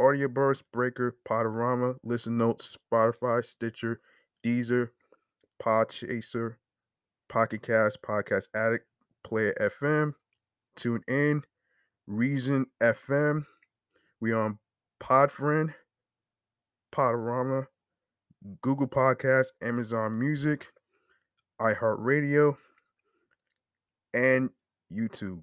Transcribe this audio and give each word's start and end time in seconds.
Audioburst, 0.00 0.62
Breaker, 0.72 1.16
Podorama, 1.28 1.96
Listen 2.04 2.36
Notes, 2.36 2.76
Spotify, 2.92 3.44
Stitcher, 3.44 4.00
Deezer, 4.44 4.90
Podchaser, 5.62 6.56
Pocket 7.28 7.62
Cast, 7.62 8.02
Podcast 8.02 8.48
Addict, 8.54 8.86
Player 9.22 9.54
FM, 9.60 10.12
Tune 10.76 11.02
In, 11.08 11.42
Reason 12.06 12.66
FM. 12.82 13.46
We 14.20 14.32
on 14.32 14.58
Podfriend, 15.00 15.74
Podorama, 16.92 17.66
Google 18.60 18.88
Podcast, 18.88 19.48
Amazon 19.62 20.18
Music, 20.18 20.66
iHeartRadio, 21.60 22.56
and 24.12 24.50
YouTube. 24.92 25.42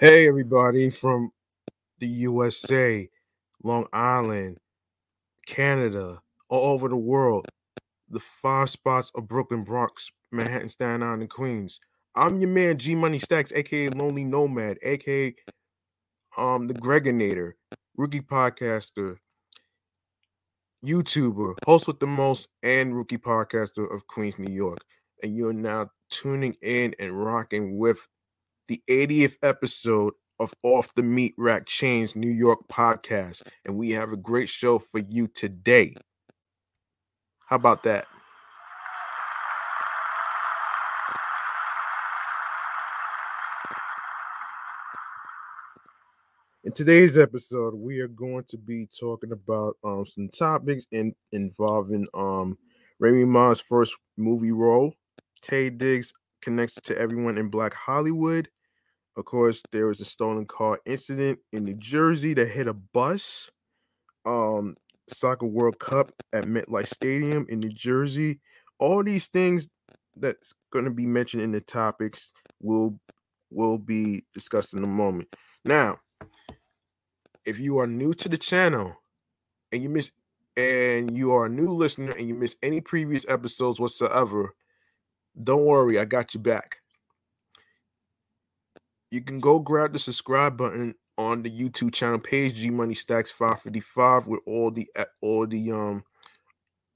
Hey, 0.00 0.28
everybody 0.28 0.90
from 0.90 1.32
the 1.98 2.06
USA, 2.06 3.10
Long 3.64 3.84
Island, 3.92 4.58
Canada, 5.44 6.20
all 6.48 6.72
over 6.72 6.88
the 6.88 6.94
world, 6.94 7.48
the 8.08 8.20
five 8.20 8.70
spots 8.70 9.10
of 9.16 9.26
Brooklyn, 9.26 9.64
Bronx, 9.64 10.12
Manhattan, 10.30 10.68
Staten 10.68 11.02
Island, 11.02 11.22
and 11.22 11.30
Queens. 11.30 11.80
I'm 12.14 12.40
your 12.40 12.48
man, 12.48 12.78
G 12.78 12.94
Money 12.94 13.18
Stacks, 13.18 13.50
aka 13.52 13.88
Lonely 13.88 14.22
Nomad, 14.22 14.78
aka 14.82 15.34
um 16.36 16.68
the 16.68 16.74
Gregonator, 16.74 17.54
rookie 17.96 18.20
podcaster, 18.20 19.16
YouTuber, 20.84 21.56
host 21.66 21.88
with 21.88 21.98
the 21.98 22.06
most, 22.06 22.46
and 22.62 22.96
rookie 22.96 23.18
podcaster 23.18 23.92
of 23.92 24.06
Queens, 24.06 24.38
New 24.38 24.54
York. 24.54 24.78
And 25.24 25.36
you're 25.36 25.52
now 25.52 25.90
tuning 26.08 26.54
in 26.62 26.94
and 27.00 27.20
rocking 27.20 27.78
with 27.78 28.06
the 28.68 28.82
80th 28.88 29.36
episode 29.42 30.12
of 30.38 30.52
Off 30.62 30.94
the 30.94 31.02
Meatrack 31.02 31.64
Chainz 31.64 32.14
New 32.14 32.30
York 32.30 32.68
podcast. 32.68 33.42
And 33.64 33.76
we 33.76 33.92
have 33.92 34.12
a 34.12 34.16
great 34.16 34.48
show 34.48 34.78
for 34.78 35.00
you 35.00 35.26
today. 35.26 35.94
How 37.46 37.56
about 37.56 37.82
that? 37.84 38.06
In 46.64 46.72
today's 46.72 47.16
episode, 47.16 47.72
we 47.74 48.00
are 48.00 48.08
going 48.08 48.44
to 48.48 48.58
be 48.58 48.86
talking 48.86 49.32
about 49.32 49.78
um, 49.82 50.04
some 50.04 50.28
topics 50.28 50.84
in, 50.92 51.14
involving 51.32 52.06
um, 52.12 52.58
Remy 52.98 53.24
Ma's 53.24 53.62
first 53.62 53.96
movie 54.18 54.52
role. 54.52 54.92
Taye 55.42 55.76
Diggs 55.76 56.12
connects 56.42 56.74
to 56.82 56.98
everyone 56.98 57.38
in 57.38 57.48
Black 57.48 57.72
Hollywood. 57.72 58.50
Of 59.18 59.24
course, 59.24 59.62
there 59.72 59.88
was 59.88 60.00
a 60.00 60.04
stolen 60.04 60.46
car 60.46 60.78
incident 60.86 61.40
in 61.52 61.64
New 61.64 61.74
Jersey 61.74 62.34
that 62.34 62.46
hit 62.46 62.68
a 62.68 62.72
bus. 62.72 63.50
Um, 64.24 64.76
Soccer 65.08 65.46
World 65.46 65.80
Cup 65.80 66.12
at 66.32 66.44
MetLife 66.44 66.86
Stadium 66.86 67.44
in 67.48 67.58
New 67.58 67.70
Jersey. 67.70 68.38
All 68.78 69.02
these 69.02 69.26
things 69.26 69.66
that's 70.16 70.52
going 70.70 70.84
to 70.84 70.92
be 70.92 71.04
mentioned 71.04 71.42
in 71.42 71.50
the 71.50 71.60
topics 71.60 72.32
will 72.60 73.00
will 73.50 73.78
be 73.78 74.22
discussed 74.34 74.72
in 74.72 74.84
a 74.84 74.88
moment. 74.88 75.34
Now, 75.64 75.98
if 77.44 77.58
you 77.58 77.78
are 77.78 77.88
new 77.88 78.14
to 78.14 78.28
the 78.28 78.38
channel 78.38 78.94
and 79.72 79.82
you 79.82 79.88
miss 79.88 80.12
and 80.56 81.16
you 81.16 81.32
are 81.32 81.46
a 81.46 81.50
new 81.50 81.74
listener 81.74 82.12
and 82.12 82.28
you 82.28 82.34
miss 82.34 82.54
any 82.62 82.80
previous 82.80 83.26
episodes 83.28 83.80
whatsoever, 83.80 84.54
don't 85.42 85.64
worry, 85.64 85.98
I 85.98 86.04
got 86.04 86.34
you 86.34 86.40
back. 86.40 86.76
You 89.10 89.22
can 89.22 89.40
go 89.40 89.58
grab 89.58 89.92
the 89.92 89.98
subscribe 89.98 90.56
button 90.56 90.94
on 91.16 91.42
the 91.42 91.50
YouTube 91.50 91.92
channel 91.92 92.18
page 92.18 92.56
G 92.56 92.70
Money 92.70 92.94
Stacks 92.94 93.30
555 93.30 94.26
with 94.26 94.40
all 94.46 94.70
the 94.70 94.88
all 95.20 95.46
the 95.46 95.72
um 95.72 96.04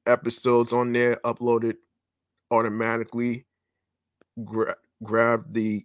episodes 0.06 0.72
on 0.72 0.92
there 0.92 1.16
uploaded 1.24 1.76
automatically. 2.50 3.46
Gra- 4.44 4.76
grab 5.02 5.52
the 5.52 5.84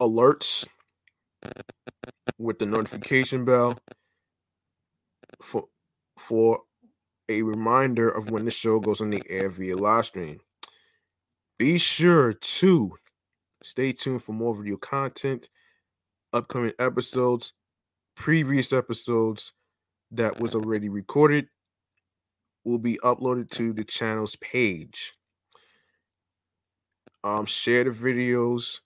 alerts 0.00 0.66
with 2.38 2.58
the 2.58 2.66
notification 2.66 3.44
bell 3.44 3.78
for 5.42 5.64
for 6.18 6.60
a 7.28 7.42
reminder 7.42 8.08
of 8.08 8.30
when 8.30 8.44
the 8.44 8.50
show 8.50 8.80
goes 8.80 9.00
on 9.00 9.10
the 9.10 9.22
air 9.28 9.48
via 9.48 9.76
live 9.76 10.06
stream. 10.06 10.40
Be 11.58 11.78
sure 11.78 12.34
to 12.34 12.92
stay 13.62 13.92
tuned 13.92 14.22
for 14.22 14.32
more 14.32 14.54
video 14.54 14.76
content, 14.76 15.48
upcoming 16.34 16.72
episodes, 16.78 17.52
previous 18.16 18.72
episodes 18.72 19.52
that 20.10 20.40
was 20.40 20.54
already 20.54 20.88
recorded 20.88 21.48
will 22.64 22.78
be 22.78 22.98
uploaded 23.02 23.50
to 23.50 23.72
the 23.72 23.84
channel's 23.84 24.36
page. 24.36 25.14
Um, 27.22 27.46
share 27.46 27.84
the 27.84 27.90
videos. 27.90 28.80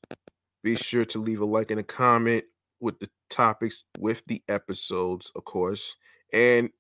Be 0.63 0.77
sure 0.77 1.05
to 1.07 1.19
leave 1.21 1.41
a 1.41 1.45
like 1.45 1.71
and 1.71 1.81
a 1.81 1.85
comment 1.85 2.45
with 2.81 2.99
the 3.01 3.09
topics 3.31 3.85
with 3.99 4.25
the 4.27 4.43
episodes, 4.49 5.33
of 5.35 5.45
course, 5.45 5.97
and 6.33 6.71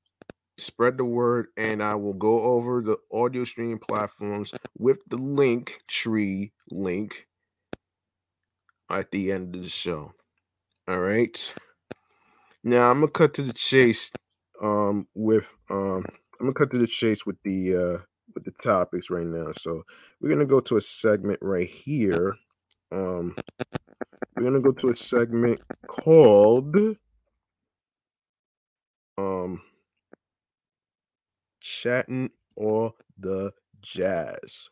spread 0.58 0.98
the 0.98 1.04
word. 1.04 1.48
And 1.56 1.82
I 1.82 1.94
will 1.94 2.14
go 2.14 2.40
over 2.42 2.82
the 2.82 2.96
audio 3.12 3.44
streaming 3.44 3.78
platforms 3.78 4.52
with 4.76 5.00
the 5.08 5.16
link 5.16 5.80
tree 5.88 6.52
link 6.70 7.26
at 8.90 9.10
the 9.10 9.32
end 9.32 9.54
of 9.54 9.62
the 9.62 9.68
show. 9.68 10.12
All 10.88 11.00
right. 11.00 11.54
Now 12.64 12.90
I'm 12.90 13.00
gonna 13.00 13.12
cut 13.12 13.34
to 13.34 13.42
the 13.42 13.52
chase 13.52 14.10
um 14.62 15.06
with 15.14 15.44
um 15.68 16.06
I'm 16.40 16.46
gonna 16.46 16.54
cut 16.54 16.70
to 16.70 16.78
the 16.78 16.86
chase 16.86 17.26
with 17.26 17.36
the 17.44 17.76
uh 17.76 17.98
with 18.34 18.44
the 18.44 18.52
topics 18.62 19.10
right 19.10 19.26
now. 19.26 19.52
So 19.58 19.82
we're 20.18 20.30
gonna 20.30 20.46
go 20.46 20.60
to 20.60 20.78
a 20.78 20.80
segment 20.80 21.40
right 21.42 21.68
here. 21.68 22.36
Um 22.90 23.36
we're 24.34 24.44
gonna 24.44 24.60
go 24.60 24.72
to 24.72 24.88
a 24.88 24.96
segment 24.96 25.60
called 25.88 26.74
um 29.18 29.60
chatting 31.60 32.30
or 32.56 32.94
the 33.18 33.52
jazz. 33.82 34.70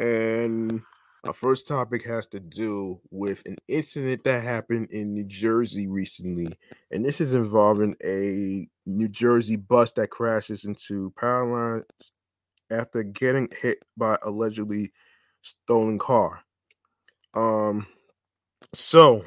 And 0.00 0.82
our 1.24 1.32
first 1.32 1.68
topic 1.68 2.04
has 2.04 2.26
to 2.28 2.40
do 2.40 3.00
with 3.10 3.42
an 3.46 3.56
incident 3.68 4.24
that 4.24 4.42
happened 4.42 4.90
in 4.90 5.14
New 5.14 5.24
Jersey 5.24 5.86
recently. 5.86 6.48
And 6.90 7.04
this 7.04 7.20
is 7.20 7.34
involving 7.34 7.94
a 8.04 8.68
New 8.86 9.08
Jersey 9.08 9.56
bus 9.56 9.92
that 9.92 10.10
crashes 10.10 10.64
into 10.64 11.12
power 11.18 11.44
lines 11.44 11.84
after 12.70 13.04
getting 13.04 13.48
hit 13.60 13.78
by 13.96 14.18
allegedly 14.22 14.92
stolen 15.42 15.98
car. 15.98 16.40
Um 17.34 17.86
so 18.74 19.24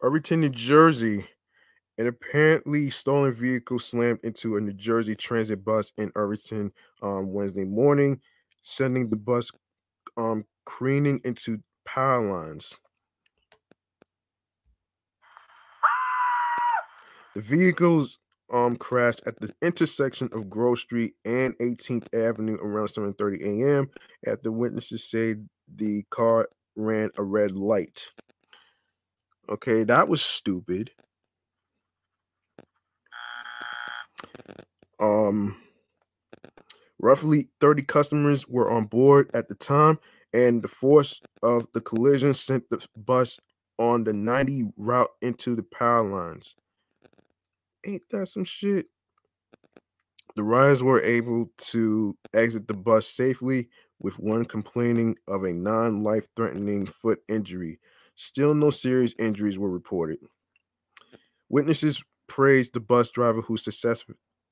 Irvington, 0.00 0.40
New 0.40 0.50
Jersey, 0.50 1.26
an 1.96 2.06
apparently 2.06 2.90
stolen 2.90 3.32
vehicle 3.32 3.78
slammed 3.78 4.20
into 4.22 4.56
a 4.56 4.60
New 4.60 4.74
Jersey 4.74 5.16
transit 5.16 5.64
bus 5.64 5.92
in 5.96 6.12
Irvington 6.14 6.72
um, 7.02 7.32
Wednesday 7.32 7.64
morning, 7.64 8.20
sending 8.62 9.08
the 9.08 9.16
bus 9.16 9.50
um, 10.16 10.44
careening 10.64 11.20
into 11.24 11.60
power 11.86 12.28
lines. 12.30 12.74
The 17.34 17.40
vehicles 17.40 18.18
um, 18.52 18.76
crashed 18.76 19.22
at 19.26 19.40
the 19.40 19.52
intersection 19.60 20.28
of 20.32 20.48
Grove 20.48 20.78
Street 20.78 21.14
and 21.24 21.56
18th 21.58 22.06
Avenue 22.14 22.56
around 22.62 22.88
7:30 22.88 23.42
a.m. 23.42 23.90
After 24.26 24.52
witnesses 24.52 25.10
say 25.10 25.36
the 25.74 26.04
car 26.10 26.48
ran 26.76 27.10
a 27.16 27.22
red 27.22 27.52
light. 27.52 28.08
Okay, 29.48 29.84
that 29.84 30.08
was 30.08 30.22
stupid. 30.22 30.90
Um, 35.00 35.56
roughly 37.04 37.48
30 37.60 37.82
customers 37.82 38.48
were 38.48 38.72
on 38.72 38.86
board 38.86 39.30
at 39.34 39.46
the 39.46 39.54
time, 39.54 39.98
and 40.32 40.62
the 40.62 40.68
force 40.68 41.20
of 41.42 41.66
the 41.74 41.80
collision 41.82 42.32
sent 42.32 42.68
the 42.70 42.82
bus 42.96 43.38
on 43.78 44.04
the 44.04 44.12
90 44.14 44.70
route 44.78 45.10
into 45.20 45.54
the 45.54 45.62
power 45.62 46.02
lines. 46.02 46.54
Ain't 47.86 48.02
that 48.10 48.28
some 48.28 48.46
shit? 48.46 48.86
The 50.34 50.42
riders 50.42 50.82
were 50.82 51.02
able 51.02 51.52
to 51.58 52.16
exit 52.32 52.66
the 52.66 52.74
bus 52.74 53.06
safely, 53.06 53.68
with 54.00 54.18
one 54.18 54.46
complaining 54.46 55.16
of 55.28 55.44
a 55.44 55.52
non 55.52 56.02
life 56.02 56.26
threatening 56.34 56.86
foot 56.86 57.20
injury. 57.28 57.80
Still, 58.16 58.54
no 58.54 58.70
serious 58.70 59.14
injuries 59.18 59.58
were 59.58 59.70
reported. 59.70 60.18
Witnesses 61.50 62.02
praised 62.28 62.72
the 62.72 62.80
bus 62.80 63.10
driver 63.10 63.42
who 63.42 63.58
success- 63.58 64.04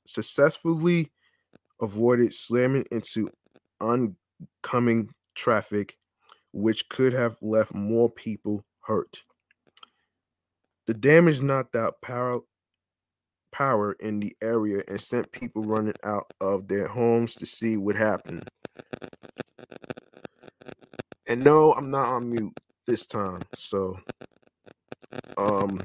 successfully 0.06 1.10
avoided 1.80 2.32
slamming 2.32 2.84
into 2.90 3.30
oncoming 3.80 5.08
traffic, 5.34 5.96
which 6.52 6.88
could 6.88 7.12
have 7.12 7.36
left 7.40 7.74
more 7.74 8.10
people 8.10 8.64
hurt. 8.80 9.22
The 10.86 10.94
damage 10.94 11.40
knocked 11.40 11.76
out 11.76 12.00
power 12.02 12.40
power 13.52 13.92
in 14.00 14.18
the 14.18 14.34
area 14.42 14.82
and 14.88 15.00
sent 15.00 15.30
people 15.30 15.62
running 15.62 15.94
out 16.04 16.32
of 16.40 16.66
their 16.68 16.88
homes 16.88 17.34
to 17.34 17.44
see 17.44 17.76
what 17.76 17.94
happened. 17.94 18.48
And 21.28 21.44
no, 21.44 21.72
I'm 21.74 21.90
not 21.90 22.08
on 22.08 22.30
mute 22.30 22.52
this 22.86 23.06
time. 23.06 23.42
So 23.54 23.98
um 25.36 25.80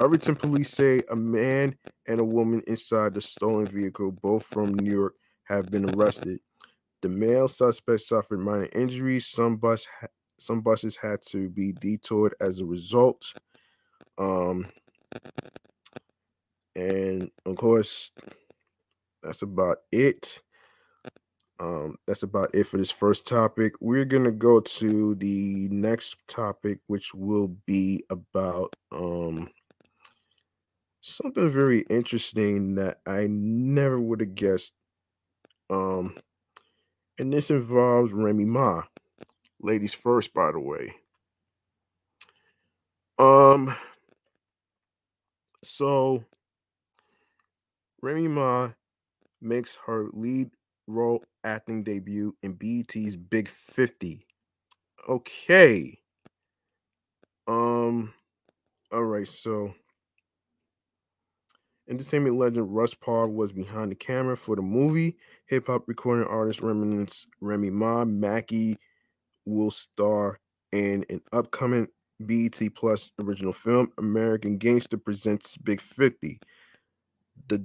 Irvington 0.00 0.34
police 0.34 0.70
say 0.70 1.00
a 1.10 1.16
man 1.16 1.76
and 2.06 2.20
a 2.20 2.24
woman 2.24 2.62
inside 2.66 3.14
the 3.14 3.20
stolen 3.20 3.66
vehicle, 3.66 4.10
both 4.10 4.44
from 4.44 4.74
New 4.74 4.92
York, 4.92 5.14
have 5.44 5.66
been 5.66 5.88
arrested. 5.90 6.40
The 7.02 7.08
male 7.08 7.48
suspect 7.48 8.02
suffered 8.02 8.40
minor 8.40 8.68
injuries. 8.74 9.26
Some 9.28 9.56
bus 9.56 9.86
ha- 10.00 10.08
some 10.38 10.60
buses 10.62 10.96
had 10.96 11.20
to 11.30 11.48
be 11.50 11.72
detoured 11.72 12.34
as 12.40 12.60
a 12.60 12.66
result. 12.66 13.32
Um 14.18 14.66
and 16.76 17.30
of 17.46 17.56
course 17.56 18.10
that's 19.22 19.42
about 19.42 19.78
it. 19.92 20.40
Um, 21.60 21.96
that's 22.06 22.24
about 22.24 22.54
it 22.54 22.64
for 22.66 22.78
this 22.78 22.90
first 22.90 23.26
topic. 23.26 23.74
We're 23.80 24.04
gonna 24.04 24.32
go 24.32 24.60
to 24.60 25.14
the 25.14 25.68
next 25.70 26.16
topic, 26.26 26.80
which 26.88 27.14
will 27.14 27.48
be 27.66 28.04
about 28.10 28.74
um 28.92 29.48
something 31.00 31.50
very 31.50 31.80
interesting 31.90 32.74
that 32.76 32.98
I 33.06 33.26
never 33.28 34.00
would 34.00 34.20
have 34.20 34.34
guessed 34.34 34.72
Um, 35.70 36.16
and 37.18 37.32
this 37.32 37.50
involves 37.50 38.12
Remy 38.12 38.44
Ma. 38.44 38.82
Ladies 39.60 39.94
first, 39.94 40.34
by 40.34 40.52
the 40.52 40.60
way. 40.60 40.94
Um, 43.18 43.74
so 45.62 46.24
Remy 48.02 48.28
Ma 48.28 48.70
makes 49.40 49.78
her 49.86 50.08
lead 50.12 50.50
role 50.86 51.22
acting 51.44 51.82
debut 51.82 52.34
in 52.42 52.54
BET's 52.54 53.16
Big 53.16 53.48
50. 53.48 54.26
Okay. 55.08 55.98
Um, 57.46 58.14
all 58.92 59.04
right, 59.04 59.28
so 59.28 59.74
entertainment 61.88 62.36
legend 62.36 62.74
Russ 62.74 62.94
Parr 62.94 63.28
was 63.28 63.52
behind 63.52 63.90
the 63.90 63.96
camera 63.96 64.36
for 64.36 64.56
the 64.56 64.62
movie. 64.62 65.16
Hip 65.46 65.66
hop 65.66 65.84
recording 65.86 66.26
artist 66.26 66.60
Reminisce 66.60 67.26
Remy 67.40 67.70
Ma 67.70 68.04
Mackie 68.04 68.78
will 69.44 69.70
star 69.70 70.38
in 70.72 71.04
an 71.10 71.20
upcoming 71.32 71.88
BET 72.20 72.60
Plus 72.74 73.12
original 73.20 73.52
film, 73.52 73.92
American 73.98 74.56
Gangster 74.56 74.96
Presents 74.96 75.56
Big 75.58 75.80
50. 75.80 76.40
The 77.48 77.64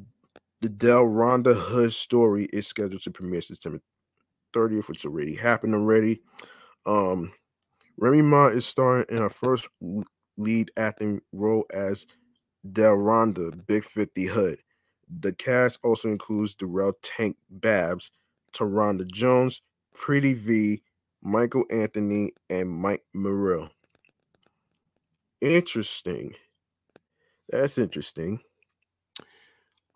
the 0.62 0.70
Delrhonda 0.70 1.56
Hood 1.56 1.94
story 1.94 2.46
is 2.52 2.68
scheduled 2.68 3.02
to 3.04 3.12
premiere 3.12 3.42
September 3.42 3.80
30th, 4.54 4.90
which 4.90 5.06
already 5.06 5.34
happened 5.34 5.74
already. 5.74 6.22
Um, 6.86 7.32
Remy 7.98 8.24
Ma 8.24 8.48
is 8.48 8.66
starring 8.66 9.06
in 9.10 9.18
her 9.18 9.30
first 9.30 9.68
lead 10.38 10.72
acting 10.76 11.22
role 11.32 11.66
as 11.72 12.06
Delrhonda, 12.68 13.66
Big 13.68 13.84
50 13.86 14.26
Hood. 14.26 14.60
The 15.22 15.34
cast 15.34 15.80
also 15.84 16.10
includes 16.10 16.54
Durrell 16.56 16.94
Tank 17.02 17.38
Babbs, 17.50 18.12
Taronda 18.54 19.10
Jones, 19.12 19.62
Pretty 19.94 20.34
V, 20.34 20.82
Michael 21.22 21.66
Anthony, 21.72 22.34
and 22.50 22.70
Mike 22.70 23.04
Murrill. 23.14 23.70
Interesting. 25.42 26.36
That's 27.50 27.78
interesting. 27.78 28.40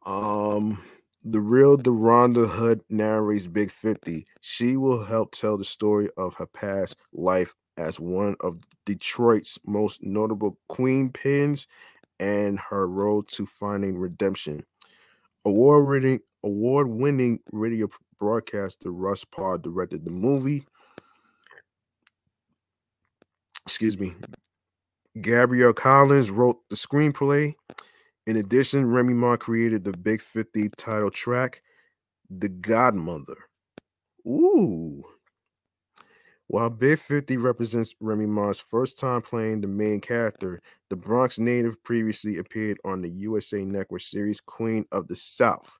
Um, 0.05 0.83
the 1.23 1.39
real 1.39 1.77
Delrhonda 1.77 2.49
Hood 2.49 2.81
narrates 2.89 3.47
Big 3.47 3.71
50. 3.71 4.25
She 4.41 4.77
will 4.77 5.05
help 5.05 5.31
tell 5.31 5.57
the 5.57 5.65
story 5.65 6.09
of 6.17 6.33
her 6.35 6.47
past 6.47 6.95
life 7.13 7.53
as 7.77 7.99
one 7.99 8.35
of 8.41 8.59
Detroit's 8.85 9.57
most 9.65 10.03
notable 10.03 10.57
queen 10.67 11.09
pins 11.09 11.67
and 12.23 12.57
her 12.57 12.87
road 12.87 13.27
to 13.27 13.45
finding 13.45 13.97
redemption. 13.97 14.63
Award-winning 15.43 16.21
award-winning 16.45 17.39
radio 17.51 17.89
broadcaster 18.17 18.91
Russ 18.91 19.25
Parr 19.25 19.57
directed 19.57 20.05
the 20.05 20.11
movie. 20.11 20.65
Excuse 23.65 23.99
me. 23.99 24.15
Gabrielle 25.19 25.73
Collins 25.73 26.29
wrote 26.29 26.59
the 26.69 26.77
screenplay. 26.77 27.55
In 28.25 28.37
addition, 28.37 28.85
Remy 28.85 29.13
Ma 29.15 29.35
created 29.35 29.83
the 29.83 29.91
Big 29.97 30.21
50 30.21 30.69
title 30.77 31.11
track, 31.11 31.61
The 32.29 32.47
Godmother. 32.47 33.35
Ooh. 34.25 35.03
While 36.53 36.69
Big 36.69 36.99
50 36.99 37.37
represents 37.37 37.95
Remy 37.99 38.27
Ma's 38.27 38.59
first 38.59 38.99
time 38.99 39.23
playing 39.23 39.61
the 39.61 39.67
main 39.67 39.99
character, 39.99 40.61
the 40.91 40.95
Bronx 40.95 41.39
native 41.39 41.83
previously 41.83 42.37
appeared 42.37 42.77
on 42.85 43.01
the 43.01 43.09
USA 43.09 43.65
Network 43.65 44.01
series 44.01 44.39
Queen 44.39 44.85
of 44.91 45.07
the 45.07 45.15
South. 45.15 45.79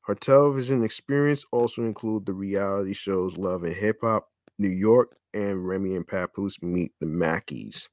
Her 0.00 0.16
television 0.16 0.82
experience 0.82 1.44
also 1.52 1.82
include 1.82 2.26
the 2.26 2.32
reality 2.32 2.92
shows 2.92 3.36
Love 3.36 3.62
and 3.62 3.72
Hip 3.72 3.98
Hop, 4.00 4.30
New 4.58 4.68
York, 4.68 5.16
and 5.32 5.64
Remy 5.64 5.94
and 5.94 6.08
Papoose 6.08 6.60
Meet 6.60 6.90
the 6.98 7.06
Mackies. 7.06 7.86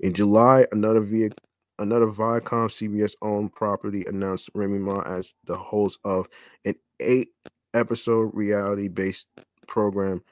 In 0.00 0.12
July, 0.12 0.66
another 0.72 1.00
vehicle 1.00 1.38
another 1.78 2.08
Viacom 2.08 2.68
CBS 2.68 3.14
owned 3.22 3.54
property 3.54 4.04
announced 4.06 4.50
Remy 4.54 4.80
Ma 4.80 5.00
as 5.06 5.32
the 5.46 5.56
host 5.56 5.98
of 6.04 6.28
an 6.66 6.74
eight 7.00 7.28
episode 7.72 8.30
reality 8.34 8.88
based 8.88 9.26
program. 9.66 10.22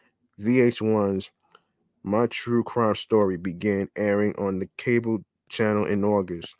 VH1's 0.42 1.30
My 2.02 2.26
True 2.26 2.64
Crime 2.64 2.94
Story 2.94 3.36
began 3.36 3.88
airing 3.96 4.34
on 4.36 4.58
the 4.58 4.68
cable 4.76 5.24
channel 5.48 5.86
in 5.86 6.04
August. 6.04 6.54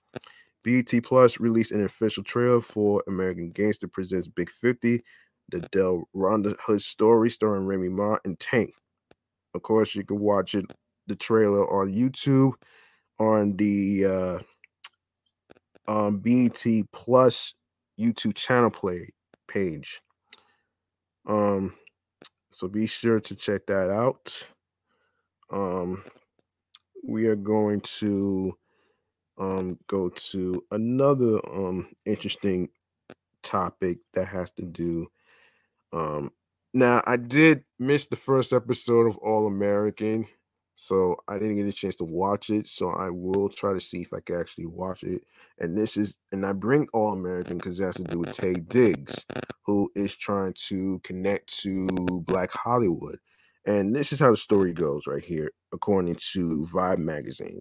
BET 0.65 0.93
Plus 1.03 1.41
released 1.41 1.73
an 1.73 1.85
official 1.85 2.23
trailer 2.23 2.61
for 2.61 3.03
American 3.09 3.51
Gangster 3.51 3.89
Presents 3.89 4.29
Big 4.29 4.51
50, 4.51 5.03
the 5.51 5.59
Delrhonda 5.59 6.57
Hood 6.61 6.83
story 6.83 7.31
starring 7.31 7.67
Remy 7.67 7.89
Ma 7.89 8.17
and 8.25 8.39
Tank. 8.39 8.73
Of 9.55 9.63
course, 9.63 9.95
you 9.95 10.05
can 10.05 10.21
watch 10.21 10.55
it 10.55 10.65
the 11.09 11.17
trailer 11.17 11.69
on 11.73 11.93
YouTube 11.93 12.53
on 13.19 13.57
the 13.57 14.05
uh, 14.05 14.39
um, 15.89 16.19
BET 16.19 16.65
Plus 16.93 17.55
YouTube 17.99 18.35
channel 18.35 18.71
play 18.71 19.11
page. 19.49 20.01
Um, 21.27 21.75
so 22.63 22.69
be 22.69 22.87
sure 22.87 23.19
to 23.19 23.35
check 23.35 23.67
that 23.67 23.91
out. 23.91 24.47
Um, 25.51 26.05
we 27.03 27.27
are 27.27 27.35
going 27.35 27.81
to 27.81 28.57
um 29.37 29.79
go 29.89 30.11
to 30.11 30.63
another 30.71 31.41
um 31.53 31.89
interesting 32.07 32.69
topic 33.43 33.99
that 34.13 34.27
has 34.27 34.51
to 34.53 34.63
do 34.63 35.09
um 35.93 36.31
now 36.75 37.03
I 37.07 37.17
did 37.17 37.65
miss 37.79 38.07
the 38.07 38.17
first 38.17 38.53
episode 38.53 39.07
of 39.07 39.17
All 39.17 39.47
American 39.47 40.27
so 40.83 41.17
I 41.29 41.35
didn't 41.39 41.55
get 41.55 41.67
a 41.69 41.73
chance 41.73 41.95
to 41.97 42.05
watch 42.05 42.51
it. 42.51 42.67
So 42.67 42.91
I 42.91 43.09
will 43.09 43.49
try 43.49 43.73
to 43.73 43.81
see 43.81 44.03
if 44.03 44.13
I 44.13 44.19
can 44.19 44.41
actually 44.41 44.67
watch 44.67 45.05
it. 45.05 45.23
And 45.61 45.79
this 45.79 45.97
is, 45.97 46.17
and 46.33 46.45
I 46.45 46.55
bring 46.55 46.89
All 46.93 47.13
American 47.13 47.59
because 47.59 47.79
it 47.79 47.85
has 47.85 47.95
to 47.97 48.03
do 48.03 48.19
with 48.19 48.37
Taye 48.37 48.69
Diggs, 48.69 49.25
who 49.65 49.93
is 49.95 50.17
trying 50.17 50.55
to 50.67 50.99
connect 51.05 51.57
to 51.61 51.87
Black 52.27 52.51
Hollywood. 52.51 53.21
And 53.65 53.95
this 53.95 54.13
is 54.13 54.19
how 54.19 54.33
the 54.33 54.37
story 54.37 54.73
goes 54.73 55.07
right 55.07 55.25
here, 55.25 55.53
according 55.73 56.17
to 56.33 56.69
Vibe 56.75 56.99
magazine. 56.99 57.61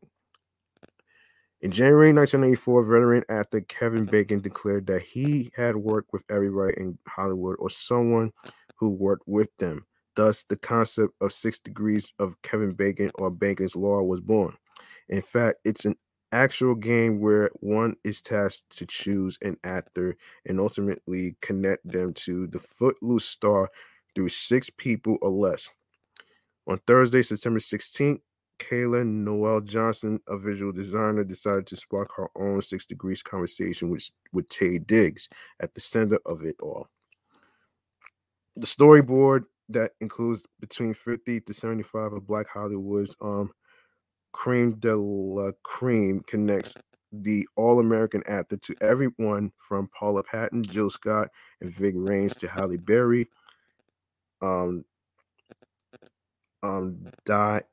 In 1.61 1.69
January 1.69 2.11
1984, 2.11 2.83
veteran 2.85 3.23
actor 3.29 3.61
Kevin 3.61 4.05
Bacon 4.05 4.41
declared 4.41 4.87
that 4.87 5.03
he 5.03 5.51
had 5.55 5.75
worked 5.75 6.11
with 6.11 6.23
everybody 6.27 6.73
in 6.75 6.97
Hollywood 7.07 7.57
or 7.59 7.69
someone 7.69 8.31
who 8.77 8.89
worked 8.89 9.27
with 9.27 9.55
them. 9.57 9.85
Thus, 10.15 10.43
the 10.49 10.57
concept 10.57 11.13
of 11.21 11.33
six 11.33 11.59
degrees 11.59 12.11
of 12.19 12.41
Kevin 12.41 12.71
Bacon 12.71 13.11
or 13.15 13.31
Bacon's 13.31 13.75
Law 13.75 14.01
was 14.01 14.19
born. 14.19 14.55
In 15.09 15.21
fact, 15.21 15.59
it's 15.63 15.85
an 15.85 15.95
actual 16.31 16.75
game 16.75 17.19
where 17.19 17.49
one 17.55 17.95
is 18.03 18.21
tasked 18.21 18.77
to 18.77 18.85
choose 18.85 19.37
an 19.41 19.57
actor 19.63 20.15
and 20.45 20.59
ultimately 20.59 21.35
connect 21.41 21.89
them 21.89 22.13
to 22.13 22.47
the 22.47 22.59
Footloose 22.59 23.25
star 23.25 23.69
through 24.15 24.29
six 24.29 24.69
people 24.77 25.17
or 25.21 25.29
less. 25.29 25.69
On 26.67 26.79
Thursday, 26.87 27.23
September 27.23 27.59
16th, 27.59 28.19
Kayla 28.59 29.05
Noel 29.05 29.61
Johnson, 29.61 30.19
a 30.27 30.37
visual 30.37 30.71
designer, 30.71 31.23
decided 31.23 31.65
to 31.67 31.75
spark 31.75 32.11
her 32.15 32.29
own 32.35 32.61
six 32.61 32.85
degrees 32.85 33.23
conversation 33.23 33.89
with, 33.89 34.09
with 34.33 34.47
Taye 34.49 34.85
Diggs 34.85 35.27
at 35.59 35.73
the 35.73 35.81
center 35.81 36.19
of 36.25 36.43
it 36.43 36.55
all. 36.61 36.87
The 38.55 38.67
storyboard 38.67 39.45
that 39.73 39.91
includes 40.01 40.45
between 40.59 40.93
50 40.93 41.41
to 41.41 41.53
75 41.53 42.13
of 42.13 42.27
Black 42.27 42.47
Hollywood's 42.47 43.15
um 43.21 43.51
cream 44.31 44.71
de 44.79 44.95
la 44.95 45.51
cream 45.63 46.21
connects 46.25 46.73
the 47.11 47.45
all-American 47.57 48.23
actor 48.25 48.57
to 48.57 48.73
everyone 48.81 49.51
from 49.57 49.89
Paula 49.89 50.23
Patton, 50.23 50.63
Jill 50.63 50.89
Scott, 50.89 51.29
and 51.59 51.69
Ving 51.69 51.95
Rhames 51.95 52.37
to 52.39 52.47
Halle 52.47 52.77
Berry, 52.77 53.27
um, 54.41 54.85
um, 56.63 57.05
Di- 57.25 57.63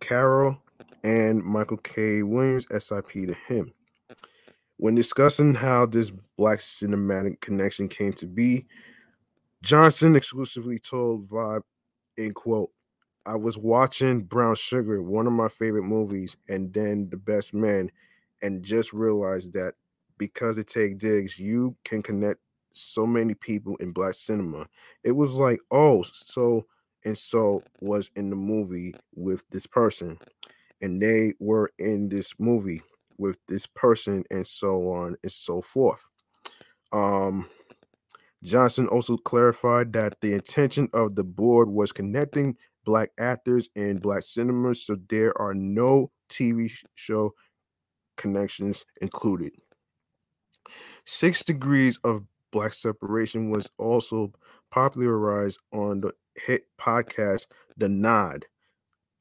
Carroll, 0.00 0.58
and 1.02 1.42
Michael 1.42 1.78
K. 1.78 2.22
Williams, 2.22 2.66
SIP 2.70 3.12
to 3.12 3.34
him. 3.48 3.72
When 4.76 4.94
discussing 4.94 5.54
how 5.54 5.86
this 5.86 6.10
black 6.36 6.58
cinematic 6.58 7.40
connection 7.40 7.88
came 7.88 8.12
to 8.14 8.26
be, 8.26 8.66
Johnson 9.62 10.16
exclusively 10.16 10.78
told 10.78 11.28
Vibe, 11.28 11.62
in 12.16 12.32
quote, 12.32 12.70
I 13.26 13.36
was 13.36 13.58
watching 13.58 14.22
Brown 14.22 14.54
Sugar, 14.54 15.02
one 15.02 15.26
of 15.26 15.32
my 15.32 15.48
favorite 15.48 15.82
movies, 15.84 16.36
and 16.48 16.72
then 16.72 17.08
The 17.10 17.18
Best 17.18 17.52
Man, 17.52 17.90
and 18.42 18.64
just 18.64 18.92
realized 18.92 19.52
that 19.52 19.74
because 20.16 20.56
of 20.58 20.66
Taye 20.66 20.96
Diggs, 20.96 21.38
you 21.38 21.76
can 21.84 22.02
connect 22.02 22.40
so 22.72 23.06
many 23.06 23.34
people 23.34 23.76
in 23.76 23.92
black 23.92 24.14
cinema. 24.14 24.66
It 25.04 25.12
was 25.12 25.32
like, 25.32 25.60
oh, 25.70 26.02
so 26.02 26.66
and 27.04 27.16
so 27.16 27.62
was 27.80 28.10
in 28.16 28.30
the 28.30 28.36
movie 28.36 28.94
with 29.14 29.44
this 29.50 29.66
person, 29.66 30.18
and 30.80 31.00
they 31.00 31.34
were 31.38 31.70
in 31.78 32.08
this 32.08 32.34
movie 32.38 32.82
with 33.18 33.38
this 33.48 33.66
person, 33.66 34.24
and 34.30 34.46
so 34.46 34.90
on 34.92 35.16
and 35.22 35.32
so 35.32 35.60
forth. 35.60 36.06
Um, 36.92 37.48
Johnson 38.42 38.88
also 38.88 39.16
clarified 39.16 39.92
that 39.92 40.20
the 40.20 40.32
intention 40.32 40.88
of 40.92 41.14
the 41.14 41.24
board 41.24 41.68
was 41.68 41.92
connecting 41.92 42.56
black 42.84 43.10
actors 43.18 43.68
and 43.76 44.00
black 44.00 44.22
cinemas, 44.22 44.84
so 44.84 44.96
there 45.08 45.38
are 45.40 45.54
no 45.54 46.10
TV 46.30 46.70
show 46.94 47.34
connections 48.16 48.84
included. 49.00 49.52
Six 51.04 51.44
Degrees 51.44 51.98
of 52.04 52.24
Black 52.50 52.72
Separation 52.72 53.50
was 53.50 53.68
also 53.78 54.32
popularized 54.70 55.58
on 55.72 56.00
the 56.00 56.12
hit 56.34 56.66
podcast 56.80 57.46
The 57.76 57.88
Nod. 57.88 58.46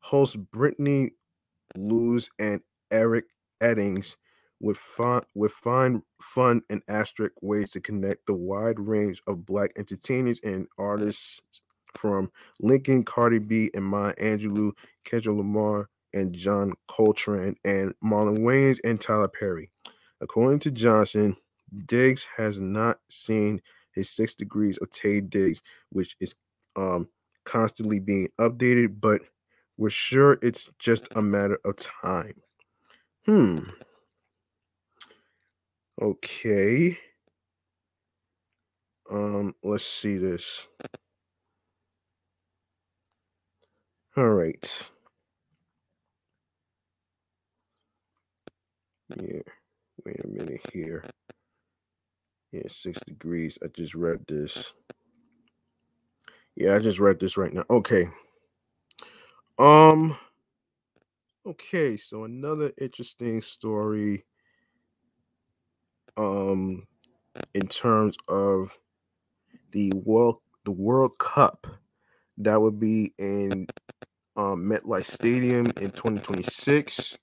Hosts 0.02 0.38
Brittany 0.38 1.12
Luse 1.76 2.30
and 2.40 2.62
Eric 2.90 3.26
Eddings 3.62 4.16
with 4.60 4.78
fun, 4.78 5.24
with 5.36 5.52
fun, 5.52 6.02
fun 6.22 6.62
and 6.70 6.82
asterisk 6.88 7.34
ways 7.42 7.72
to 7.72 7.80
connect 7.80 8.26
the 8.26 8.34
wide 8.34 8.80
range 8.80 9.22
of 9.28 9.46
black 9.46 9.72
entertainers 9.78 10.40
and 10.44 10.68
artists 10.78 11.42
from 11.98 12.32
Lincoln, 12.60 13.04
Cardi 13.04 13.40
B, 13.40 13.72
and 13.74 13.86
Maya 13.86 14.14
Angelou, 14.16 14.72
Kendrick 15.06 15.36
Lamar, 15.36 15.90
and 16.14 16.34
John 16.34 16.74
Coltrane, 16.88 17.56
and 17.64 17.94
Marlon 18.04 18.40
Wayans 18.40 18.80
and 18.84 19.00
Tyler 19.00 19.28
Perry. 19.28 19.72
According 20.22 20.60
to 20.60 20.72
Johnson, 20.72 21.36
Diggs 21.86 22.26
has 22.36 22.60
not 22.60 23.00
seen 23.10 23.62
his 23.94 24.10
six 24.10 24.34
degrees 24.34 24.78
of 24.78 24.90
Taye 24.90 25.28
Diggs, 25.30 25.62
which 25.90 26.16
is 26.20 26.36
um, 26.76 27.08
constantly 27.46 28.00
being 28.00 28.30
updated, 28.40 29.00
but 29.00 29.22
we're 29.78 29.90
sure 29.90 30.38
it's 30.42 30.70
just 30.80 31.08
a 31.16 31.22
matter 31.22 31.60
of 31.64 31.76
time. 31.78 32.34
Hmm. 33.26 33.60
Okay. 36.02 36.98
Um, 39.10 39.56
let's 39.64 39.86
see 39.86 40.18
this. 40.18 40.68
All 44.16 44.30
right. 44.30 44.84
Yeah. 49.22 49.42
Wait 50.06 50.24
a 50.24 50.28
minute 50.28 50.62
here. 50.74 51.04
Yeah, 52.52 52.64
six 52.68 53.00
degrees. 53.06 53.58
I 53.64 53.68
just 53.68 53.96
read 53.96 54.26
this. 54.28 54.74
Yeah, 56.56 56.76
I 56.76 56.80
just 56.80 57.00
read 57.00 57.20
this 57.20 57.38
right 57.38 57.54
now. 57.54 57.66
Okay. 57.70 58.10
Um 59.58 60.18
okay, 61.46 61.98
so 61.98 62.24
another 62.24 62.72
interesting 62.80 63.42
story 63.42 64.26
um 66.20 66.88
in 67.56 67.68
terms 67.68 68.18
of 68.28 68.78
the 69.72 69.92
world 69.96 70.38
the 70.66 70.72
World 70.72 71.18
Cup 71.20 71.68
that 72.38 72.62
would 72.62 72.80
be 72.80 73.14
in 73.20 73.68
um, 74.36 74.64
MetLife 74.64 75.06
Stadium 75.06 75.68
in 75.82 75.92
2026. 75.92 77.18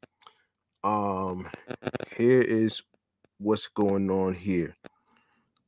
Um, 0.84 1.48
here 2.16 2.42
is 2.42 2.82
what's 3.38 3.68
going 3.68 4.10
on 4.10 4.34
here. 4.34 4.76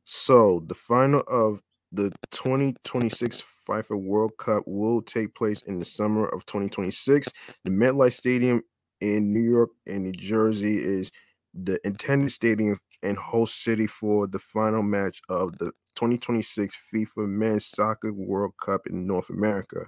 So 0.04 0.64
the 0.68 0.74
final 0.74 1.22
of 1.28 1.60
the 1.92 2.10
2026 2.32 3.42
FIFA 3.68 4.00
World 4.02 4.32
Cup 4.38 4.64
will 4.66 5.02
take 5.02 5.34
place 5.34 5.62
in 5.62 5.78
the 5.78 5.84
summer 5.84 6.26
of 6.26 6.46
2026. 6.46 7.28
The 7.64 7.70
MetLife 7.70 8.14
Stadium 8.14 8.62
in 9.00 9.32
New 9.32 9.42
York 9.42 9.70
and 9.86 10.04
New 10.04 10.12
Jersey 10.12 10.78
is 10.78 11.10
the 11.54 11.78
intended 11.86 12.32
stadium 12.32 12.78
and 13.02 13.16
host 13.16 13.62
city 13.62 13.86
for 13.86 14.26
the 14.26 14.38
final 14.38 14.82
match 14.82 15.20
of 15.28 15.56
the 15.58 15.66
2026 15.96 16.74
FIFA 16.92 17.28
Men's 17.28 17.66
Soccer 17.66 18.12
World 18.12 18.52
Cup 18.62 18.86
in 18.86 19.06
North 19.06 19.30
America. 19.30 19.86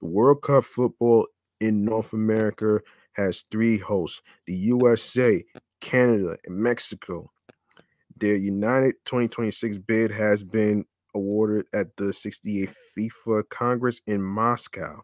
The 0.00 0.06
World 0.08 0.42
Cup 0.42 0.64
football 0.64 1.26
in 1.60 1.84
North 1.84 2.12
America 2.12 2.80
has 3.12 3.44
three 3.50 3.78
hosts 3.78 4.22
the 4.46 4.54
USA, 4.54 5.44
Canada, 5.80 6.36
and 6.46 6.56
Mexico. 6.56 7.30
Their 8.16 8.36
United 8.36 8.94
2026 9.06 9.78
bid 9.78 10.10
has 10.10 10.42
been 10.42 10.84
awarded 11.14 11.66
at 11.74 11.96
the 11.96 12.04
68th 12.06 12.74
FIFA 12.96 13.48
Congress 13.48 14.00
in 14.06 14.22
Moscow 14.22 15.02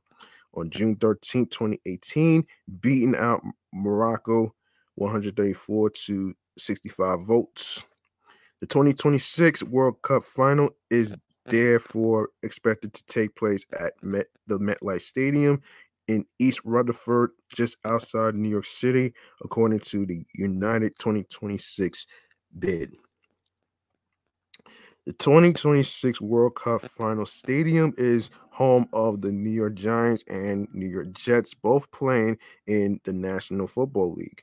on 0.55 0.71
June 0.71 0.97
13, 0.97 1.47
2018, 1.47 2.45
beating 2.81 3.17
out 3.17 3.43
Morocco 3.73 4.55
134 4.97 5.91
to 5.91 6.35
65 6.59 7.23
votes. 7.23 7.85
The 8.61 8.67
2026 8.67 9.63
World 9.65 10.01
Cup 10.03 10.25
final 10.25 10.71
is 10.91 11.17
therefore 11.45 12.31
expected 12.43 12.93
to 12.95 13.05
take 13.07 13.37
place 13.37 13.65
at 13.79 13.93
Met, 14.03 14.27
the 14.47 14.59
MetLife 14.59 15.03
Stadium 15.03 15.63
in 16.09 16.25
East 16.39 16.61
Rutherford, 16.65 17.31
just 17.55 17.77
outside 17.85 18.35
New 18.35 18.49
York 18.49 18.67
City, 18.67 19.13
according 19.43 19.81
to 19.81 20.07
the 20.07 20.25
United 20.35 20.99
2026 20.99 22.07
bid. 22.59 22.97
The 25.05 25.13
2026 25.13 26.21
World 26.21 26.57
Cup 26.57 26.83
final 26.83 27.27
stadium 27.27 27.95
is 27.97 28.31
home 28.51 28.89
of 28.93 29.21
the 29.21 29.31
New 29.31 29.51
York 29.51 29.75
Giants 29.75 30.25
and 30.29 30.67
New 30.73 30.89
York 30.89 31.13
Jets, 31.13 31.55
both 31.55 31.89
playing 31.93 32.39
in 32.67 33.01
the 33.05 33.13
National 33.13 33.67
Football 33.67 34.15
League. 34.15 34.43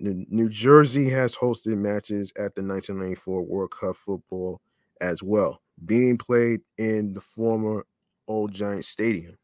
New 0.00 0.48
Jersey 0.48 1.08
has 1.10 1.34
hosted 1.34 1.76
matches 1.76 2.32
at 2.36 2.54
the 2.54 2.62
1994 2.62 3.42
World 3.42 3.72
Cup 3.78 3.96
football 3.96 4.60
as 5.00 5.22
well, 5.22 5.60
being 5.84 6.16
played 6.18 6.60
in 6.78 7.12
the 7.12 7.20
former 7.20 7.84
Old 8.28 8.52
Giant 8.54 8.84
Stadium. 8.84 9.36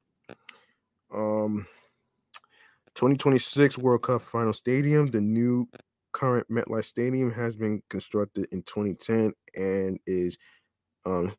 Um, 1.12 1.66
2026 2.94 3.78
World 3.78 4.02
Cup 4.02 4.22
Final 4.22 4.52
Stadium, 4.52 5.06
the 5.06 5.20
new 5.20 5.68
current 6.12 6.46
MetLife 6.50 6.84
Stadium 6.84 7.30
has 7.32 7.56
been 7.56 7.82
constructed 7.90 8.48
in 8.50 8.62
2010 8.62 9.32
and 9.56 9.98
is 10.06 10.36
um, 11.04 11.32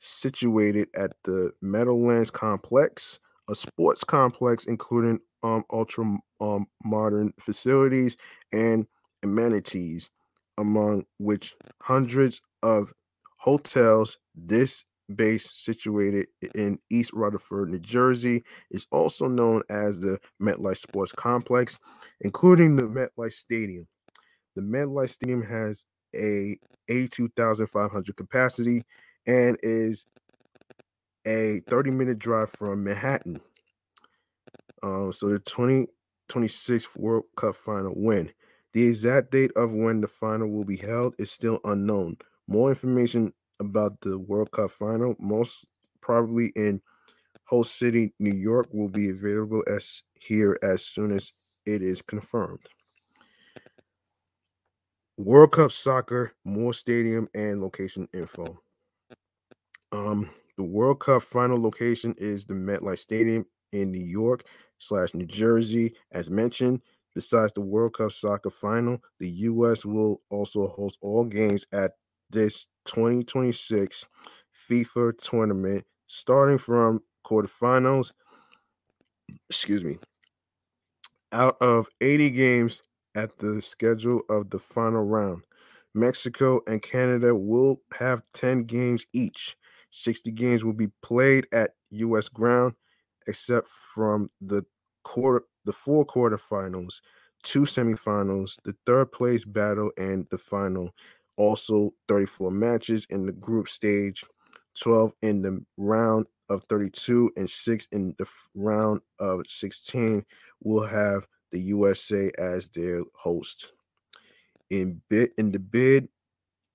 situated 0.00 0.88
at 0.94 1.12
the 1.24 1.52
Meadowlands 1.60 2.30
Complex, 2.30 3.18
a 3.48 3.54
sports 3.54 4.04
complex 4.04 4.64
including 4.64 5.18
um, 5.42 5.64
ultra 5.72 6.04
um, 6.40 6.66
modern 6.84 7.32
facilities 7.38 8.16
and 8.52 8.86
amenities, 9.22 10.10
among 10.56 11.04
which 11.18 11.54
hundreds 11.82 12.40
of 12.62 12.92
hotels. 13.38 14.18
This 14.34 14.84
base 15.14 15.50
situated 15.54 16.26
in 16.54 16.78
East 16.90 17.12
Rutherford, 17.12 17.70
New 17.70 17.78
Jersey, 17.78 18.44
is 18.70 18.86
also 18.90 19.26
known 19.26 19.62
as 19.70 19.98
the 19.98 20.18
MetLife 20.40 20.78
Sports 20.78 21.12
Complex, 21.12 21.78
including 22.20 22.76
the 22.76 22.82
MetLife 22.82 23.32
Stadium. 23.32 23.86
The 24.54 24.62
MetLife 24.62 25.10
Stadium 25.10 25.42
has 25.42 25.84
a 26.14 26.58
82,500 26.88 28.16
capacity 28.16 28.84
and 29.26 29.58
is 29.62 30.04
a 31.26 31.60
30 31.68 31.90
minute 31.90 32.18
drive 32.18 32.50
from 32.50 32.84
Manhattan. 32.84 33.40
Um, 34.82 35.12
so 35.12 35.28
the 35.28 35.38
2026 35.40 36.96
World 36.96 37.24
Cup 37.36 37.56
final 37.56 37.92
when 37.92 38.30
the 38.72 38.86
exact 38.86 39.30
date 39.30 39.50
of 39.56 39.72
when 39.72 40.00
the 40.00 40.06
final 40.06 40.48
will 40.48 40.64
be 40.64 40.76
held 40.76 41.14
is 41.18 41.30
still 41.30 41.60
unknown. 41.64 42.16
More 42.46 42.70
information 42.70 43.32
about 43.60 44.00
the 44.02 44.18
World 44.18 44.50
Cup 44.52 44.70
final, 44.70 45.16
most 45.18 45.66
probably 46.00 46.52
in 46.54 46.80
host 47.44 47.78
city 47.78 48.12
New 48.18 48.34
York, 48.34 48.68
will 48.72 48.88
be 48.88 49.10
available 49.10 49.64
as 49.66 50.02
here 50.14 50.58
as 50.62 50.84
soon 50.84 51.12
as 51.12 51.32
it 51.66 51.82
is 51.82 52.02
confirmed. 52.02 52.66
World 55.16 55.52
Cup 55.52 55.72
soccer, 55.72 56.32
more 56.44 56.72
stadium 56.72 57.28
and 57.34 57.60
location 57.60 58.08
info. 58.14 58.60
Um, 59.90 60.30
the 60.56 60.62
World 60.62 61.00
Cup 61.00 61.22
final 61.22 61.60
location 61.60 62.14
is 62.18 62.44
the 62.44 62.54
MetLife 62.54 62.98
Stadium 62.98 63.44
in 63.72 63.90
New 63.90 64.04
York 64.04 64.44
slash 64.78 65.14
New 65.14 65.26
Jersey. 65.26 65.94
As 66.12 66.30
mentioned, 66.30 66.80
besides 67.14 67.52
the 67.54 67.60
World 67.60 67.94
Cup 67.94 68.12
soccer 68.12 68.50
final, 68.50 69.02
the 69.18 69.28
U.S. 69.28 69.84
will 69.84 70.20
also 70.30 70.68
host 70.68 70.98
all 71.00 71.24
games 71.24 71.66
at 71.72 71.92
this 72.30 72.66
2026 72.86 74.06
FIFA 74.68 75.18
tournament, 75.18 75.84
starting 76.06 76.58
from 76.58 77.02
quarterfinals. 77.26 78.12
Excuse 79.48 79.84
me. 79.84 79.98
Out 81.32 81.56
of 81.60 81.88
80 82.00 82.30
games 82.30 82.82
at 83.14 83.36
the 83.38 83.60
schedule 83.60 84.22
of 84.30 84.48
the 84.50 84.58
final 84.58 85.04
round, 85.04 85.44
Mexico 85.94 86.60
and 86.66 86.82
Canada 86.82 87.34
will 87.34 87.82
have 87.92 88.22
10 88.34 88.64
games 88.64 89.04
each. 89.12 89.56
60 89.90 90.30
games 90.32 90.64
will 90.64 90.72
be 90.72 90.88
played 91.02 91.46
at 91.52 91.72
U.S. 91.90 92.28
ground, 92.28 92.74
except 93.26 93.68
from 93.98 94.30
the 94.40 94.64
quarter, 95.02 95.44
the 95.64 95.72
four 95.72 96.06
quarterfinals, 96.06 97.00
two 97.42 97.62
semifinals, 97.62 98.56
the 98.64 98.76
third 98.86 99.10
place 99.10 99.44
battle, 99.44 99.90
and 99.98 100.24
the 100.30 100.38
final. 100.38 100.92
also 101.36 101.92
34 102.08 102.52
matches 102.52 103.06
in 103.10 103.26
the 103.26 103.32
group 103.32 103.68
stage, 103.68 104.24
12 104.80 105.12
in 105.22 105.42
the 105.42 105.64
round 105.76 106.26
of 106.48 106.62
32 106.68 107.32
and 107.36 107.50
6 107.50 107.88
in 107.92 108.14
the 108.18 108.26
round 108.54 109.00
of 109.18 109.42
16 109.48 110.24
will 110.62 110.86
have 110.86 111.26
the 111.52 111.60
USA 111.60 112.30
as 112.38 112.68
their 112.68 113.02
host. 113.14 113.72
In 114.70 115.02
bid 115.10 115.32
in 115.38 115.50
the 115.50 115.58
bid, 115.58 116.08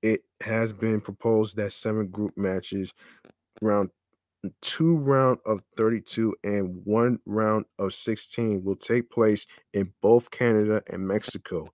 it 0.02 0.24
has 0.42 0.74
been 0.74 1.00
proposed 1.00 1.56
that 1.56 1.72
seven 1.72 2.08
group 2.08 2.38
matches, 2.38 2.94
round 3.62 3.92
two 4.62 4.98
round 4.98 5.40
of 5.46 5.62
32 5.78 6.36
and 6.44 6.82
one 6.86 7.20
round 7.26 7.66
of 7.80 7.94
16 7.94 8.64
will 8.64 8.76
take 8.76 9.10
place 9.10 9.46
in 9.74 9.94
both 10.02 10.32
Canada 10.32 10.82
and 10.92 11.08
Mexico. 11.08 11.70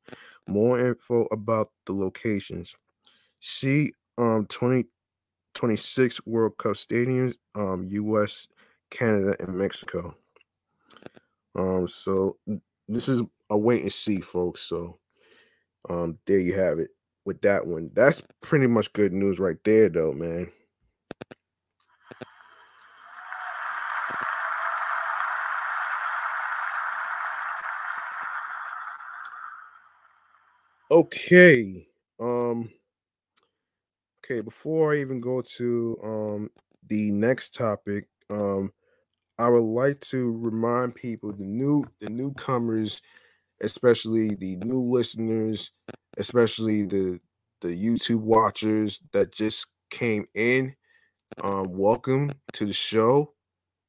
More 0.48 0.80
info 0.80 1.28
about 1.32 1.72
the 1.86 1.94
locations. 1.94 2.76
See 3.42 3.94
um 4.18 4.46
2026 4.48 6.26
World 6.26 6.58
Cup 6.58 6.74
stadiums, 6.74 7.36
um 7.56 7.86
US, 7.90 8.48
Canada, 8.92 9.36
and 9.40 9.56
Mexico. 9.58 10.16
Um, 11.56 11.88
so 11.88 12.38
this 12.88 13.08
is 13.10 13.22
a 13.50 13.58
wait 13.58 13.84
and 13.84 13.94
see, 13.94 14.22
folks. 14.22 14.62
So 14.62 15.00
um 15.90 16.20
there 16.28 16.40
you 16.40 16.54
have 16.56 16.80
it 16.80 16.92
with 17.26 17.42
that 17.42 17.68
one. 17.68 17.92
That's 17.94 18.24
pretty 18.42 18.68
much 18.68 18.94
good 18.94 19.14
news 19.14 19.40
right 19.40 19.58
there, 19.66 19.90
though, 19.90 20.14
man. 20.14 20.52
Okay. 30.92 31.88
Um 32.20 32.70
okay, 34.24 34.42
before 34.42 34.94
I 34.94 34.98
even 34.98 35.22
go 35.22 35.42
to 35.42 35.98
um 36.04 36.50
the 36.88 37.12
next 37.12 37.54
topic, 37.54 38.06
um 38.30 38.72
I 39.40 39.50
would 39.50 39.64
like 39.64 40.02
to 40.12 40.32
remind 40.38 40.96
people 40.96 41.34
the 41.34 41.46
new 41.46 41.86
the 42.02 42.10
newcomers, 42.10 43.02
especially 43.62 44.36
the 44.36 44.58
new 44.58 44.82
listeners, 44.82 45.72
especially 46.18 46.84
the 46.84 47.20
the 47.62 47.70
YouTube 47.70 48.22
watchers 48.22 49.02
that 49.14 49.34
just 49.34 49.68
came 49.92 50.26
in. 50.36 50.76
Um 51.44 51.68
welcome 51.78 52.32
to 52.54 52.66
the 52.66 52.74
show. 52.74 53.34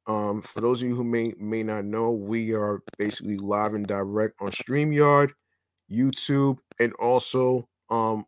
Um 0.07 0.43
for 0.43 0.61
those 0.63 0.83
of 0.83 0.89
you 0.89 0.97
who 0.97 1.05
may 1.05 1.35
may 1.39 1.63
not 1.65 1.85
know, 1.87 2.13
we 2.13 2.55
are 2.55 2.83
basically 2.99 3.39
live 3.39 3.75
and 3.75 3.87
direct 3.87 4.37
on 4.41 4.51
StreamYard 4.51 5.31
YouTube, 5.91 6.59
and 6.79 6.93
also 6.95 7.69
um 7.91 8.25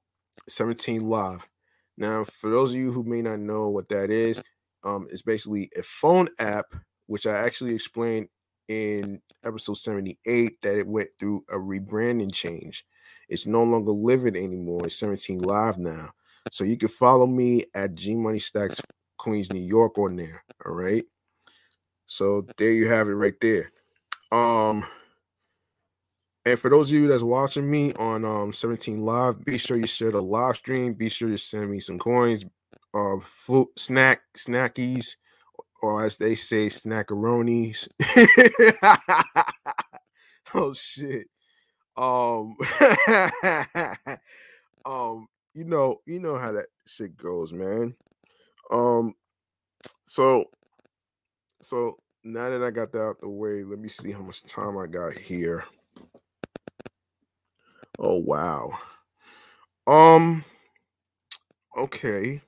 17 0.48 1.08
Live. 1.08 1.48
Now, 1.96 2.24
for 2.24 2.50
those 2.50 2.72
of 2.72 2.80
you 2.80 2.90
who 2.90 3.04
may 3.04 3.22
not 3.22 3.38
know 3.38 3.68
what 3.68 3.88
that 3.90 4.10
is, 4.10 4.42
um, 4.84 5.06
it's 5.10 5.22
basically 5.22 5.70
a 5.76 5.82
phone 5.82 6.28
app, 6.38 6.66
which 7.06 7.26
I 7.26 7.36
actually 7.36 7.74
explained 7.74 8.28
in 8.68 9.20
episode 9.44 9.76
78 9.76 10.60
that 10.62 10.78
it 10.78 10.86
went 10.86 11.10
through 11.18 11.44
a 11.50 11.56
rebranding 11.56 12.32
change. 12.32 12.84
It's 13.28 13.46
no 13.46 13.62
longer 13.62 13.92
Living 13.92 14.36
anymore. 14.36 14.86
It's 14.86 14.98
17 14.98 15.40
Live 15.40 15.78
now. 15.78 16.10
So 16.50 16.64
you 16.64 16.76
can 16.76 16.88
follow 16.88 17.26
me 17.26 17.64
at 17.74 17.94
G 17.94 18.14
Money 18.14 18.38
Stacks 18.38 18.80
Queens, 19.18 19.52
New 19.52 19.62
York 19.62 19.96
on 19.98 20.16
there. 20.16 20.42
All 20.66 20.72
right. 20.72 21.04
So 22.06 22.46
there 22.58 22.72
you 22.72 22.88
have 22.88 23.08
it 23.08 23.12
right 23.12 23.38
there. 23.40 23.70
Um 24.32 24.84
and 26.44 26.58
for 26.58 26.70
those 26.70 26.90
of 26.90 26.98
you 26.98 27.08
that's 27.08 27.22
watching 27.22 27.70
me 27.70 27.92
on 27.94 28.24
um 28.24 28.52
17 28.52 29.02
Live, 29.02 29.44
be 29.44 29.58
sure 29.58 29.76
you 29.76 29.86
share 29.86 30.10
the 30.10 30.20
live 30.20 30.56
stream. 30.56 30.92
Be 30.92 31.08
sure 31.08 31.28
to 31.28 31.38
send 31.38 31.70
me 31.70 31.80
some 31.80 31.98
coins, 31.98 32.44
uh, 32.94 33.18
food, 33.20 33.68
snack, 33.76 34.22
snackies, 34.36 35.16
or 35.82 36.04
as 36.04 36.16
they 36.16 36.34
say, 36.34 36.66
snackaronis. 36.66 37.88
oh 40.54 40.72
shit. 40.72 41.28
Um, 41.96 42.56
um, 44.86 45.28
you 45.54 45.64
know, 45.64 46.00
you 46.06 46.18
know 46.18 46.38
how 46.38 46.52
that 46.52 46.66
shit 46.86 47.16
goes, 47.16 47.52
man. 47.52 47.94
Um, 48.70 49.14
so, 50.06 50.46
so 51.60 51.98
now 52.24 52.50
that 52.50 52.62
I 52.62 52.70
got 52.70 52.92
that 52.92 53.02
out 53.02 53.20
the 53.20 53.28
way, 53.28 53.62
let 53.62 53.78
me 53.78 53.88
see 53.88 54.12
how 54.12 54.22
much 54.22 54.42
time 54.44 54.78
I 54.78 54.86
got 54.86 55.16
here. 55.16 55.64
Oh 58.02 58.16
wow. 58.18 58.70
Um 59.86 60.44
okay. 61.78 62.42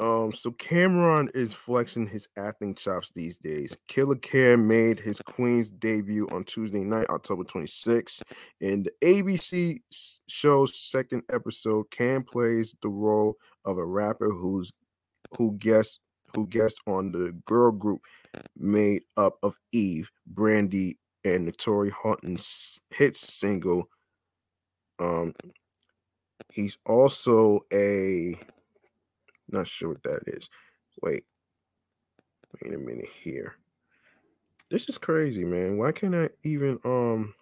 Um, 0.00 0.32
so 0.32 0.50
Cam'ron 0.52 1.28
is 1.34 1.52
flexing 1.52 2.06
his 2.06 2.26
acting 2.38 2.74
chops 2.74 3.10
these 3.14 3.36
days. 3.36 3.76
Killer 3.86 4.14
Cam 4.14 4.66
made 4.66 4.98
his 4.98 5.18
Queen's 5.26 5.70
debut 5.70 6.26
on 6.32 6.44
Tuesday 6.44 6.80
night, 6.80 7.10
October 7.10 7.44
26th. 7.44 8.22
In 8.62 8.84
the 8.84 8.92
ABC 9.04 9.82
show's 10.26 10.74
second 10.78 11.24
episode, 11.30 11.90
Cam 11.90 12.24
plays 12.24 12.74
the 12.80 12.88
role 12.88 13.34
of 13.66 13.76
a 13.76 13.84
rapper 13.84 14.30
who's 14.30 14.72
who 15.36 15.52
guest 15.58 16.00
who 16.34 16.46
guest 16.46 16.76
on 16.86 17.12
the 17.12 17.36
girl 17.44 17.70
group 17.70 18.00
made 18.56 19.02
up 19.18 19.36
of 19.42 19.54
Eve, 19.72 20.10
Brandy, 20.26 20.96
and 21.24 21.48
Naturi 21.48 21.92
Naughton's 22.04 22.80
hit 22.90 23.16
single. 23.16 23.88
Um, 24.98 25.34
he's 26.52 26.78
also 26.86 27.64
a 27.72 28.38
not 29.50 29.66
sure 29.68 29.90
what 29.90 30.02
that 30.04 30.22
is. 30.26 30.48
Wait, 31.02 31.24
wait 32.62 32.74
a 32.74 32.78
minute 32.78 33.08
here. 33.22 33.56
This 34.70 34.88
is 34.88 34.98
crazy, 34.98 35.44
man. 35.44 35.78
Why 35.78 35.92
can't 35.92 36.14
I 36.14 36.28
even 36.44 36.78
um? 36.84 37.34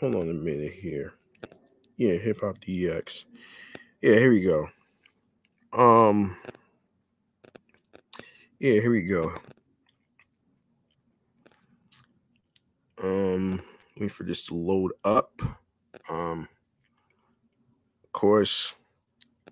Hold 0.00 0.16
on 0.16 0.30
a 0.30 0.34
minute 0.34 0.72
here. 0.72 1.12
Yeah, 1.96 2.14
hip 2.14 2.40
hop 2.40 2.58
DX. 2.58 3.24
Yeah, 4.00 4.14
here 4.14 4.32
we 4.32 4.42
go. 4.42 4.68
Um. 5.72 6.36
Yeah, 8.58 8.80
here 8.80 8.90
we 8.90 9.02
go. 9.02 9.34
Um, 13.02 13.62
wait 13.96 14.12
for 14.12 14.24
this 14.24 14.46
to 14.46 14.54
load 14.54 14.92
up. 15.04 15.40
Um, 16.08 16.48
of 18.04 18.12
course, 18.12 18.74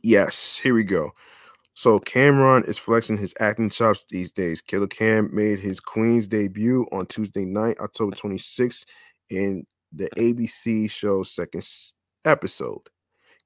yes, 0.03 0.57
here 0.57 0.75
we 0.75 0.85
go. 0.85 1.13
So 1.75 2.01
Cam'ron 2.01 2.69
is 2.69 2.77
flexing 2.77 3.19
his 3.19 3.35
acting 3.39 3.71
chops 3.71 4.05
these 4.11 4.33
days. 4.33 4.61
Killer 4.61 4.89
Cam 4.89 5.31
made 5.33 5.61
his 5.61 5.79
Queen's 5.79 6.27
debut 6.27 6.85
on 6.91 7.07
Tuesday 7.07 7.45
night, 7.45 7.79
October 7.79 8.17
26th, 8.17 8.85
in 9.31 9.65
the 9.93 10.09
ABC 10.17 10.91
show's 10.91 11.31
second 11.31 11.65
episode. 12.25 12.83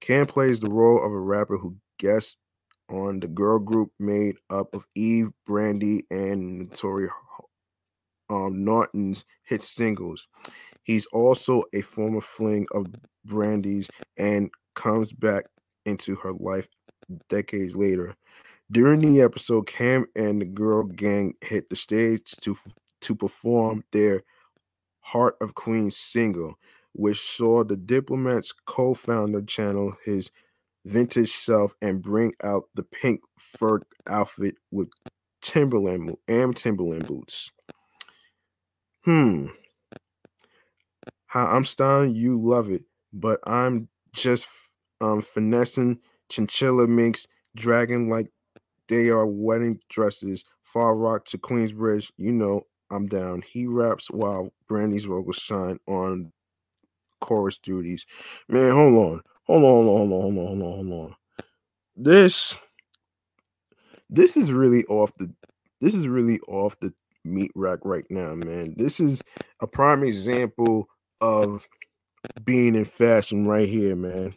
Cam 0.01 0.27
plays 0.27 0.61
the 0.61 0.71
role 0.71 1.05
of 1.05 1.12
a 1.12 1.19
rapper 1.19 1.59
who 1.59 1.77
guests 1.99 2.37
on 2.88 3.21
the 3.21 3.29
girl 3.29 3.59
group 3.59 3.91
made 3.99 4.37
up 4.51 4.75
of 4.75 4.87
Eve, 4.95 5.31
Brandy, 5.47 6.07
and 6.11 6.71
Naturi 6.71 7.09
um, 8.33 8.64
Naughton's 8.64 9.25
hit 9.45 9.62
singles. 9.62 10.27
He's 10.85 11.07
also 11.07 11.64
a 11.73 11.83
former 11.83 12.21
fling 12.21 12.66
of 12.73 12.87
Brandy's 13.25 13.88
and 14.16 14.51
comes 14.75 15.12
back 15.12 15.45
into 15.85 16.16
her 16.16 16.33
life 16.33 16.66
decades 17.29 17.77
later. 17.77 18.14
During 18.71 19.01
the 19.01 19.21
episode, 19.21 19.66
Cam 19.66 20.07
and 20.16 20.40
the 20.40 20.47
girl 20.47 20.85
gang 20.85 21.35
hit 21.42 21.68
the 21.68 21.77
stage 21.77 22.35
to 22.40 22.57
to 23.03 23.14
perform 23.14 23.85
their 23.92 24.23
Heart 25.01 25.37
of 25.40 25.55
Queens 25.55 25.97
single, 25.97 26.55
which 26.92 27.37
saw 27.37 27.64
the 27.64 27.77
Diplomats 27.77 28.53
co-founder 28.66 29.42
channel 29.42 29.95
his 30.05 30.31
vintage 30.85 31.33
self 31.33 31.75
and 31.83 32.01
bring 32.01 32.33
out 32.45 32.64
the 32.75 32.85
pink 32.85 33.21
fur 33.37 33.81
outfit 34.09 34.55
with 34.71 34.88
Timberland 35.42 36.16
and 36.29 36.57
Timberland 36.57 37.07
boots. 37.07 37.51
Hmm. 39.05 39.47
How 41.27 41.47
I'm 41.47 41.65
styling, 41.65 42.15
you 42.15 42.41
love 42.41 42.71
it, 42.71 42.85
but 43.12 43.41
I'm 43.47 43.88
just 44.15 44.47
um 45.01 45.23
finessing 45.23 45.99
chinchilla 46.29 46.87
minks, 46.87 47.27
dragging 47.57 48.09
like 48.09 48.31
they 48.88 49.09
are 49.09 49.27
wedding 49.27 49.81
dresses. 49.88 50.45
Far 50.62 50.95
Rock 50.95 51.25
to 51.27 51.38
Queensbridge, 51.38 52.11
you 52.17 52.33
know 52.33 52.67
I'm 52.91 53.07
down. 53.07 53.43
He 53.43 53.67
raps 53.67 54.11
while 54.11 54.53
Brandy's 54.69 55.05
vocals 55.05 55.37
shine 55.37 55.79
on 55.87 56.33
chorus 57.21 57.59
duties. 57.59 58.07
Man. 58.49 58.73
Hold 58.73 58.95
on, 58.95 59.23
hold 59.45 59.65
on, 59.65 59.85
hold 59.85 60.03
on, 60.03 60.09
hold 60.11 60.38
on, 60.38 60.47
hold 60.47 60.62
on, 60.62 60.88
hold 60.88 61.11
on. 61.11 61.17
This 61.97 62.57
this 64.09 64.37
is 64.37 64.53
really 64.53 64.85
off 64.85 65.12
the 65.17 65.33
this 65.81 65.95
is 65.95 66.07
really 66.07 66.38
off 66.47 66.79
the 66.81 66.93
meat 67.25 67.51
rack 67.55 67.81
right 67.85 68.07
now, 68.11 68.35
man. 68.35 68.75
This 68.77 69.01
is 69.01 69.23
a 69.61 69.67
prime 69.67 70.03
example 70.03 70.89
of 71.21 71.67
being 72.45 72.75
in 72.75 72.85
fashion 72.85 73.47
right 73.47 73.69
here, 73.69 73.97
man. 73.97 74.35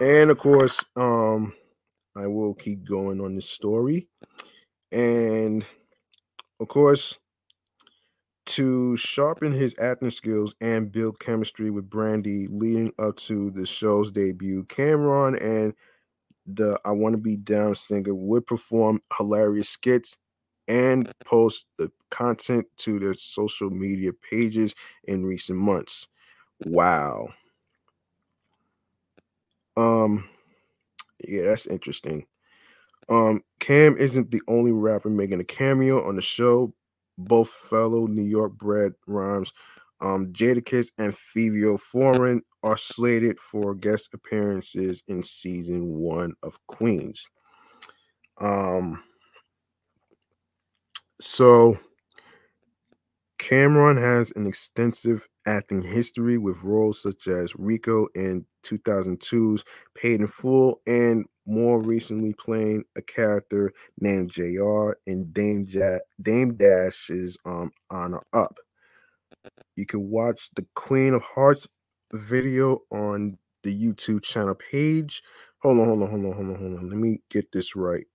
And 0.00 0.30
of 0.32 0.38
course, 0.38 0.80
um, 0.96 1.52
I 2.16 2.26
will 2.26 2.54
keep 2.54 2.84
going 2.84 3.20
on 3.20 3.36
this 3.36 3.48
story. 3.48 4.08
And 4.90 5.64
of 6.60 6.68
course, 6.68 7.18
to 8.46 8.96
sharpen 8.96 9.52
his 9.52 9.76
acting 9.80 10.10
skills 10.10 10.54
and 10.60 10.90
build 10.90 11.20
chemistry 11.20 11.70
with 11.70 11.88
Brandy 11.88 12.48
leading 12.48 12.92
up 12.98 13.16
to 13.18 13.50
the 13.52 13.64
show's 13.64 14.10
debut, 14.10 14.64
Cam'ron 14.64 15.40
and 15.40 15.72
the 16.46 16.80
I 16.84 16.90
Want 16.90 17.14
to 17.14 17.18
Be 17.18 17.36
Down 17.36 17.74
singer 17.74 18.14
would 18.14 18.46
perform 18.46 19.00
hilarious 19.16 19.68
skits 19.68 20.16
and 20.68 21.10
post 21.24 21.66
the 21.78 21.90
content 22.10 22.66
to 22.78 22.98
their 22.98 23.14
social 23.14 23.70
media 23.70 24.12
pages 24.30 24.74
in 25.04 25.24
recent 25.24 25.58
months. 25.58 26.06
Wow. 26.64 27.28
Um 29.76 30.28
yeah, 31.26 31.42
that's 31.44 31.66
interesting. 31.66 32.26
Um 33.08 33.42
Cam 33.60 33.96
isn't 33.98 34.30
the 34.30 34.42
only 34.48 34.72
rapper 34.72 35.10
making 35.10 35.40
a 35.40 35.44
cameo 35.44 36.06
on 36.06 36.16
the 36.16 36.22
show. 36.22 36.74
Both 37.18 37.50
fellow 37.50 38.06
New 38.06 38.22
York 38.24 38.54
bred 38.58 38.94
rhymes 39.06 39.52
um, 40.02 40.32
Jadakiss 40.32 40.88
and 40.98 41.14
Fivio 41.14 41.78
Foreign 41.78 42.42
are 42.62 42.76
slated 42.76 43.38
for 43.40 43.74
guest 43.74 44.08
appearances 44.12 45.02
in 45.08 45.22
season 45.22 45.94
one 45.94 46.34
of 46.42 46.58
Queens. 46.66 47.24
Um, 48.40 49.02
so 51.20 51.78
Cam'ron 53.38 54.00
has 54.00 54.32
an 54.36 54.46
extensive 54.46 55.28
acting 55.46 55.82
history 55.82 56.38
with 56.38 56.62
roles 56.62 57.02
such 57.02 57.28
as 57.28 57.54
Rico 57.56 58.08
in 58.14 58.44
2002's 58.64 59.64
Paid 59.94 60.20
in 60.20 60.26
Full 60.26 60.80
and 60.86 61.24
more 61.46 61.80
recently 61.80 62.34
playing 62.34 62.84
a 62.96 63.02
character 63.02 63.72
named 64.00 64.30
JR 64.30 64.92
in 65.06 65.30
Dame, 65.32 65.64
ja- 65.66 65.98
Dame 66.20 66.54
Dash's 66.54 67.36
um, 67.44 67.72
Honor 67.90 68.22
Up. 68.32 68.58
You 69.76 69.86
can 69.86 70.10
watch 70.10 70.50
the 70.54 70.66
Queen 70.74 71.14
of 71.14 71.22
Hearts 71.22 71.66
video 72.12 72.80
on 72.90 73.38
the 73.62 73.74
YouTube 73.74 74.22
channel 74.22 74.54
page. 74.54 75.22
Hold 75.62 75.78
on, 75.78 75.86
hold 75.86 76.02
on, 76.02 76.10
hold 76.10 76.24
on, 76.24 76.32
hold 76.32 76.48
on, 76.48 76.56
hold 76.56 76.78
on. 76.78 76.88
Let 76.88 76.98
me 76.98 77.20
get 77.30 77.50
this 77.52 77.74
right. 77.76 78.06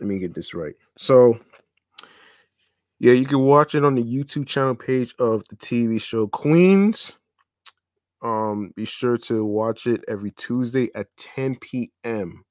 Let 0.00 0.08
me 0.08 0.18
get 0.18 0.34
this 0.34 0.54
right. 0.54 0.74
So, 0.96 1.38
yeah, 3.00 3.12
you 3.12 3.26
can 3.26 3.40
watch 3.40 3.74
it 3.74 3.84
on 3.84 3.94
the 3.94 4.04
YouTube 4.04 4.46
channel 4.46 4.74
page 4.74 5.14
of 5.18 5.42
the 5.48 5.56
TV 5.56 6.00
show 6.00 6.28
Queens. 6.28 7.16
Um, 8.22 8.72
be 8.76 8.84
sure 8.84 9.16
to 9.18 9.44
watch 9.44 9.86
it 9.86 10.04
every 10.08 10.32
Tuesday 10.32 10.90
at 10.94 11.06
10 11.16 11.56
p.m. 11.56 12.44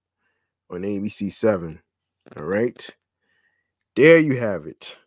on 0.69 0.81
ABC 0.81 1.31
7. 1.33 1.81
All 2.37 2.43
right. 2.43 2.89
There 3.95 4.17
you 4.17 4.37
have 4.39 4.65
it. 4.65 4.97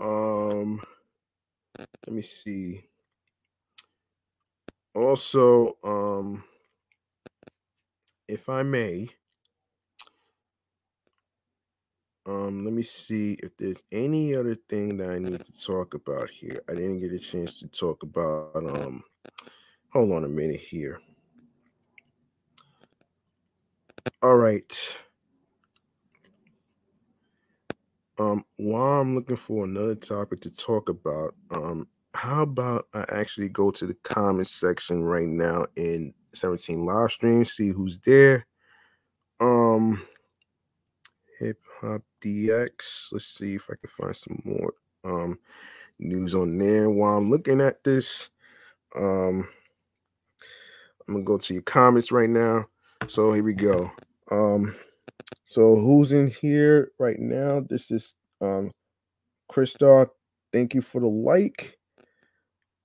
Um, 0.00 0.82
let 2.06 2.14
me 2.14 2.22
see. 2.22 2.84
Also, 4.94 5.76
um, 5.84 6.44
if 8.28 8.48
I 8.48 8.62
may, 8.62 9.08
um, 12.26 12.64
let 12.64 12.74
me 12.74 12.82
see 12.82 13.36
if 13.42 13.56
there's 13.56 13.82
any 13.92 14.34
other 14.34 14.56
thing 14.68 14.96
that 14.98 15.10
I 15.10 15.18
need 15.18 15.44
to 15.44 15.60
talk 15.64 15.94
about 15.94 16.30
here. 16.30 16.62
I 16.68 16.74
didn't 16.74 17.00
get 17.00 17.12
a 17.12 17.18
chance 17.18 17.56
to 17.60 17.68
talk 17.68 18.02
about. 18.02 18.56
Um, 18.56 19.04
hold 19.92 20.12
on 20.12 20.24
a 20.24 20.28
minute 20.28 20.60
here. 20.60 21.00
All 24.22 24.36
right. 24.36 24.98
Um, 28.18 28.44
while 28.56 29.00
I'm 29.00 29.14
looking 29.14 29.36
for 29.36 29.64
another 29.64 29.94
topic 29.94 30.40
to 30.42 30.50
talk 30.50 30.88
about, 30.88 31.34
um, 31.50 31.86
how 32.14 32.42
about 32.42 32.88
I 32.94 33.04
actually 33.08 33.50
go 33.50 33.70
to 33.72 33.86
the 33.86 33.96
comments 34.02 34.50
section 34.50 35.02
right 35.02 35.28
now 35.28 35.66
in 35.76 36.14
17 36.32 36.80
live 36.80 37.12
stream, 37.12 37.44
see 37.44 37.68
who's 37.68 37.98
there. 37.98 38.46
Um, 39.38 40.02
hip 41.38 41.60
hop 41.80 42.02
DX. 42.22 43.12
Let's 43.12 43.26
see 43.26 43.54
if 43.54 43.68
I 43.70 43.74
can 43.74 43.90
find 43.90 44.16
some 44.16 44.40
more 44.44 44.72
um 45.04 45.38
news 45.98 46.34
on 46.34 46.56
there. 46.58 46.90
While 46.90 47.18
I'm 47.18 47.30
looking 47.30 47.60
at 47.60 47.84
this, 47.84 48.30
um, 48.96 49.48
I'm 51.06 51.14
gonna 51.14 51.24
go 51.24 51.38
to 51.38 51.54
your 51.54 51.62
comments 51.62 52.10
right 52.10 52.30
now. 52.30 52.66
So 53.08 53.32
here 53.32 53.44
we 53.44 53.54
go. 53.54 53.90
Um, 54.30 54.74
so 55.44 55.76
who's 55.76 56.12
in 56.12 56.28
here 56.28 56.92
right 56.98 57.18
now? 57.18 57.60
This 57.60 57.90
is 57.90 58.14
um 58.40 58.70
Christar. 59.50 60.08
Thank 60.52 60.74
you 60.74 60.82
for 60.82 61.00
the 61.00 61.06
like. 61.08 61.78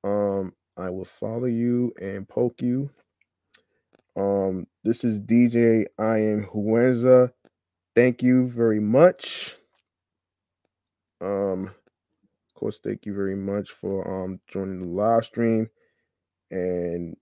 Um, 0.04 0.54
I 0.78 0.90
will 0.90 1.06
follow 1.06 1.46
you 1.46 1.94
and 2.02 2.28
poke 2.28 2.62
you. 2.62 2.90
Um, 4.16 4.68
this 4.84 5.04
is 5.04 5.20
DJ 5.20 5.86
I 5.98 6.18
am 6.18 6.46
Huenza. 6.46 7.32
Thank 7.96 8.22
you 8.24 8.48
very 8.48 8.80
much. 8.80 9.56
Um, 11.22 11.68
of 11.68 12.54
course, 12.56 12.80
thank 12.84 13.06
you 13.06 13.14
very 13.14 13.36
much 13.36 13.72
for 13.72 14.24
um 14.24 14.40
joining 14.48 14.80
the 14.80 14.86
live 14.86 15.26
stream 15.26 15.70
and 16.50 17.16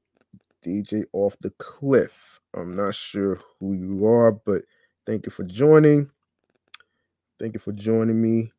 DJ 0.66 1.04
off 1.14 1.38
the 1.42 1.52
cliff. 1.52 2.40
I'm 2.56 2.76
not 2.76 2.96
sure 2.96 3.40
who 3.60 3.74
you 3.74 4.06
are, 4.08 4.32
but 4.32 4.64
thank 5.10 5.26
you 5.26 5.32
for 5.32 5.44
joining. 5.44 6.08
Thank 7.40 7.56
you 7.56 7.60
for 7.60 7.72
joining 7.72 8.22
me. 8.22 8.52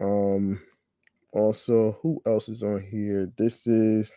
Um, 0.00 0.60
also, 1.32 1.98
who 2.02 2.22
else 2.24 2.48
is 2.48 2.62
on 2.62 2.80
here? 2.88 3.32
This 3.36 3.66
is 3.66 4.12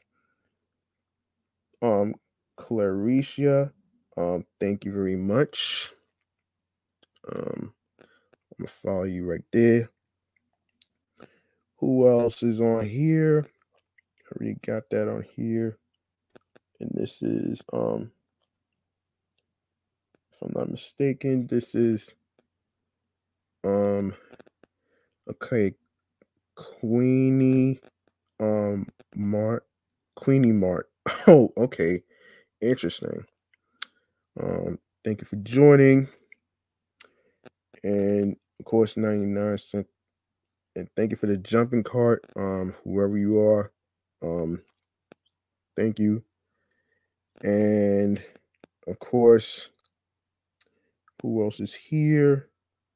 um 1.81 2.13
Claricia. 2.59 3.71
Um, 4.15 4.45
thank 4.59 4.85
you 4.85 4.93
very 4.93 5.15
much. 5.15 5.89
Um, 7.33 7.73
I'm 8.51 8.65
gonna 8.65 8.71
follow 8.83 9.05
you 9.05 9.25
right 9.25 9.43
there. 9.51 9.89
Who 11.77 12.07
else 12.07 12.43
is 12.43 12.61
on 12.61 12.85
here? 12.85 13.43
I 14.19 14.35
already 14.35 14.59
got 14.63 14.83
that 14.91 15.09
on 15.09 15.25
here. 15.35 15.79
And 16.79 16.91
this 16.93 17.23
is 17.23 17.59
um 17.73 18.11
if 20.37 20.43
I'm 20.43 20.53
not 20.55 20.71
mistaken, 20.71 21.47
this 21.47 21.75
is 21.75 22.09
um 23.65 24.13
okay, 25.29 25.73
Queenie 26.55 27.79
um 28.39 28.87
Mart 29.15 29.65
Queenie 30.17 30.51
Mart. 30.51 30.89
Oh, 31.27 31.51
okay. 31.57 32.03
Interesting. 32.61 33.25
Um, 34.41 34.79
thank 35.03 35.21
you 35.21 35.27
for 35.27 35.37
joining. 35.37 36.07
And 37.83 38.35
of 38.59 38.65
course, 38.65 38.97
99 38.97 39.57
cent. 39.57 39.87
And 40.75 40.89
thank 40.95 41.11
you 41.11 41.17
for 41.17 41.27
the 41.27 41.37
jumping 41.37 41.83
cart. 41.83 42.25
Um, 42.35 42.75
whoever 42.83 43.17
you 43.17 43.39
are. 43.39 43.71
Um, 44.23 44.61
thank 45.77 45.99
you. 45.99 46.23
And 47.43 48.21
of 48.87 48.99
course, 48.99 49.69
who 51.21 51.43
else 51.43 51.59
is 51.59 51.73
here? 51.73 52.49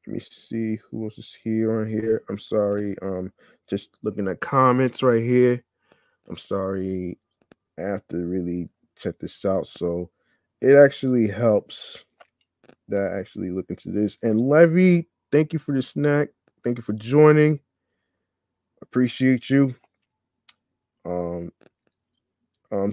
Let 0.08 0.16
me 0.16 0.22
see 0.22 0.80
who 0.90 1.06
else 1.06 1.18
is 1.18 1.38
here 1.44 1.82
on 1.82 1.90
here. 1.90 2.24
I'm 2.30 2.40
sorry. 2.40 2.96
Um, 3.02 3.34
just 3.70 3.92
looking 4.04 4.28
at 4.28 4.42
comments 4.42 5.04
right 5.04 5.24
here. 5.24 5.64
I'm 6.30 6.38
sorry. 6.38 7.18
I 7.80 7.84
have 7.84 8.08
to 8.10 8.18
really 8.18 8.70
check 8.98 9.20
this 9.20 9.46
out. 9.46 9.68
So 9.68 10.12
it 10.62 10.76
actually 10.76 11.28
helps 11.28 12.06
that 12.90 13.14
I 13.14 13.20
actually 13.20 13.52
look 13.52 13.70
into 13.70 13.92
this. 13.92 14.18
And 14.24 14.42
Levy, 14.42 15.08
thank 15.32 15.54
you 15.54 15.60
for 15.60 15.76
the 15.76 15.84
snack. 15.84 16.30
Thank 16.64 16.78
you 16.78 16.84
for 16.84 16.94
joining. 16.94 17.60
Appreciate 18.82 19.50
you. 19.50 19.76
Um, 21.06 21.52
um, 22.72 22.92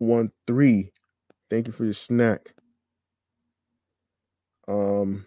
0813. 0.00 0.90
Thank 1.50 1.68
you 1.68 1.74
for 1.74 1.84
your 1.86 1.94
snack. 1.94 2.55
Um, 4.68 5.26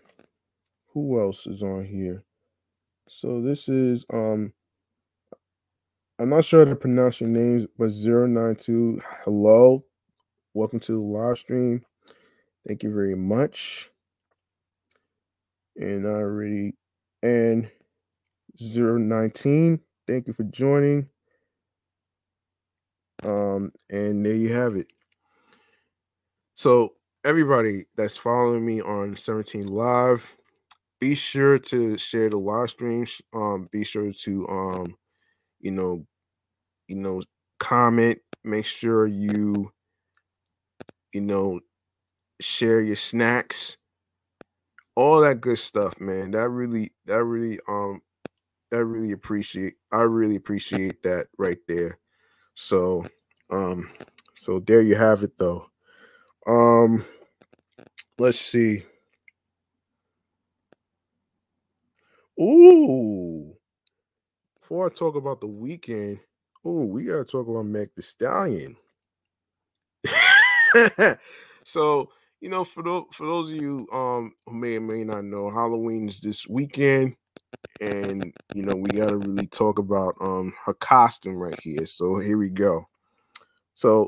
who 0.93 1.19
else 1.21 1.47
is 1.47 1.61
on 1.63 1.85
here? 1.85 2.23
So 3.07 3.41
this 3.41 3.69
is 3.69 4.05
um 4.11 4.53
I'm 6.19 6.29
not 6.29 6.43
sure 6.43 6.65
how 6.65 6.69
to 6.69 6.75
pronounce 6.75 7.21
your 7.21 7.29
names, 7.29 7.65
but 7.77 7.91
092. 7.91 9.01
Hello. 9.23 9.85
Welcome 10.53 10.81
to 10.81 10.91
the 10.91 10.99
live 10.99 11.37
stream. 11.37 11.85
Thank 12.67 12.83
you 12.83 12.93
very 12.93 13.15
much. 13.15 13.89
And 15.77 16.05
I 16.05 16.09
already 16.11 16.73
and 17.23 17.69
019, 18.59 19.79
thank 20.07 20.27
you 20.27 20.33
for 20.33 20.43
joining. 20.43 21.07
Um, 23.23 23.71
and 23.89 24.25
there 24.25 24.35
you 24.35 24.53
have 24.53 24.75
it. 24.75 24.87
So 26.55 26.93
everybody 27.29 27.85
that's 27.95 28.17
following 28.17 28.65
me 28.65 28.81
on 28.81 29.15
17 29.15 29.67
Live, 29.67 30.35
be 30.99 31.13
sure 31.13 31.59
to 31.59 31.95
share 31.95 32.27
the 32.27 32.39
live 32.39 32.71
streams. 32.71 33.21
Um, 33.35 33.69
be 33.71 33.83
sure 33.83 34.11
to 34.11 34.47
um, 34.47 34.95
you 35.59 35.69
know, 35.69 36.07
you 36.87 36.95
know, 36.95 37.21
comment. 37.59 38.17
Make 38.43 38.65
sure 38.65 39.05
you, 39.05 39.71
you 41.13 41.21
know, 41.21 41.59
share 42.41 42.81
your 42.81 42.95
snacks, 42.95 43.77
all 44.95 45.21
that 45.21 45.39
good 45.39 45.59
stuff, 45.59 46.01
man. 46.01 46.31
That 46.31 46.49
really, 46.49 46.93
that 47.05 47.23
really, 47.23 47.59
um, 47.67 48.01
that 48.71 48.85
really 48.85 49.11
appreciate. 49.11 49.75
I 49.91 50.01
really 50.01 50.35
appreciate 50.35 51.03
that 51.03 51.27
right 51.37 51.59
there. 51.67 51.99
So, 52.55 53.05
um, 53.51 53.91
so 54.35 54.59
there 54.61 54.81
you 54.81 54.95
have 54.95 55.21
it, 55.21 55.37
though. 55.37 55.67
Um, 56.47 57.05
let's 58.19 58.39
see. 58.39 58.83
Ooh, 62.39 63.53
before 64.59 64.87
I 64.87 64.93
talk 64.93 65.15
about 65.15 65.41
the 65.41 65.47
Weeknd, 65.47 66.19
oh, 66.65 66.85
we 66.85 67.05
gotta 67.05 67.25
talk 67.25 67.47
about 67.47 67.65
Meg 67.65 67.89
Thee 67.95 68.01
Stallion. 68.01 68.75
so, 71.63 72.09
you 72.41 72.49
know, 72.49 72.63
for 72.63 72.83
those 72.83 73.05
for 73.13 73.25
those 73.27 73.51
of 73.51 73.55
you 73.61 73.87
um 73.91 74.33
who 74.45 74.53
may 74.53 74.77
or 74.77 74.81
may 74.81 75.03
not 75.03 75.25
know, 75.25 75.49
Halloween 75.49 76.07
is 76.07 76.21
this 76.21 76.47
weekend, 76.47 77.15
and 77.81 78.33
you 78.53 78.63
know 78.63 78.75
we 78.75 78.89
gotta 78.91 79.17
really 79.17 79.47
talk 79.47 79.79
about 79.79 80.15
um 80.21 80.53
her 80.65 80.73
costume 80.75 81.37
right 81.37 81.59
here. 81.61 81.85
So 81.85 82.19
here 82.19 82.37
we 82.37 82.49
go. 82.49 82.87
So 83.75 84.07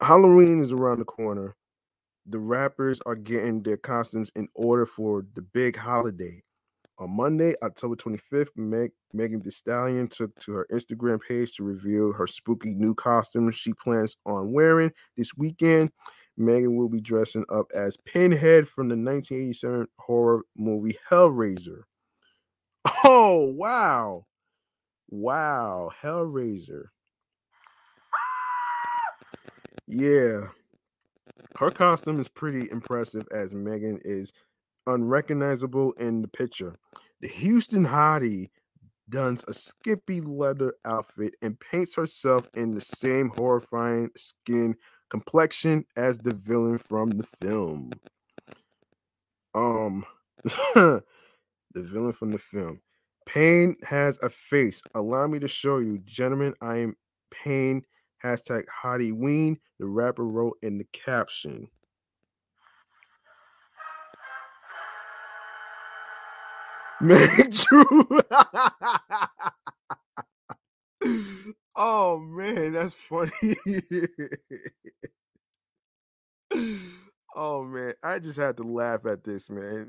Halloween 0.00 0.62
is 0.62 0.72
around 0.72 1.00
the 1.00 1.06
corner. 1.06 1.56
The 2.30 2.38
rappers 2.38 3.00
are 3.06 3.14
getting 3.14 3.62
their 3.62 3.78
costumes 3.78 4.30
in 4.36 4.48
order 4.54 4.84
for 4.84 5.24
the 5.34 5.40
big 5.40 5.76
holiday. 5.76 6.42
On 6.98 7.10
Monday, 7.10 7.54
October 7.62 7.96
25th, 7.96 8.50
Meg, 8.56 8.92
Megan 9.14 9.40
Thee 9.40 9.50
Stallion 9.50 10.08
took 10.08 10.34
to 10.40 10.52
her 10.52 10.66
Instagram 10.70 11.20
page 11.26 11.52
to 11.56 11.64
reveal 11.64 12.12
her 12.12 12.26
spooky 12.26 12.74
new 12.74 12.94
costume 12.94 13.50
she 13.50 13.72
plans 13.72 14.16
on 14.26 14.52
wearing 14.52 14.92
this 15.16 15.34
weekend. 15.36 15.90
Megan 16.36 16.76
will 16.76 16.88
be 16.90 17.00
dressing 17.00 17.44
up 17.48 17.70
as 17.74 17.96
Pinhead 17.96 18.68
from 18.68 18.88
the 18.88 18.96
1987 18.96 19.88
horror 19.98 20.42
movie 20.56 20.98
Hellraiser. 21.10 21.82
Oh, 23.04 23.52
wow. 23.56 24.26
Wow. 25.08 25.90
Hellraiser. 26.02 26.84
Yeah. 29.86 30.48
Her 31.56 31.70
costume 31.70 32.20
is 32.20 32.28
pretty 32.28 32.70
impressive 32.70 33.26
as 33.32 33.52
Megan 33.52 33.98
is 34.04 34.32
unrecognizable 34.86 35.92
in 35.92 36.22
the 36.22 36.28
picture. 36.28 36.76
The 37.20 37.28
Houston 37.28 37.86
Hottie 37.86 38.50
dons 39.08 39.44
a 39.48 39.52
skippy 39.52 40.20
leather 40.20 40.74
outfit 40.84 41.34
and 41.42 41.58
paints 41.58 41.94
herself 41.94 42.48
in 42.54 42.74
the 42.74 42.80
same 42.80 43.30
horrifying 43.30 44.10
skin 44.16 44.76
complexion 45.10 45.84
as 45.96 46.18
the 46.18 46.34
villain 46.34 46.78
from 46.78 47.10
the 47.10 47.26
film. 47.40 47.90
Um, 49.54 50.04
the 50.44 51.02
villain 51.74 52.12
from 52.12 52.30
the 52.30 52.38
film. 52.38 52.80
Pain 53.26 53.76
has 53.82 54.18
a 54.22 54.28
face. 54.30 54.80
Allow 54.94 55.26
me 55.26 55.38
to 55.38 55.48
show 55.48 55.78
you, 55.78 55.98
gentlemen. 55.98 56.54
I 56.60 56.78
am 56.78 56.96
Pain. 57.30 57.82
Hashtag 58.24 58.64
Hottie 58.82 59.12
Ween. 59.12 59.58
The 59.78 59.86
rapper 59.86 60.24
wrote 60.26 60.58
in 60.62 60.78
the 60.78 60.86
caption. 60.92 61.68
Meg 67.00 67.52
Drew. 67.52 68.08
oh 71.76 72.18
man, 72.18 72.72
that's 72.72 72.94
funny. 72.94 73.30
oh 77.36 77.62
man, 77.62 77.94
I 78.02 78.18
just 78.18 78.36
had 78.36 78.56
to 78.56 78.64
laugh 78.64 79.06
at 79.06 79.22
this, 79.22 79.48
man. 79.48 79.88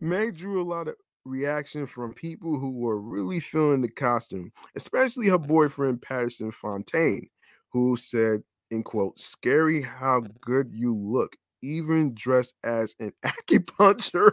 Meg 0.00 0.36
drew 0.36 0.62
a 0.62 0.68
lot 0.68 0.86
of 0.86 0.94
reaction 1.26 1.86
from 1.86 2.14
people 2.14 2.58
who 2.58 2.70
were 2.70 3.00
really 3.00 3.40
feeling 3.40 3.82
the 3.82 3.90
costume, 3.90 4.52
especially 4.76 5.28
her 5.28 5.38
boyfriend 5.38 6.00
Pardison 6.02 6.52
Fontaine, 6.52 7.28
who 7.72 7.96
said, 7.96 8.42
in 8.70 8.82
quote, 8.82 9.18
scary 9.18 9.82
how 9.82 10.22
good 10.40 10.70
you 10.72 10.94
look 10.94 11.36
even 11.62 12.14
dressed 12.14 12.54
as 12.64 12.94
an 13.00 13.12
acupuncture 13.24 14.30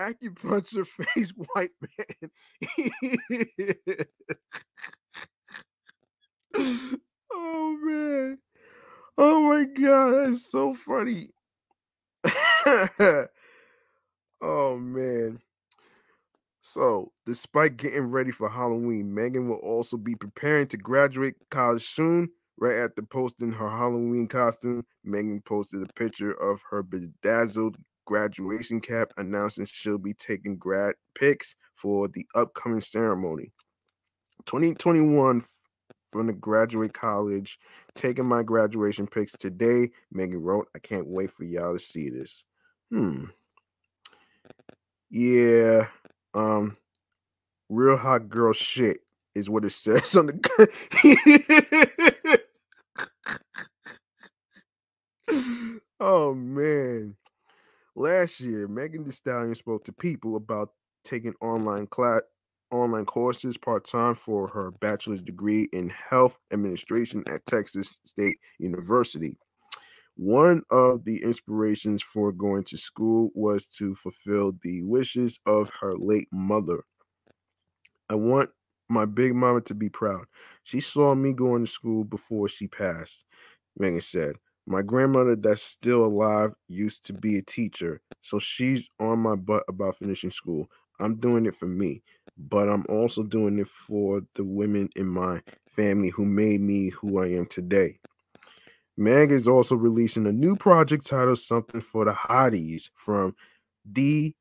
acupuncture 0.00 0.86
face 0.86 1.32
white 1.54 1.70
man. 1.82 2.30
oh 7.32 7.78
man. 7.82 8.38
Oh 9.18 9.42
my 9.42 9.64
god, 9.64 10.32
that's 10.32 10.50
so 10.50 10.74
funny. 10.74 11.30
oh 14.42 14.76
man. 14.78 15.40
So, 16.62 17.12
despite 17.26 17.78
getting 17.78 18.04
ready 18.04 18.30
for 18.30 18.48
Halloween, 18.48 19.14
Megan 19.14 19.48
will 19.48 19.56
also 19.56 19.96
be 19.96 20.14
preparing 20.14 20.66
to 20.68 20.76
graduate 20.76 21.34
college 21.50 21.88
soon 21.88 22.30
Right 22.60 22.76
after 22.76 23.00
posting 23.00 23.52
her 23.52 23.70
Halloween 23.70 24.28
costume, 24.28 24.84
Megan 25.02 25.40
posted 25.40 25.82
a 25.82 25.92
picture 25.94 26.32
of 26.32 26.60
her 26.70 26.82
bedazzled 26.82 27.78
graduation 28.04 28.82
cap, 28.82 29.14
announcing 29.16 29.64
she'll 29.64 29.96
be 29.96 30.12
taking 30.12 30.58
grad 30.58 30.94
pics 31.14 31.56
for 31.74 32.06
the 32.06 32.26
upcoming 32.34 32.82
ceremony. 32.82 33.50
2021 34.44 35.42
from 36.12 36.26
the 36.26 36.34
graduate 36.34 36.92
college, 36.92 37.58
taking 37.94 38.26
my 38.26 38.42
graduation 38.42 39.06
pics 39.06 39.32
today. 39.32 39.90
Megan 40.12 40.42
wrote, 40.42 40.68
I 40.76 40.80
can't 40.80 41.06
wait 41.06 41.30
for 41.30 41.44
y'all 41.44 41.72
to 41.72 41.80
see 41.80 42.10
this. 42.10 42.44
Hmm. 42.90 43.24
Yeah. 45.10 45.88
Um, 46.34 46.74
real 47.68 47.96
hot 47.96 48.28
girl 48.28 48.52
shit 48.52 48.98
is 49.34 49.50
what 49.50 49.64
it 49.64 49.72
says 49.72 50.14
on 50.16 50.26
the 50.26 50.32
oh 56.00 56.34
man. 56.34 57.16
Last 57.96 58.40
year, 58.40 58.68
Megan 58.68 59.04
Thee 59.04 59.10
Stallion 59.10 59.54
spoke 59.54 59.84
to 59.84 59.92
people 59.92 60.36
about 60.36 60.70
taking 61.04 61.34
online 61.40 61.86
class 61.86 62.20
online 62.70 63.04
courses 63.04 63.58
part-time 63.58 64.14
for 64.14 64.46
her 64.46 64.70
bachelor's 64.70 65.20
degree 65.22 65.68
in 65.72 65.90
health 65.90 66.38
administration 66.52 67.24
at 67.28 67.44
Texas 67.46 67.92
State 68.06 68.38
University. 68.60 69.36
One 70.20 70.64
of 70.70 71.06
the 71.06 71.22
inspirations 71.22 72.02
for 72.02 72.30
going 72.30 72.64
to 72.64 72.76
school 72.76 73.30
was 73.34 73.66
to 73.78 73.94
fulfill 73.94 74.52
the 74.62 74.82
wishes 74.82 75.38
of 75.46 75.70
her 75.80 75.94
late 75.96 76.28
mother. 76.30 76.84
I 78.10 78.16
want 78.16 78.50
my 78.90 79.06
big 79.06 79.34
mama 79.34 79.62
to 79.62 79.74
be 79.74 79.88
proud. 79.88 80.26
She 80.62 80.78
saw 80.82 81.14
me 81.14 81.32
going 81.32 81.64
to 81.64 81.72
school 81.72 82.04
before 82.04 82.50
she 82.50 82.66
passed. 82.66 83.24
Megan 83.78 84.02
said, 84.02 84.36
My 84.66 84.82
grandmother, 84.82 85.36
that's 85.36 85.62
still 85.62 86.04
alive, 86.04 86.50
used 86.68 87.06
to 87.06 87.14
be 87.14 87.38
a 87.38 87.42
teacher, 87.42 88.02
so 88.20 88.38
she's 88.38 88.90
on 89.00 89.20
my 89.20 89.36
butt 89.36 89.62
about 89.70 89.96
finishing 89.96 90.32
school. 90.32 90.68
I'm 90.98 91.14
doing 91.14 91.46
it 91.46 91.56
for 91.56 91.66
me, 91.66 92.02
but 92.36 92.68
I'm 92.68 92.84
also 92.90 93.22
doing 93.22 93.58
it 93.58 93.68
for 93.68 94.20
the 94.34 94.44
women 94.44 94.90
in 94.96 95.06
my 95.06 95.40
family 95.74 96.10
who 96.10 96.26
made 96.26 96.60
me 96.60 96.90
who 96.90 97.22
I 97.22 97.28
am 97.28 97.46
today. 97.46 98.00
Meg 99.00 99.32
is 99.32 99.48
also 99.48 99.76
releasing 99.76 100.26
a 100.26 100.32
new 100.32 100.54
project 100.54 101.06
titled 101.06 101.38
Something 101.38 101.80
for 101.80 102.04
the 102.04 102.12
Hotties 102.12 102.90
from 102.94 103.34
the 103.82 104.34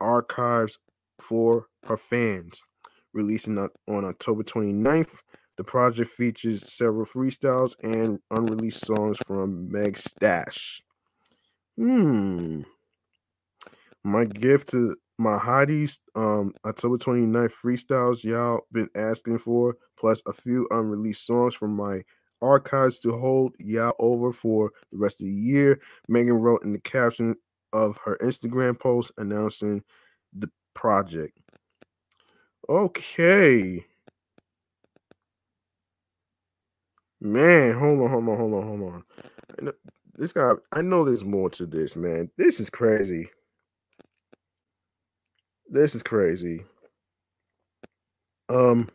archives 0.00 0.78
for 1.20 1.66
her 1.84 1.98
fans, 1.98 2.64
releasing 3.12 3.58
on 3.58 4.04
October 4.06 4.42
29th. 4.42 5.18
The 5.58 5.64
project 5.64 6.10
features 6.12 6.72
several 6.72 7.04
freestyles 7.04 7.74
and 7.82 8.20
unreleased 8.30 8.86
songs 8.86 9.18
from 9.18 9.70
Meg 9.70 9.98
Stash. 9.98 10.80
Hmm. 11.76 12.62
My 14.02 14.24
gift 14.24 14.70
to 14.70 14.96
my 15.18 15.36
hotties, 15.36 15.98
um, 16.14 16.54
October 16.64 16.96
29th 16.96 17.52
freestyles 17.62 18.24
y'all 18.24 18.60
been 18.72 18.88
asking 18.94 19.40
for, 19.40 19.76
plus 19.98 20.22
a 20.26 20.32
few 20.32 20.66
unreleased 20.70 21.26
songs 21.26 21.54
from 21.54 21.76
my 21.76 22.00
archives 22.42 22.98
to 23.00 23.16
hold 23.16 23.54
y'all 23.58 23.94
over 23.98 24.32
for 24.32 24.72
the 24.92 24.98
rest 24.98 25.20
of 25.20 25.26
the 25.26 25.32
year. 25.32 25.80
Megan 26.08 26.34
wrote 26.34 26.62
in 26.64 26.72
the 26.72 26.80
caption 26.80 27.36
of 27.72 27.98
her 28.04 28.16
Instagram 28.20 28.78
post 28.78 29.10
announcing 29.18 29.82
the 30.32 30.50
project. 30.74 31.38
Okay. 32.68 33.84
Man, 37.20 37.78
hold 37.78 38.00
on, 38.00 38.10
hold 38.10 38.28
on, 38.28 38.36
hold 38.36 38.54
on, 38.54 38.66
hold 38.66 38.82
on. 38.92 39.72
This 40.16 40.32
guy, 40.32 40.52
I 40.72 40.82
know 40.82 41.04
there's 41.04 41.24
more 41.24 41.50
to 41.50 41.66
this, 41.66 41.96
man. 41.96 42.30
This 42.36 42.60
is 42.60 42.70
crazy. 42.70 43.30
This 45.68 45.94
is 45.94 46.02
crazy. 46.02 46.64
Um, 48.48 48.88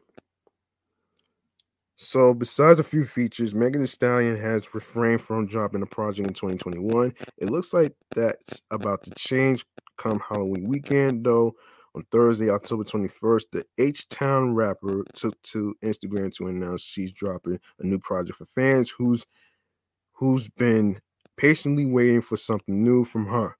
so 2.03 2.33
besides 2.33 2.79
a 2.79 2.83
few 2.83 3.05
features, 3.05 3.53
Megan 3.53 3.81
Thee 3.81 3.87
Stallion 3.87 4.35
has 4.35 4.73
refrained 4.73 5.21
from 5.21 5.45
dropping 5.45 5.83
a 5.83 5.85
project 5.85 6.27
in 6.27 6.33
2021. 6.33 7.13
It 7.37 7.51
looks 7.51 7.73
like 7.73 7.93
that's 8.15 8.59
about 8.71 9.03
to 9.03 9.11
change 9.11 9.63
come 9.97 10.19
Halloween 10.27 10.67
weekend, 10.67 11.23
though. 11.23 11.53
On 11.93 12.03
Thursday, 12.11 12.49
October 12.49 12.83
21st, 12.85 13.43
the 13.51 13.65
H 13.77 14.09
Town 14.09 14.55
rapper 14.55 15.03
took 15.13 15.39
to 15.43 15.75
Instagram 15.83 16.33
to 16.37 16.47
announce 16.47 16.81
she's 16.81 17.11
dropping 17.11 17.59
a 17.79 17.85
new 17.85 17.99
project 17.99 18.39
for 18.39 18.45
fans 18.45 18.89
who's 18.89 19.23
who's 20.13 20.49
been 20.49 20.99
patiently 21.37 21.85
waiting 21.85 22.21
for 22.21 22.35
something 22.35 22.83
new 22.83 23.05
from 23.05 23.27
her. 23.27 23.57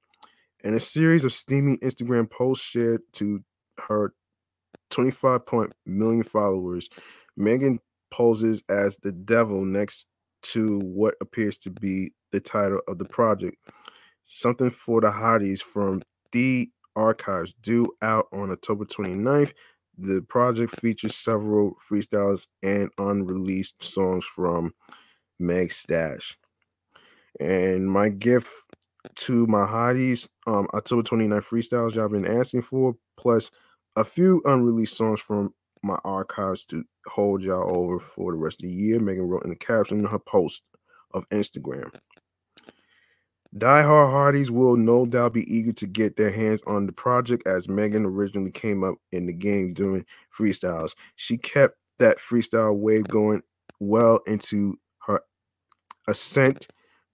In 0.64 0.74
a 0.74 0.80
series 0.80 1.26
of 1.26 1.34
steamy 1.34 1.78
Instagram 1.78 2.28
posts 2.28 2.66
shared 2.66 3.02
to 3.14 3.44
her 3.78 4.14
25 4.90 5.46
point 5.46 5.74
million 5.86 6.24
followers, 6.24 6.90
Megan 7.38 7.80
poses 8.12 8.62
as 8.70 8.98
the 9.02 9.12
devil 9.12 9.66
next 9.66 10.06
to 10.44 10.80
what 10.80 11.16
appears 11.22 11.58
to 11.60 11.70
be 11.70 12.14
the 12.32 12.40
title 12.40 12.82
of 12.88 12.98
the 12.98 13.06
project. 13.06 13.58
Something 14.24 14.70
for 14.70 15.02
the 15.02 15.08
hotties 15.08 15.62
from 15.62 16.02
the 16.32 16.70
archives 16.96 17.54
due 17.62 17.88
out 18.02 18.28
on 18.32 18.52
October 18.52 18.86
29th. 18.86 19.54
The 19.98 20.22
project 20.22 20.80
features 20.80 21.16
several 21.16 21.76
freestyles 21.90 22.48
and 22.64 22.90
unreleased 22.98 23.76
songs 23.82 24.26
from 24.26 24.74
Meg 25.40 25.74
Stash. 25.74 26.38
And 27.40 27.90
my 27.90 28.10
gift 28.10 28.50
to 29.16 29.48
my 29.48 29.66
hotties, 29.66 30.28
um, 30.48 30.68
October 30.74 31.04
29th 31.04 31.46
freestyles 31.46 31.96
y'all 31.96 32.10
been 32.10 32.28
asking 32.28 32.62
for, 32.62 32.96
plus 33.18 33.50
a 33.96 34.04
few 34.04 34.42
unreleased 34.46 34.96
songs 34.96 35.20
from 35.20 35.54
my 35.84 35.98
archives 36.04 36.66
to 36.66 36.84
hold 37.08 37.42
y'all 37.42 37.76
over 37.76 38.00
for 38.00 38.32
the 38.32 38.38
rest 38.38 38.62
of 38.64 38.70
the 38.70 38.76
year. 38.76 39.00
Megan 39.00 39.28
wrote 39.28 39.44
in 39.44 39.50
the 39.50 39.56
caption 39.56 40.00
in 40.00 40.06
her 40.06 40.20
post 40.20 40.64
of 41.14 41.28
Instagram. 41.30 41.94
Die 43.58 43.82
Hard 43.82 44.12
Hardies 44.12 44.50
will 44.50 44.78
no 44.78 45.06
doubt 45.06 45.34
be 45.34 45.54
eager 45.54 45.74
to 45.74 45.86
get 45.86 46.16
their 46.16 46.32
hands 46.32 46.62
on 46.68 46.86
the 46.86 46.94
project 46.94 47.46
as 47.46 47.68
Megan 47.68 48.06
originally 48.06 48.52
came 48.52 48.82
up 48.84 48.96
in 49.12 49.26
the 49.26 49.34
game 49.34 49.74
doing 49.74 50.06
freestyles. 50.38 50.94
She 51.18 51.38
kept 51.38 51.76
that 52.00 52.18
freestyle 52.18 52.78
wave 52.78 53.04
going 53.10 53.42
well 53.82 54.22
into 54.26 54.80
her 55.00 55.22
ascent 56.08 56.68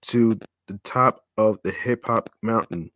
to 0.04 0.38
the 0.68 0.80
top 0.84 1.24
of 1.38 1.58
the 1.64 1.72
hip 1.72 2.06
hop 2.06 2.30
mountain. 2.44 2.92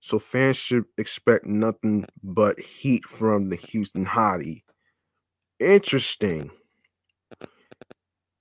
So 0.00 0.18
fans 0.18 0.56
should 0.56 0.86
expect 0.98 1.46
nothing 1.46 2.06
but 2.24 2.58
heat 2.58 3.04
from 3.04 3.50
the 3.50 3.56
Houston 3.56 4.04
Hottie. 4.04 4.62
Interesting. 5.60 6.50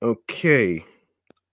Okay. 0.01 0.85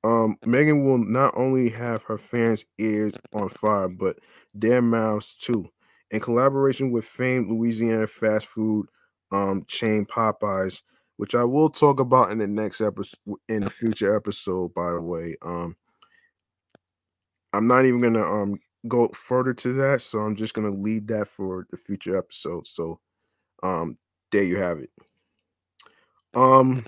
Um, 0.05 0.37
Megan 0.47 0.85
will 0.85 0.99
not 0.99 1.35
only 1.37 1.71
have 1.71 2.05
her 2.05 2.19
fans' 2.19 2.65
ears 2.79 3.15
on 3.35 3.49
fire, 3.51 3.89
but 3.89 4.19
their 4.55 4.83
mouths 4.83 5.35
too. 5.37 5.71
In 6.11 6.21
collaboration 6.21 6.93
with 6.93 7.05
famed 7.07 7.51
Louisiana 7.51 8.07
fast 8.07 8.47
food 8.47 8.87
um, 9.33 9.65
chain 9.69 10.07
Popeyes, 10.07 10.83
which 11.17 11.35
I 11.35 11.45
will 11.45 11.71
talk 11.71 12.01
about 12.01 12.31
in 12.31 12.39
the 12.39 12.47
next 12.47 12.81
episode, 12.81 13.19
in 13.49 13.63
the 13.63 13.71
future 13.71 14.17
episode, 14.17 14.75
by 14.75 14.93
the 14.93 15.01
way. 15.01 15.37
Um, 15.43 15.77
I'm 17.53 17.67
not 17.67 17.85
even 17.87 18.01
gonna 18.01 18.23
um 18.25 18.59
go 18.89 19.09
further 19.09 19.55
to 19.55 19.73
that, 19.75 20.03
so 20.03 20.21
I'm 20.21 20.37
just 20.37 20.55
gonna 20.55 20.71
leave 20.71 21.07
that 21.09 21.29
for 21.29 21.67
the 21.71 21.77
future 21.77 22.17
episode. 22.17 22.67
So, 22.67 23.01
um, 23.63 23.99
there 24.33 24.45
you 24.45 24.59
have 24.59 24.79
it. 24.81 24.91
Um, 26.37 26.85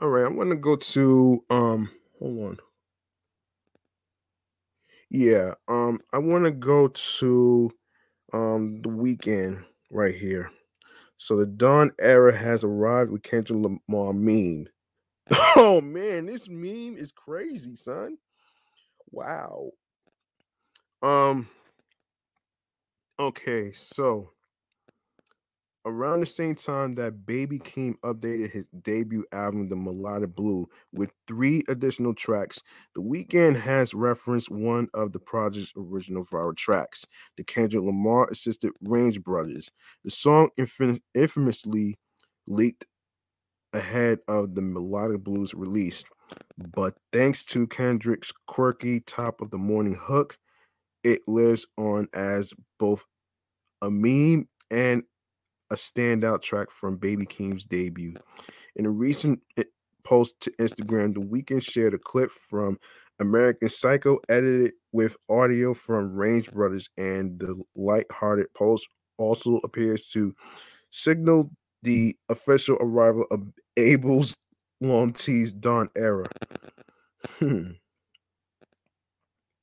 all 0.00 0.08
right, 0.08 0.26
I'm 0.26 0.36
gonna 0.36 0.56
go 0.56 0.76
to 0.76 1.44
um, 1.50 1.90
hold 2.18 2.38
on. 2.40 2.58
Yeah, 5.10 5.54
um, 5.68 6.00
I 6.12 6.18
want 6.18 6.44
to 6.44 6.50
go 6.52 6.88
to 6.88 7.70
um 8.32 8.82
the 8.82 8.88
Weeknd 8.90 9.64
right 9.90 10.14
here. 10.14 10.50
So 11.18 11.36
the 11.36 11.46
Dawn 11.46 11.92
era 12.00 12.36
has 12.36 12.64
arrived 12.64 13.10
with 13.10 13.22
Kendrick 13.22 13.60
Lamar 13.88 14.14
meme. 14.14 14.68
Oh 15.56 15.80
man, 15.80 16.26
this 16.26 16.48
meme 16.48 16.96
is 16.96 17.12
crazy, 17.12 17.76
son. 17.76 18.18
Wow. 19.10 19.72
Um. 21.02 21.48
Okay, 23.18 23.72
so 23.72 24.32
around 25.86 26.20
the 26.20 26.26
same 26.26 26.54
time 26.54 26.94
that 26.96 27.24
Baby 27.26 27.58
Keem 27.58 27.94
updated 28.04 28.52
his 28.52 28.66
debut 28.82 29.24
album, 29.32 29.68
The 29.68 29.76
Melodic 29.76 30.34
Blue, 30.34 30.68
with 30.92 31.10
three 31.26 31.64
additional 31.68 32.14
tracks, 32.14 32.60
The 32.94 33.02
Weeknd 33.02 33.58
has 33.58 33.94
referenced 33.94 34.50
one 34.50 34.88
of 34.94 35.12
the 35.12 35.18
project's 35.18 35.72
original 35.76 36.24
viral 36.24 36.56
tracks, 36.56 37.04
the 37.36 37.44
Kendrick 37.44 37.82
Lamar 37.82 38.28
assisted 38.30 38.72
Range 38.82 39.22
Brothers. 39.22 39.70
The 40.04 40.10
song 40.10 40.50
infin- 40.58 41.00
infamously 41.14 41.98
leaked 42.46 42.84
ahead 43.72 44.18
of 44.28 44.54
the 44.54 44.62
Melodic 44.62 45.22
Blues 45.22 45.54
release, 45.54 46.04
but 46.74 46.94
thanks 47.12 47.44
to 47.46 47.66
Kendrick's 47.66 48.32
quirky 48.46 49.00
top 49.00 49.40
of 49.40 49.50
the 49.50 49.58
morning 49.58 49.94
hook, 49.94 50.36
it 51.04 51.22
lives 51.26 51.66
on 51.78 52.08
as 52.12 52.52
both 52.78 53.04
a 53.82 53.90
meme 53.90 54.46
and 54.70 55.02
a 55.70 55.74
standout 55.74 56.42
track 56.42 56.70
from 56.70 56.96
Baby 56.96 57.26
Keem's 57.26 57.64
debut. 57.64 58.14
In 58.76 58.86
a 58.86 58.90
recent 58.90 59.40
eh, 59.56 59.64
post 60.04 60.40
to 60.40 60.50
Instagram, 60.52 61.14
The 61.14 61.20
Weeknd 61.20 61.62
shared 61.62 61.94
a 61.94 61.98
clip 61.98 62.30
from 62.30 62.78
American 63.20 63.68
Psycho 63.68 64.18
edited 64.28 64.72
with 64.92 65.16
audio 65.28 65.74
from 65.74 66.14
Range 66.14 66.50
Brothers, 66.50 66.88
and 66.96 67.38
the 67.38 67.62
light-hearted 67.76 68.52
post 68.54 68.88
also 69.18 69.60
appears 69.64 70.08
to 70.08 70.34
signal 70.90 71.50
the 71.82 72.16
official 72.28 72.76
arrival 72.80 73.26
of 73.30 73.42
Abel's 73.76 74.36
long 74.80 75.12
teased 75.12 75.60
Dawn 75.60 75.88
era. 75.96 76.26
Hmm. 77.38 77.72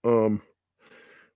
Um, 0.04 0.42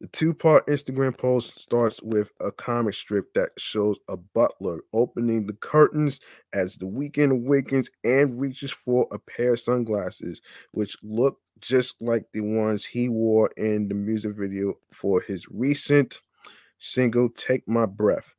the 0.01 0.07
two 0.07 0.33
part 0.33 0.65
Instagram 0.65 1.15
post 1.15 1.59
starts 1.59 2.01
with 2.01 2.31
a 2.39 2.51
comic 2.51 2.95
strip 2.95 3.31
that 3.35 3.51
shows 3.59 3.97
a 4.09 4.17
butler 4.17 4.79
opening 4.93 5.45
the 5.45 5.53
curtains 5.53 6.19
as 6.53 6.75
the 6.75 6.87
Weeknd 6.87 7.31
awakens 7.31 7.91
and 8.03 8.41
reaches 8.41 8.71
for 8.71 9.07
a 9.11 9.19
pair 9.19 9.53
of 9.53 9.59
sunglasses, 9.59 10.41
which 10.71 10.97
look 11.03 11.37
just 11.59 12.01
like 12.01 12.25
the 12.33 12.41
ones 12.41 12.83
he 12.83 13.09
wore 13.09 13.51
in 13.57 13.89
the 13.89 13.93
music 13.93 14.35
video 14.35 14.73
for 14.91 15.21
his 15.21 15.45
recent 15.51 16.17
single, 16.79 17.29
Take 17.29 17.67
My 17.67 17.85
Breath. 17.85 18.33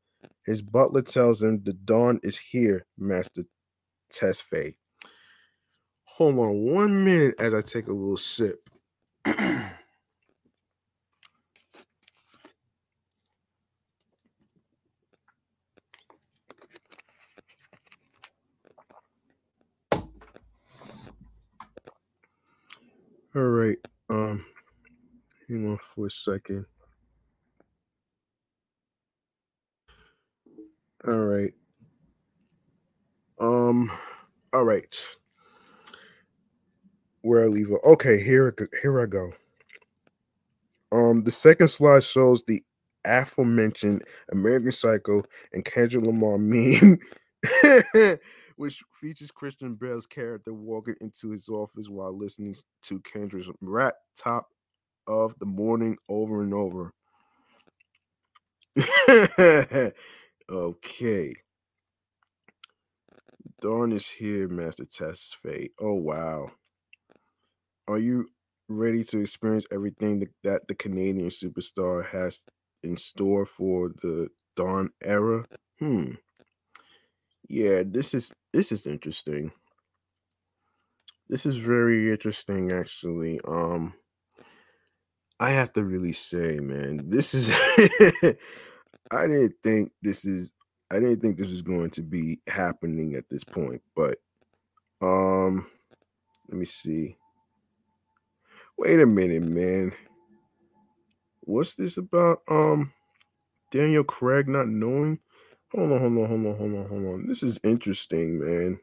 His 0.44 0.62
butler 0.62 1.02
tells 1.02 1.44
him 1.44 1.62
the 1.62 1.74
dawn 1.74 2.18
is 2.24 2.36
here, 2.36 2.86
Master 2.98 3.44
Tesfaye. 4.12 4.74
Hold 6.02 6.40
on 6.40 6.74
one 6.74 7.04
minute 7.04 7.36
as 7.38 7.54
I 7.54 7.62
take 7.62 7.86
a 7.86 7.92
little 7.92 8.16
sip. 8.16 8.68
All 23.34 23.42
right. 23.42 23.78
Um, 24.10 24.44
hang 25.48 25.68
on 25.70 25.78
for 25.78 26.06
a 26.06 26.10
second. 26.10 26.66
All 31.06 31.14
right. 31.14 31.54
Um. 33.40 33.90
All 34.52 34.64
right. 34.64 34.94
Where 37.22 37.44
I 37.44 37.46
leave 37.46 37.70
it. 37.70 37.80
Okay, 37.84 38.22
here, 38.22 38.54
here 38.82 39.00
I 39.00 39.06
go. 39.06 39.32
Um, 40.90 41.22
the 41.24 41.30
second 41.30 41.68
slide 41.68 42.04
shows 42.04 42.42
the 42.46 42.62
aforementioned 43.04 44.02
American 44.32 44.72
Psycho 44.72 45.22
and 45.52 45.64
Kendrick 45.64 46.04
Lamar 46.04 46.36
meme 46.38 46.98
which 48.62 48.80
features 48.94 49.32
Christian 49.32 49.74
Bale's 49.74 50.06
character 50.06 50.54
walking 50.54 50.94
into 51.00 51.30
his 51.30 51.48
office 51.48 51.88
while 51.88 52.16
listening 52.16 52.54
to 52.84 53.00
Kendrick's 53.00 53.48
rap 53.60 53.94
top 54.16 54.46
of 55.08 55.36
the 55.40 55.46
morning 55.46 55.96
over 56.08 56.42
and 56.42 56.54
over. 56.54 56.92
okay. 60.48 61.34
Dawn 63.60 63.90
is 63.90 64.08
here, 64.08 64.46
Master 64.46 64.84
Tesfaye. 64.84 65.70
Oh 65.80 65.94
wow. 65.94 66.52
Are 67.88 67.98
you 67.98 68.28
ready 68.68 69.02
to 69.02 69.18
experience 69.18 69.66
everything 69.72 70.24
that 70.44 70.68
the 70.68 70.76
Canadian 70.76 71.30
superstar 71.30 72.06
has 72.10 72.42
in 72.84 72.96
store 72.96 73.44
for 73.44 73.88
the 73.88 74.28
Dawn 74.54 74.90
era? 75.02 75.46
Hmm. 75.80 76.12
Yeah, 77.48 77.82
this 77.84 78.14
is 78.14 78.32
this 78.52 78.72
is 78.72 78.86
interesting. 78.86 79.52
This 81.28 81.46
is 81.46 81.56
very 81.56 82.10
interesting 82.10 82.72
actually. 82.72 83.40
Um 83.46 83.94
I 85.40 85.50
have 85.50 85.72
to 85.74 85.84
really 85.84 86.12
say, 86.12 86.60
man, 86.60 87.08
this 87.10 87.34
is 87.34 87.50
I 89.10 89.26
didn't 89.26 89.54
think 89.64 89.92
this 90.02 90.24
is 90.24 90.50
I 90.90 90.96
didn't 91.00 91.20
think 91.20 91.38
this 91.38 91.50
was 91.50 91.62
going 91.62 91.90
to 91.92 92.02
be 92.02 92.40
happening 92.46 93.14
at 93.14 93.28
this 93.30 93.44
point, 93.44 93.82
but 93.96 94.18
um 95.02 95.66
let 96.48 96.58
me 96.58 96.64
see. 96.66 97.16
Wait 98.78 99.00
a 99.00 99.06
minute, 99.06 99.42
man. 99.42 99.92
What's 101.40 101.74
this 101.74 101.96
about? 101.96 102.40
Um 102.48 102.92
Daniel 103.70 104.04
Craig 104.04 104.48
not 104.48 104.68
knowing? 104.68 105.18
Hold 105.74 105.92
on, 105.92 106.00
hold 106.00 106.18
on, 106.18 106.26
hold 106.26 106.46
on, 106.46 106.56
hold 106.56 106.74
on, 106.74 106.86
hold 106.86 107.14
on. 107.14 107.26
This 107.26 107.42
is 107.42 107.58
interesting, 107.64 108.38
man. 108.38 108.78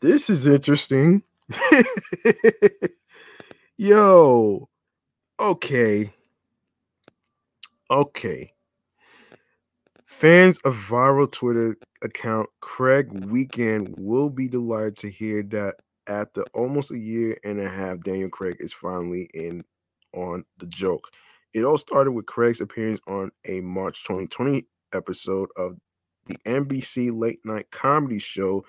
This 0.00 0.28
is 0.28 0.44
interesting. 0.44 1.22
Yo. 3.76 4.68
Okay. 5.38 6.12
Okay. 7.88 8.52
Fans 10.04 10.58
of 10.64 10.74
viral 10.74 11.30
Twitter 11.30 11.76
account 12.02 12.48
Craig 12.60 13.12
Weekend 13.26 13.94
will 13.96 14.30
be 14.30 14.48
delighted 14.48 14.96
to 14.98 15.10
hear 15.10 15.44
that 15.44 15.76
after 16.08 16.44
almost 16.54 16.90
a 16.90 16.98
year 16.98 17.38
and 17.44 17.60
a 17.60 17.68
half, 17.68 18.00
Daniel 18.00 18.30
Craig 18.30 18.56
is 18.58 18.72
finally 18.72 19.30
in 19.32 19.62
on 20.12 20.44
the 20.58 20.66
joke. 20.66 21.04
It 21.54 21.64
all 21.64 21.78
started 21.78 22.12
with 22.12 22.26
Craig's 22.26 22.60
appearance 22.60 23.00
on 23.06 23.30
a 23.44 23.60
March 23.60 24.02
2020 24.02 24.66
episode 24.96 25.50
of 25.56 25.76
the 26.26 26.36
NBC 26.46 27.16
late 27.16 27.40
night 27.44 27.70
comedy 27.70 28.18
show. 28.18 28.64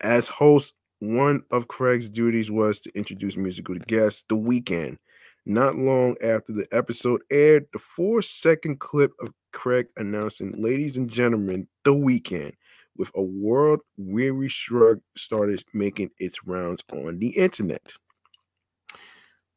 As 0.00 0.26
host, 0.26 0.74
one 0.98 1.42
of 1.50 1.68
Craig's 1.68 2.08
duties 2.08 2.50
was 2.50 2.80
to 2.80 2.96
introduce 2.96 3.36
musical 3.36 3.74
guests, 3.74 4.24
The 4.28 4.36
Weeknd. 4.36 4.98
Not 5.44 5.76
long 5.76 6.16
after 6.22 6.52
the 6.52 6.66
episode 6.72 7.22
aired, 7.30 7.66
the 7.72 7.80
four 7.80 8.22
second 8.22 8.78
clip 8.78 9.12
of 9.20 9.32
Craig 9.52 9.88
announcing, 9.96 10.52
Ladies 10.60 10.96
and 10.96 11.10
gentlemen, 11.10 11.66
The 11.84 11.92
Weeknd, 11.92 12.52
with 12.96 13.10
a 13.14 13.22
world 13.22 13.80
weary 13.96 14.48
shrug, 14.48 15.00
started 15.16 15.64
making 15.74 16.10
its 16.18 16.44
rounds 16.46 16.82
on 16.92 17.18
the 17.18 17.30
internet. 17.30 17.92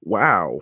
Wow. 0.01 0.61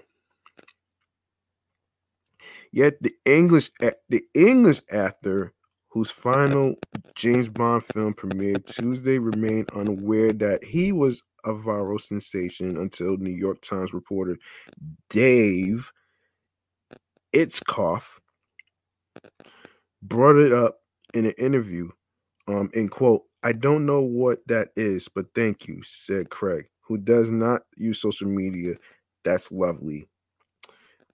Yet 2.74 2.95
the 3.01 3.13
English 3.24 3.69
the 4.09 4.24
English 4.34 4.82
actor 4.91 5.53
whose 5.89 6.09
final 6.09 6.74
James 7.15 7.47
Bond 7.47 7.84
film 7.86 8.15
premiered 8.15 8.65
Tuesday 8.65 9.19
remained 9.19 9.69
unaware 9.76 10.34
that 10.34 10.63
he 10.63 10.91
was 10.91 11.21
a 11.45 11.53
viral 11.53 12.01
sensation 12.01 12.76
until 12.78 13.17
New 13.17 13.32
York 13.32 13.61
Times 13.61 13.93
reporter 13.93 14.38
Dave 15.11 15.91
Itzkoff 17.32 18.03
brought 20.01 20.38
it 20.38 20.51
up 20.51 20.80
in 21.13 21.28
an 21.28 21.34
interview. 21.38 21.89
Um, 22.47 22.71
in 22.74 22.89
quote, 22.89 23.21
I 23.43 23.51
don't 23.51 23.86
know 23.86 24.01
what 24.01 24.39
that 24.47 24.69
is, 24.76 25.07
but 25.13 25.28
thank 25.36 25.67
you, 25.67 25.82
said 25.84 26.32
Craig, 26.32 26.65
who 26.82 26.97
does 26.97 27.30
not 27.30 27.61
use 27.78 28.01
social 28.01 28.28
media. 28.28 28.76
That's 29.24 29.51
lovely. 29.51 30.07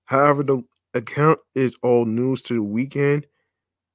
However, 0.05 0.43
the 0.43 0.63
account 0.93 1.39
is 1.55 1.75
all 1.83 2.05
news 2.05 2.41
to 2.43 2.53
the 2.55 2.59
Weeknd. 2.61 3.25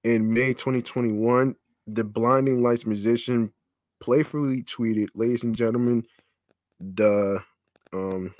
In 0.04 0.32
May 0.32 0.52
2021, 0.52 1.54
the 1.86 2.04
Blinding 2.04 2.62
Lights 2.62 2.86
musician 2.86 3.52
playfully 4.00 4.62
tweeted, 4.62 5.08
Ladies 5.14 5.42
and 5.42 5.56
gentlemen, 5.56 6.04
the 6.80 7.42
um 7.92 8.34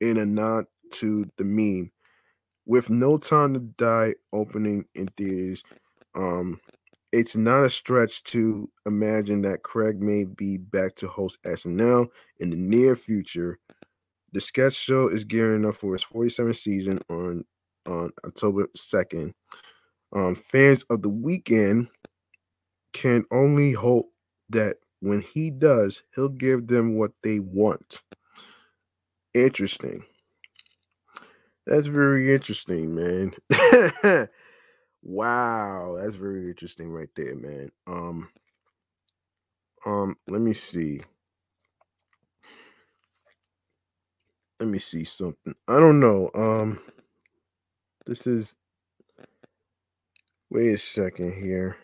in 0.00 0.16
a 0.16 0.26
nod 0.26 0.66
to 0.92 1.30
the 1.36 1.44
meme. 1.44 1.90
With 2.64 2.90
No 2.90 3.18
Time 3.18 3.54
to 3.54 3.60
Die 3.60 4.14
opening 4.32 4.86
in 4.94 5.08
theaters, 5.16 5.62
um, 6.14 6.60
it's 7.12 7.36
not 7.36 7.64
a 7.64 7.70
stretch 7.70 8.22
to 8.24 8.68
imagine 8.84 9.42
that 9.42 9.62
Craig 9.62 10.00
may 10.00 10.24
be 10.24 10.56
back 10.56 10.96
to 10.96 11.08
host 11.08 11.38
SNL 11.44 12.08
in 12.40 12.50
the 12.50 12.56
near 12.56 12.96
future. 12.96 13.58
The 14.32 14.40
sketch 14.40 14.74
show 14.74 15.08
is 15.08 15.24
gearing 15.24 15.64
up 15.64 15.76
for 15.76 15.94
its 15.94 16.04
47th 16.04 16.56
season 16.56 17.00
on 17.08 17.44
on 17.86 18.12
October 18.26 18.68
2nd. 18.76 19.32
Um, 20.14 20.34
fans 20.36 20.84
of 20.90 21.02
the 21.02 21.10
Weeknd 21.10 21.88
can 22.94 23.24
only 23.32 23.72
hope 23.74 24.12
that 24.50 24.78
when 25.00 25.22
he 25.22 25.50
does, 25.50 26.02
he'll 26.16 26.30
give 26.30 26.68
them 26.68 26.96
what 26.96 27.12
they 27.24 27.40
want. 27.40 28.02
Interesting. 29.34 30.04
That's 31.66 31.88
very 31.88 32.34
interesting, 32.34 32.94
man. 32.94 33.34
wow, 35.02 35.96
that's 36.00 36.16
very 36.16 36.48
interesting 36.48 36.90
right 36.90 37.10
there, 37.16 37.36
man. 37.36 37.70
Um 37.86 38.28
um 39.86 40.16
let 40.28 40.40
me 40.42 40.52
see. 40.54 41.00
Let 44.60 44.70
me 44.70 44.78
see 44.80 45.04
something. 45.04 45.54
I 45.68 45.80
don't 45.80 46.00
know. 46.00 46.30
Um 46.34 46.80
this 48.06 48.26
is 48.26 48.54
wait 50.50 50.74
a 50.74 50.78
second 50.78 51.34
here. 51.34 51.76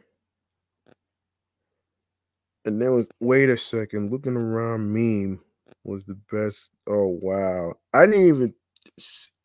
And 2.65 2.81
then 2.81 2.93
was 2.93 3.09
wait 3.21 3.51
a 3.51 3.59
second, 3.59 4.13
looking 4.13 4.37
around 4.37 4.93
meme 4.93 5.41
was 5.85 6.05
the 6.05 6.19
best. 6.31 6.71
Oh 6.87 7.19
wow. 7.21 7.75
I 7.93 8.07
didn't 8.07 8.27
even 8.27 8.55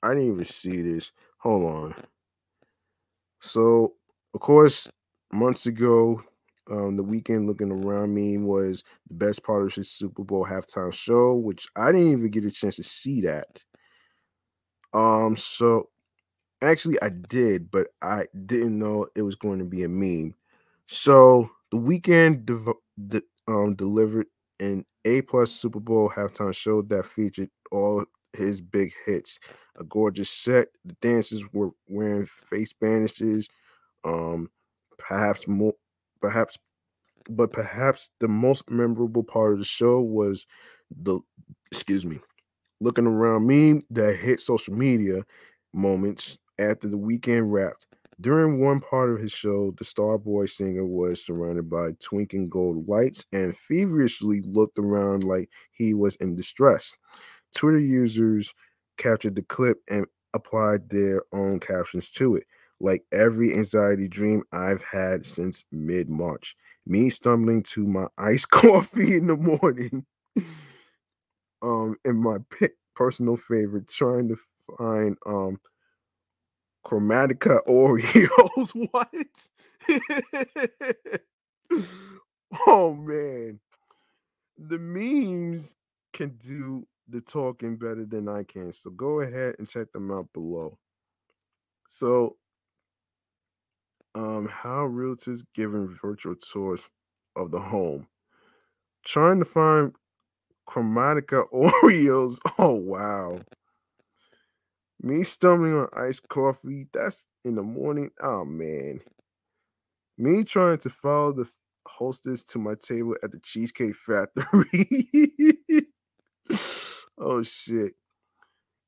I 0.03 0.09
didn't 0.09 0.33
even 0.33 0.45
see 0.45 0.81
this. 0.81 1.11
Hold 1.39 1.65
on. 1.65 1.95
So, 3.41 3.93
of 4.33 4.41
course, 4.41 4.89
months 5.31 5.65
ago, 5.65 6.21
um, 6.69 6.97
the 6.97 7.03
Weeknd 7.03 7.47
looking 7.47 7.71
around 7.71 8.13
me 8.13 8.37
was 8.37 8.83
the 9.07 9.13
best 9.15 9.43
part 9.43 9.65
of 9.65 9.73
his 9.73 9.89
Super 9.89 10.23
Bowl 10.23 10.45
halftime 10.45 10.93
show, 10.93 11.35
which 11.35 11.67
I 11.75 11.91
didn't 11.91 12.11
even 12.11 12.29
get 12.29 12.45
a 12.45 12.51
chance 12.51 12.75
to 12.75 12.83
see 12.83 13.21
that. 13.21 13.63
Um, 14.93 15.37
so 15.37 15.89
actually 16.61 17.01
I 17.01 17.09
did, 17.09 17.71
but 17.71 17.87
I 18.01 18.27
didn't 18.45 18.77
know 18.79 19.07
it 19.15 19.21
was 19.21 19.35
going 19.35 19.59
to 19.59 19.65
be 19.65 19.83
a 19.83 19.89
meme. 19.89 20.33
So 20.87 21.49
the 21.71 21.77
Weeknd 21.77 22.45
de- 23.07 23.21
um, 23.47 23.75
delivered 23.75 24.27
an 24.59 24.85
A 25.05 25.21
plus 25.21 25.51
Super 25.51 25.79
Bowl 25.79 26.11
halftime 26.15 26.53
show 26.55 26.81
that 26.83 27.05
featured 27.05 27.49
all 27.71 28.05
his 28.33 28.61
big 28.61 28.93
hits. 29.05 29.39
A 29.79 29.83
gorgeous 29.83 30.29
set. 30.29 30.69
The 30.85 30.95
dancers 31.01 31.43
were 31.53 31.71
wearing 31.87 32.27
face 32.49 32.73
bandages. 32.73 33.47
Um, 34.05 34.49
perhaps 34.97 35.47
more, 35.47 35.75
perhaps, 36.21 36.57
but 37.29 37.51
perhaps 37.51 38.09
the 38.19 38.27
most 38.27 38.69
memorable 38.69 39.23
part 39.23 39.53
of 39.53 39.59
the 39.59 39.65
show 39.65 40.01
was 40.01 40.45
the, 41.03 41.19
excuse 41.71 42.05
me, 42.05 42.19
looking 42.81 43.07
around 43.07 43.47
me 43.47 43.81
that 43.91 44.17
hit 44.17 44.41
social 44.41 44.73
media 44.73 45.23
moments 45.73 46.37
after 46.59 46.87
the 46.87 46.97
Weeknd 46.97 47.51
wrapped. 47.51 47.85
During 48.19 48.59
one 48.59 48.79
part 48.79 49.11
of 49.11 49.19
his 49.21 49.31
show, 49.31 49.71
the 49.77 49.85
Starboy 49.85 50.49
singer 50.49 50.85
was 50.85 51.23
surrounded 51.23 51.69
by 51.69 51.91
twinkling 52.01 52.49
gold 52.49 52.87
lights 52.87 53.25
and 53.31 53.55
feverishly 53.55 54.41
looked 54.41 54.79
around 54.79 55.23
like 55.23 55.49
he 55.71 55.93
was 55.93 56.15
in 56.15 56.35
distress. 56.35 56.95
Twitter 57.55 57.79
users 57.79 58.53
captured 58.97 59.35
the 59.35 59.41
clip 59.43 59.81
and 59.89 60.05
applied 60.33 60.89
their 60.89 61.23
own 61.33 61.59
captions 61.59 62.11
to 62.11 62.35
it, 62.35 62.45
like 62.79 63.03
every 63.11 63.53
anxiety 63.53 64.07
dream 64.07 64.43
I've 64.51 64.83
had 64.83 65.25
since 65.25 65.63
mid 65.71 66.09
March. 66.09 66.55
Me 66.85 67.09
stumbling 67.09 67.63
to 67.63 67.85
my 67.85 68.07
iced 68.17 68.49
coffee 68.51 69.15
in 69.15 69.27
the 69.27 69.35
morning. 69.35 70.05
um, 71.61 71.95
and 72.05 72.19
my 72.19 72.37
personal 72.95 73.35
favorite, 73.37 73.87
trying 73.87 74.27
to 74.29 74.37
find 74.77 75.17
um 75.25 75.59
Chromatica 76.87 77.59
Oreos. 77.67 78.71
what? 78.91 79.09
Oh 82.65 82.93
man. 82.93 83.59
The 84.57 84.79
memes 84.79 85.75
can 86.13 86.37
do 86.39 86.87
the 87.09 87.19
talking 87.19 87.75
better 87.75 88.05
than 88.05 88.29
I 88.29 88.43
can. 88.43 88.71
So 88.71 88.89
go 88.89 89.19
ahead 89.19 89.55
and 89.59 89.67
check 89.67 89.91
them 89.91 90.11
out 90.11 90.31
below. 90.33 90.77
So 91.89 92.37
um 94.15 94.47
how 94.47 94.87
realtors 94.87 95.43
giving 95.53 95.89
virtual 95.89 96.35
tours 96.35 96.89
of 97.35 97.51
the 97.51 97.59
home. 97.59 98.07
Trying 99.05 99.39
to 99.39 99.45
find 99.45 99.91
Chromatica 100.69 101.49
Oreos. 101.53 102.37
Oh 102.57 102.75
wow. 102.75 103.41
Me 105.01 105.23
stumbling 105.23 105.73
on 105.77 105.87
iced 105.95 106.27
coffee. 106.27 106.87
That's 106.93 107.25
in 107.45 107.55
the 107.55 107.63
morning. 107.63 108.11
Oh 108.21 108.45
man. 108.45 109.01
Me 110.17 110.43
trying 110.43 110.79
to 110.79 110.89
follow 110.89 111.31
the 111.33 111.47
hostess 111.87 112.43
to 112.45 112.59
my 112.59 112.75
table 112.75 113.15
at 113.23 113.31
the 113.31 113.39
Cheesecake 113.39 113.95
Factory. 113.95 114.87
oh 117.19 117.43
shit. 117.43 117.93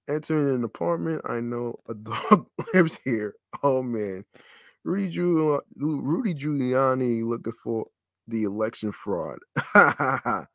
Entering 0.10 0.56
an 0.56 0.64
apartment, 0.64 1.22
I 1.26 1.40
know 1.40 1.76
a 1.88 1.94
dog 1.94 2.48
lives 2.74 2.98
here. 3.06 3.36
Oh 3.64 3.84
man. 3.84 4.26
Rudy, 4.84 5.16
Giul- 5.16 5.62
Rudy 5.78 6.34
Giuliani 6.34 7.24
looking 7.24 7.54
for 7.64 7.88
the 8.28 8.44
election 8.44 8.92
fraud. 8.92 9.40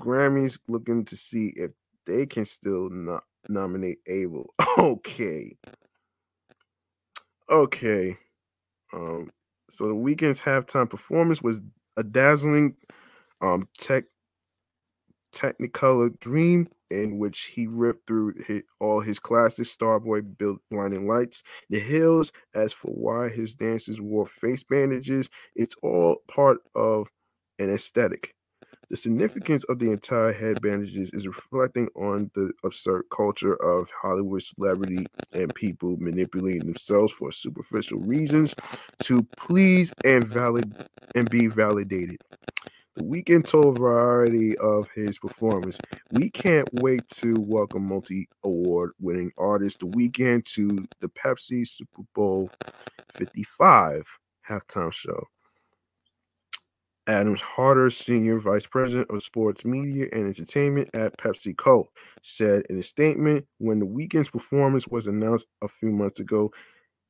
Grammys 0.00 0.58
looking 0.68 1.04
to 1.06 1.16
see 1.16 1.52
if 1.56 1.72
they 2.06 2.26
can 2.26 2.44
still 2.46 2.88
no- 2.90 3.20
nominate 3.48 3.98
Abel. 4.06 4.54
Okay. 4.78 5.56
Okay. 7.50 8.16
Um, 8.92 9.30
so 9.70 9.88
the 9.88 9.94
Weeknd's 9.94 10.40
halftime 10.40 10.90
performance 10.90 11.42
was 11.42 11.60
a 11.96 12.04
dazzling 12.04 12.76
um 13.42 13.68
tech 13.78 14.04
Technicolor 15.32 16.18
Dream, 16.20 16.68
in 16.90 17.18
which 17.18 17.52
he 17.54 17.66
ripped 17.66 18.06
through 18.06 18.34
his, 18.46 18.62
all 18.80 19.00
his 19.00 19.18
classics. 19.18 19.74
Starboy 19.76 20.36
built 20.38 20.60
blinding 20.70 21.06
lights, 21.06 21.42
the 21.68 21.78
hills. 21.78 22.32
As 22.54 22.72
for 22.72 22.88
why 22.88 23.28
his 23.28 23.54
dancers 23.54 24.00
wore 24.00 24.26
face 24.26 24.62
bandages, 24.62 25.30
it's 25.54 25.74
all 25.82 26.22
part 26.28 26.58
of 26.74 27.08
an 27.58 27.70
aesthetic. 27.70 28.34
The 28.90 28.96
significance 28.96 29.62
of 29.68 29.78
the 29.78 29.92
entire 29.92 30.32
head 30.32 30.60
bandages 30.60 31.10
is 31.12 31.24
reflecting 31.24 31.88
on 31.94 32.32
the 32.34 32.50
absurd 32.64 33.04
culture 33.08 33.54
of 33.54 33.88
Hollywood 34.02 34.42
celebrity 34.42 35.06
and 35.32 35.54
people 35.54 35.96
manipulating 36.00 36.66
themselves 36.66 37.12
for 37.12 37.30
superficial 37.30 38.00
reasons 38.00 38.52
to 39.04 39.22
please 39.36 39.92
and 40.04 40.26
valid 40.26 40.88
and 41.14 41.30
be 41.30 41.46
validated. 41.46 42.20
The 42.96 43.04
Weeknd 43.04 43.46
told 43.46 43.78
Variety 43.78 44.58
of 44.58 44.88
his 44.92 45.20
performance. 45.20 45.78
We 46.10 46.28
can't 46.28 46.68
wait 46.82 47.08
to 47.10 47.34
welcome 47.38 47.86
multi 47.86 48.28
award 48.42 48.90
winning 48.98 49.30
artist 49.38 49.78
The 49.78 49.86
Weeknd 49.86 50.44
to 50.56 50.88
the 51.00 51.08
Pepsi 51.08 51.64
Super 51.64 52.02
Bowl 52.12 52.50
55 53.12 54.04
halftime 54.48 54.92
show. 54.92 55.28
Adams 57.10 57.40
Harter, 57.40 57.90
Senior 57.90 58.38
Vice 58.38 58.66
President 58.66 59.10
of 59.10 59.20
Sports 59.24 59.64
Media 59.64 60.06
and 60.12 60.28
Entertainment 60.28 60.90
at 60.94 61.18
PepsiCo, 61.18 61.86
said 62.22 62.62
in 62.70 62.78
a 62.78 62.84
statement 62.84 63.46
when 63.58 63.80
the 63.80 63.86
Weeknd's 63.86 64.30
performance 64.30 64.86
was 64.86 65.08
announced 65.08 65.46
a 65.60 65.66
few 65.66 65.90
months 65.90 66.20
ago, 66.20 66.52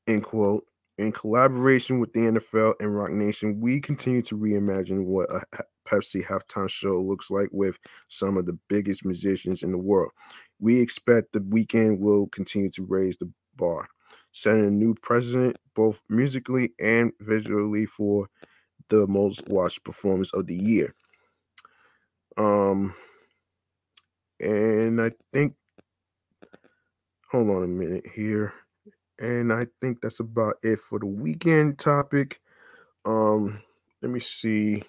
end 0.06 0.24
quote, 0.24 0.64
in 0.96 1.12
collaboration 1.12 2.00
with 2.00 2.14
the 2.14 2.20
NFL 2.20 2.74
and 2.80 2.96
Roc 2.96 3.10
Nation, 3.10 3.60
we 3.60 3.78
continue 3.78 4.22
to 4.22 4.38
reimagine 4.38 5.04
what 5.04 5.30
a 5.30 5.42
Pepsi 5.86 6.24
halftime 6.24 6.70
show 6.70 6.98
looks 6.98 7.30
like 7.30 7.50
with 7.52 7.78
some 8.08 8.38
of 8.38 8.46
the 8.46 8.58
biggest 8.70 9.04
musicians 9.04 9.62
in 9.62 9.70
the 9.70 9.78
world. 9.78 10.12
We 10.60 10.80
expect 10.80 11.32
the 11.32 11.40
Weeknd 11.40 11.98
will 11.98 12.26
continue 12.28 12.70
to 12.70 12.86
raise 12.86 13.18
the 13.18 13.30
bar, 13.56 13.86
setting 14.32 14.64
a 14.64 14.70
new 14.70 14.94
precedent 14.94 15.58
both 15.74 16.00
musically 16.08 16.72
and 16.80 17.12
visually 17.20 17.84
for 17.84 18.28
the 18.90 19.06
most 19.06 19.48
watched 19.48 19.84
performance 19.84 20.32
of 20.34 20.46
the 20.46 20.56
year. 20.56 20.94
Um, 22.36 22.94
and 24.40 25.00
I 25.00 25.12
think, 25.32 25.54
hold 27.30 27.50
on 27.50 27.64
a 27.64 27.68
minute 27.68 28.06
here. 28.14 28.52
And 29.20 29.52
I 29.52 29.66
think 29.80 30.00
that's 30.00 30.20
about 30.20 30.56
it 30.62 30.78
for 30.80 30.98
the 30.98 31.06
Weeknd 31.06 31.78
topic. 31.78 32.40
Um, 33.04 33.62
let 34.02 34.10
me 34.10 34.20
see. 34.20 34.82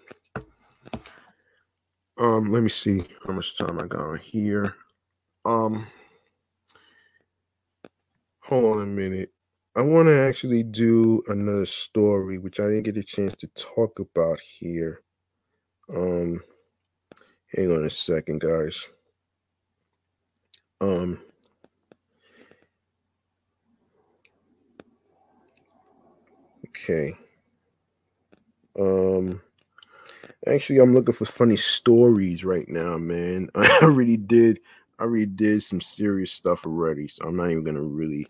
Um, 2.18 2.52
let 2.52 2.64
me 2.64 2.70
see 2.70 3.06
how 3.26 3.34
much 3.34 3.58
time 3.58 3.80
I 3.80 3.88
got 3.88 4.02
on 4.02 4.20
here. 4.20 4.76
Um, 5.45 5.88
hold 8.41 8.78
on 8.78 8.84
a 8.84 8.86
minute. 8.86 9.32
I 9.76 9.82
want 9.84 10.07
to 10.07 10.19
actually 10.19 10.63
do 10.63 11.24
another 11.28 11.65
story, 11.65 12.38
which 12.38 12.59
I 12.59 12.65
didn't 12.65 12.84
get 12.84 12.97
a 12.97 13.03
chance 13.03 13.36
to 13.38 13.47
talk 13.47 13.99
about 13.99 14.39
here. 14.41 15.01
Um, 15.93 16.41
hang 17.55 17.72
on 17.72 17.86
a 17.86 17.89
second, 17.89 18.41
guys. 18.41 18.88
Um, 20.82 21.22
okay. 26.67 27.15
Um, 28.78 29.41
actually, 30.47 30.80
I'm 30.80 30.93
looking 30.93 31.13
for 31.13 31.26
funny 31.26 31.57
stories 31.57 32.43
right 32.43 32.67
now, 32.67 32.97
man. 32.97 33.49
I 33.55 33.80
already 33.84 34.17
did. 34.17 34.59
I 34.99 35.03
already 35.03 35.28
did 35.28 35.63
some 35.63 35.80
serious 35.82 36.32
stuff 36.34 36.65
already, 36.65 37.07
so 37.07 37.26
I'm 37.26 37.38
not 37.38 37.51
even 37.51 37.63
gonna 37.63 37.82
really 37.82 38.28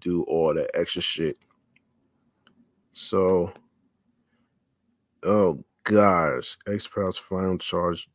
do 0.00 0.22
all 0.24 0.54
that 0.54 0.70
extra 0.74 1.02
shit. 1.02 1.38
So, 2.92 3.52
oh 5.22 5.64
gosh, 5.84 6.56
X 6.66 6.86
Files 6.86 7.18
final 7.18 7.58
charge. 7.58 8.08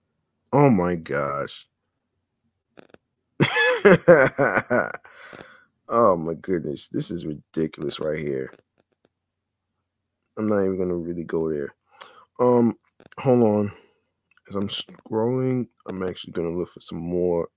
Oh 0.51 0.69
my 0.69 0.95
gosh. 0.95 1.67
oh 5.87 6.15
my 6.17 6.33
goodness, 6.35 6.87
this 6.87 7.11
is 7.11 7.25
ridiculous 7.25 7.99
right 7.99 8.19
here. 8.19 8.51
I'm 10.37 10.47
not 10.47 10.63
even 10.63 10.77
gonna 10.77 10.95
really 10.95 11.23
go 11.23 11.51
there. 11.51 11.75
Um, 12.39 12.77
hold 13.17 13.43
on. 13.43 13.71
As 14.47 14.55
I'm 14.55 14.69
scrolling, 14.69 15.67
I'm 15.87 16.03
actually 16.03 16.33
gonna 16.33 16.55
look 16.55 16.69
for 16.69 16.79
some 16.79 16.99
more 16.99 17.49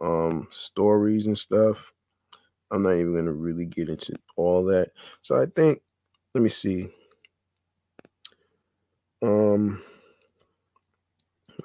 um 0.00 0.48
stories 0.50 1.26
and 1.26 1.38
stuff. 1.38 1.92
I'm 2.72 2.82
not 2.82 2.94
even 2.94 3.14
gonna 3.14 3.32
really 3.32 3.66
get 3.66 3.88
into 3.88 4.14
all 4.36 4.64
that. 4.66 4.90
So 5.22 5.36
I 5.36 5.46
think, 5.46 5.80
let 6.34 6.42
me 6.42 6.50
see. 6.50 6.88
Um, 9.22 9.82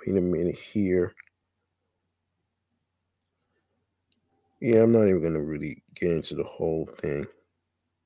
wait 0.07 0.17
a 0.17 0.21
minute 0.21 0.57
here. 0.57 1.13
Yeah, 4.61 4.83
I'm 4.83 4.93
not 4.93 5.07
even 5.07 5.23
gonna 5.23 5.41
really 5.41 5.83
get 5.95 6.11
into 6.11 6.35
the 6.35 6.43
whole 6.43 6.87
thing. 6.99 7.27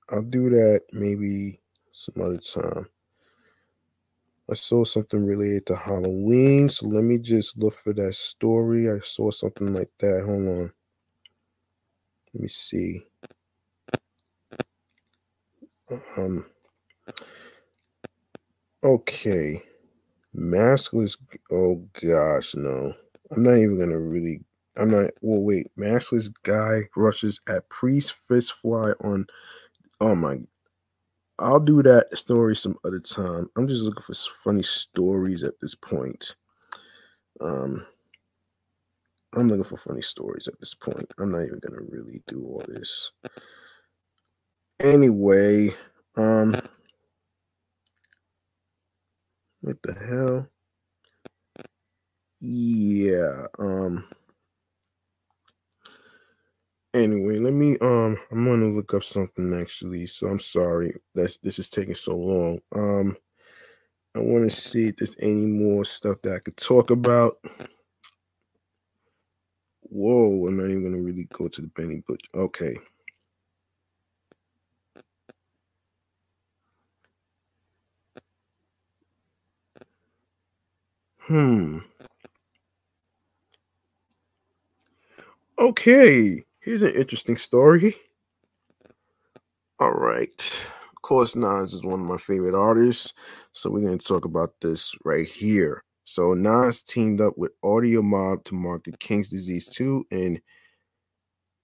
I'll 0.09 0.23
do 0.23 0.49
that 0.51 0.83
maybe 0.93 1.61
some 1.93 2.23
other 2.23 2.39
time. 2.39 2.87
I 4.49 4.55
saw 4.55 4.83
something 4.83 5.25
related 5.25 5.65
to 5.67 5.75
Halloween, 5.75 6.69
so 6.69 6.87
let 6.87 7.03
me 7.03 7.17
just 7.17 7.57
look 7.57 7.73
for 7.73 7.93
that 7.93 8.15
story. 8.15 8.89
I 8.91 8.99
saw 9.03 9.31
something 9.31 9.73
like 9.73 9.89
that. 10.01 10.23
Hold 10.25 10.47
on. 10.47 10.73
Let 12.35 12.43
me 12.43 12.49
see. 12.49 13.03
Um. 16.17 16.45
Okay. 18.83 19.63
Maskless. 20.35 21.17
Oh 21.51 21.87
gosh, 22.01 22.55
no. 22.55 22.93
I'm 23.35 23.43
not 23.43 23.57
even 23.57 23.79
gonna 23.79 23.99
really. 23.99 24.41
I'm 24.77 24.91
not. 24.91 25.11
Well, 25.21 25.41
wait. 25.41 25.67
Maskless 25.77 26.31
guy 26.43 26.83
rushes 26.95 27.39
at 27.49 27.69
priest 27.69 28.13
fist 28.27 28.53
fly 28.53 28.93
on. 29.01 29.27
Oh 30.01 30.15
my 30.15 30.39
I'll 31.39 31.59
do 31.59 31.83
that 31.83 32.17
story 32.17 32.55
some 32.55 32.77
other 32.85 32.99
time. 32.99 33.49
I'm 33.57 33.67
just 33.67 33.83
looking 33.83 34.03
for 34.03 34.13
funny 34.43 34.63
stories 34.63 35.43
at 35.43 35.55
this 35.61 35.75
point. 35.75 36.35
Um, 37.41 37.85
I'm 39.35 39.49
looking 39.49 39.63
for 39.65 39.77
funny 39.77 40.01
stories 40.01 40.47
at 40.47 40.59
this 40.59 40.73
point. 40.73 41.11
I'm 41.19 41.31
not 41.31 41.43
even 41.43 41.59
gonna 41.59 41.81
really 41.89 42.23
do 42.27 42.43
all 42.45 42.63
this. 42.67 43.11
Anyway, 44.79 45.69
um, 46.15 46.55
what 49.61 49.77
the 49.83 49.93
hell? 49.93 50.47
Yeah, 52.39 53.47
um. 53.59 54.05
Anyway, 56.93 57.39
let 57.39 57.53
me 57.53 57.77
um 57.79 58.17
I'm 58.31 58.45
gonna 58.45 58.67
look 58.69 58.93
up 58.93 59.03
something 59.03 59.53
actually. 59.53 60.07
So 60.07 60.27
I'm 60.27 60.39
sorry 60.39 60.95
that 61.13 61.37
this 61.43 61.59
is 61.59 61.69
taking 61.69 61.95
so 61.95 62.15
long. 62.15 62.59
Um 62.73 63.17
I 64.15 64.19
want 64.19 64.49
to 64.49 64.55
see 64.55 64.87
if 64.87 64.97
there's 64.97 65.15
any 65.19 65.45
more 65.45 65.83
stuff 65.83 66.17
that 66.23 66.35
I 66.35 66.39
could 66.39 66.55
talk 66.55 66.89
about. 66.91 67.37
Whoa, 69.95 70.45
I'm 70.47 70.57
not 70.57 70.69
even 70.69 70.83
gonna 70.83 71.01
really 71.01 71.23
go 71.31 71.47
to 71.47 71.61
the 71.61 71.67
Benny 71.67 72.03
Butch. 72.05 72.25
Okay. 72.35 72.75
Hmm. 81.17 81.79
Okay, 85.57 86.43
here's 86.59 86.81
an 86.83 86.93
interesting 86.93 87.37
story. 87.37 87.95
All 89.79 89.93
right. 89.93 90.67
Of 90.91 91.01
course, 91.01 91.35
Nas 91.37 91.73
is 91.73 91.85
one 91.85 92.01
of 92.01 92.05
my 92.07 92.17
favorite 92.17 92.55
artists. 92.55 93.13
So 93.53 93.69
we're 93.69 93.81
going 93.87 93.97
to 93.99 94.05
talk 94.05 94.25
about 94.25 94.53
this 94.61 94.93
right 95.05 95.27
here. 95.27 95.84
So 96.05 96.33
Nas 96.35 96.83
teamed 96.83 97.19
up 97.19 97.37
with 97.37 97.51
Audio 97.63 98.01
Mob 98.01 98.43
to 98.45 98.53
market 98.53 98.99
King's 98.99 99.29
Disease 99.29 99.67
2 99.67 100.05
in, 100.11 100.41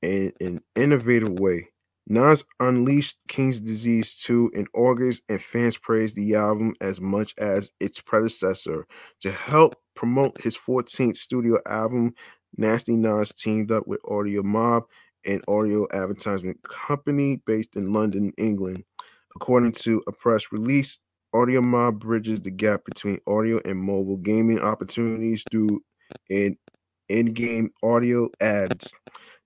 in 0.01 0.33
an 0.41 0.61
innovative 0.75 1.39
way. 1.39 1.69
Nas 2.07 2.43
unleashed 2.59 3.17
King's 3.27 3.59
Disease 3.59 4.15
2 4.15 4.51
in 4.55 4.67
August, 4.73 5.21
and 5.29 5.41
fans 5.41 5.77
praised 5.77 6.15
the 6.15 6.33
album 6.33 6.73
as 6.81 6.99
much 6.99 7.35
as 7.37 7.69
its 7.79 8.01
predecessor. 8.01 8.87
To 9.21 9.31
help 9.31 9.75
promote 9.95 10.41
his 10.41 10.57
14th 10.57 11.17
studio 11.17 11.59
album, 11.67 12.13
Nasty 12.57 12.95
Nas 12.95 13.31
teamed 13.31 13.71
up 13.71 13.87
with 13.87 14.01
Audio 14.09 14.41
Mob, 14.41 14.83
an 15.25 15.41
audio 15.47 15.87
advertisement 15.93 16.57
company 16.63 17.41
based 17.45 17.75
in 17.75 17.93
London, 17.93 18.33
England. 18.37 18.83
According 19.35 19.73
to 19.73 20.03
a 20.07 20.11
press 20.11 20.51
release, 20.51 20.97
Audiomob 21.34 21.99
bridges 21.99 22.41
the 22.41 22.51
gap 22.51 22.84
between 22.86 23.19
audio 23.25 23.61
and 23.65 23.79
mobile 23.79 24.17
gaming 24.17 24.59
opportunities 24.59 25.43
through 25.49 25.82
in-game 27.09 27.71
audio 27.84 28.29
ads. 28.41 28.88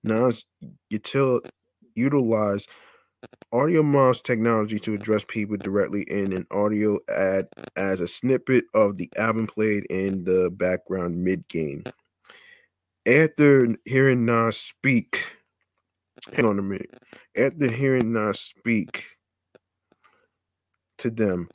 Nas 0.02 0.44
util- 0.92 1.48
utilize 1.94 2.66
Audiomob's 3.52 4.20
technology 4.20 4.78
to 4.80 4.94
address 4.94 5.24
people 5.26 5.56
directly 5.56 6.02
in 6.02 6.32
an 6.32 6.46
audio 6.50 6.98
ad 7.08 7.48
as 7.76 8.00
a 8.00 8.08
snippet 8.08 8.64
of 8.74 8.96
the 8.96 9.10
album 9.16 9.46
played 9.46 9.84
in 9.86 10.24
the 10.24 10.50
background 10.50 11.22
mid-game. 11.22 11.84
After 13.06 13.76
hearing 13.84 14.24
Nas 14.24 14.56
speak, 14.56 15.22
hang 16.32 16.44
on 16.44 16.58
a 16.58 16.62
minute. 16.62 16.92
After 17.36 17.70
hearing 17.70 18.12
Nas 18.12 18.40
speak 18.40 19.04
to 20.98 21.10
them, 21.10 21.48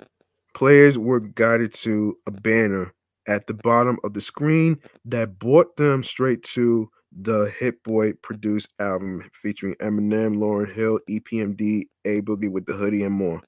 players 0.53 0.97
were 0.97 1.19
guided 1.19 1.73
to 1.75 2.17
a 2.27 2.31
banner 2.31 2.93
at 3.27 3.47
the 3.47 3.53
bottom 3.53 3.97
of 4.03 4.13
the 4.13 4.21
screen 4.21 4.77
that 5.05 5.39
brought 5.39 5.75
them 5.77 6.03
straight 6.03 6.43
to 6.43 6.89
the 7.21 7.53
Hit 7.59 7.83
Boy 7.83 8.13
produced 8.23 8.69
album 8.79 9.29
featuring 9.33 9.75
Eminem, 9.75 10.37
Lauryn 10.37 10.71
Hill, 10.71 10.99
EPMD, 11.09 11.83
A 12.05 12.21
Boogie 12.21 12.49
with 12.49 12.65
the 12.65 12.73
Hoodie, 12.73 13.03
and 13.03 13.13
more. 13.13 13.41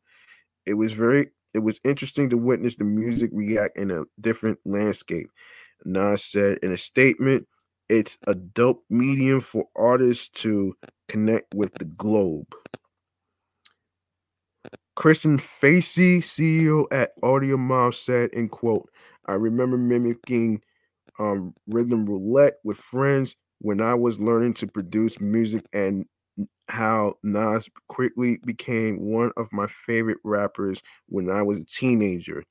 It 0.66 0.74
was 0.74 0.94
very 0.94 1.30
it 1.54 1.60
was 1.60 1.80
interesting 1.84 2.30
to 2.30 2.38
witness 2.38 2.76
the 2.76 2.84
music 2.84 3.30
react 3.32 3.78
in 3.78 3.92
a 3.92 4.04
different 4.20 4.60
landscape. 4.66 5.30
Nas 5.86 6.26
said 6.26 6.60
in 6.64 6.72
a 6.72 6.78
statement, 6.78 7.48
it's 7.90 8.18
a 8.26 8.34
dope 8.34 8.84
medium 8.90 9.42
for 9.42 9.66
artists 9.76 10.30
to 10.42 10.76
connect 11.08 11.54
with 11.54 11.74
the 11.76 11.86
globe. 11.86 12.48
Christian 15.04 15.38
Facey, 15.38 16.22
CEO 16.22 16.86
at 16.90 17.12
Audio 17.22 17.58
Audiomob, 17.58 17.94
said, 17.94 18.30
in 18.30 18.48
quote, 18.48 18.90
I 19.26 19.34
remember 19.34 19.76
mimicking 19.76 20.62
um, 21.20 21.54
rhythm 21.68 22.06
roulette 22.06 22.60
with 22.64 22.78
friends 22.78 23.36
when 23.60 23.82
I 23.82 23.96
was 23.96 24.18
learning 24.18 24.54
to 24.54 24.68
produce 24.68 25.20
music 25.20 25.66
and 25.74 26.06
how 26.70 27.16
Nas 27.22 27.70
quickly 27.90 28.40
became 28.46 28.98
one 28.98 29.34
of 29.36 29.50
my 29.52 29.68
favorite 29.68 30.20
rappers 30.24 30.82
when 31.10 31.30
I 31.30 31.42
was 31.42 31.60
a 31.60 31.66
teenager. 31.66 32.42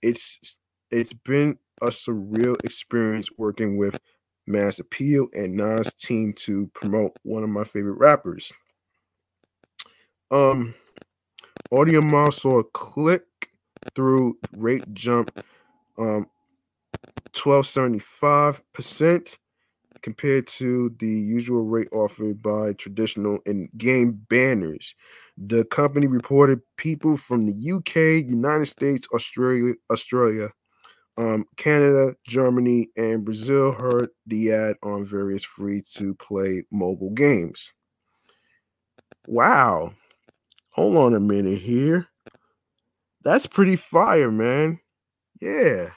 It's 0.00 0.58
it's 0.92 1.12
been 1.12 1.58
a 1.82 1.86
surreal 1.86 2.54
experience 2.62 3.30
working 3.36 3.76
with 3.76 3.98
Mass 4.46 4.78
Appeal 4.78 5.26
and 5.34 5.56
Nas 5.56 5.92
team 5.94 6.34
to 6.34 6.70
promote 6.72 7.16
one 7.24 7.42
of 7.42 7.50
my 7.50 7.64
favorite 7.64 7.98
rappers. 7.98 8.52
Um 10.30 10.76
Audiomob 11.72 12.34
saw 12.34 12.58
a 12.58 12.64
click 12.64 13.24
through 13.94 14.36
rate 14.52 14.84
jump 14.92 15.42
um 15.98 16.26
1275% 17.32 19.36
compared 20.02 20.46
to 20.46 20.94
the 20.98 21.08
usual 21.08 21.64
rate 21.64 21.88
offered 21.92 22.42
by 22.42 22.72
traditional 22.74 23.38
in-game 23.46 24.20
banners. 24.28 24.94
The 25.36 25.64
company 25.66 26.06
reported 26.06 26.60
people 26.76 27.16
from 27.16 27.46
the 27.46 27.72
UK, 27.72 28.26
United 28.28 28.66
States, 28.66 29.06
Australia, 29.14 29.74
Australia, 29.90 30.50
um, 31.18 31.44
Canada, 31.56 32.14
Germany, 32.26 32.88
and 32.96 33.24
Brazil 33.24 33.72
heard 33.72 34.08
the 34.26 34.52
ad 34.52 34.76
on 34.82 35.04
various 35.04 35.44
free-to-play 35.44 36.64
mobile 36.70 37.10
games. 37.10 37.72
Wow. 39.26 39.92
Hold 40.70 40.96
on 40.96 41.14
a 41.14 41.20
minute 41.20 41.58
here. 41.58 42.06
That's 43.22 43.46
pretty 43.46 43.76
fire, 43.76 44.30
man. 44.30 44.80
Yeah. 45.40 45.90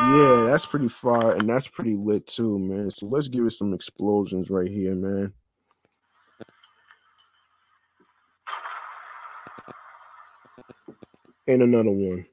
Yeah, 0.00 0.46
that's 0.48 0.64
pretty 0.64 0.88
fire 0.88 1.34
and 1.34 1.48
that's 1.48 1.68
pretty 1.68 1.94
lit 1.94 2.26
too, 2.26 2.58
man. 2.58 2.90
So 2.90 3.06
let's 3.06 3.28
give 3.28 3.44
it 3.44 3.50
some 3.50 3.74
explosions 3.74 4.48
right 4.48 4.70
here, 4.70 4.94
man. 4.94 5.34
And 11.46 11.62
another 11.62 11.90
one. 11.90 12.26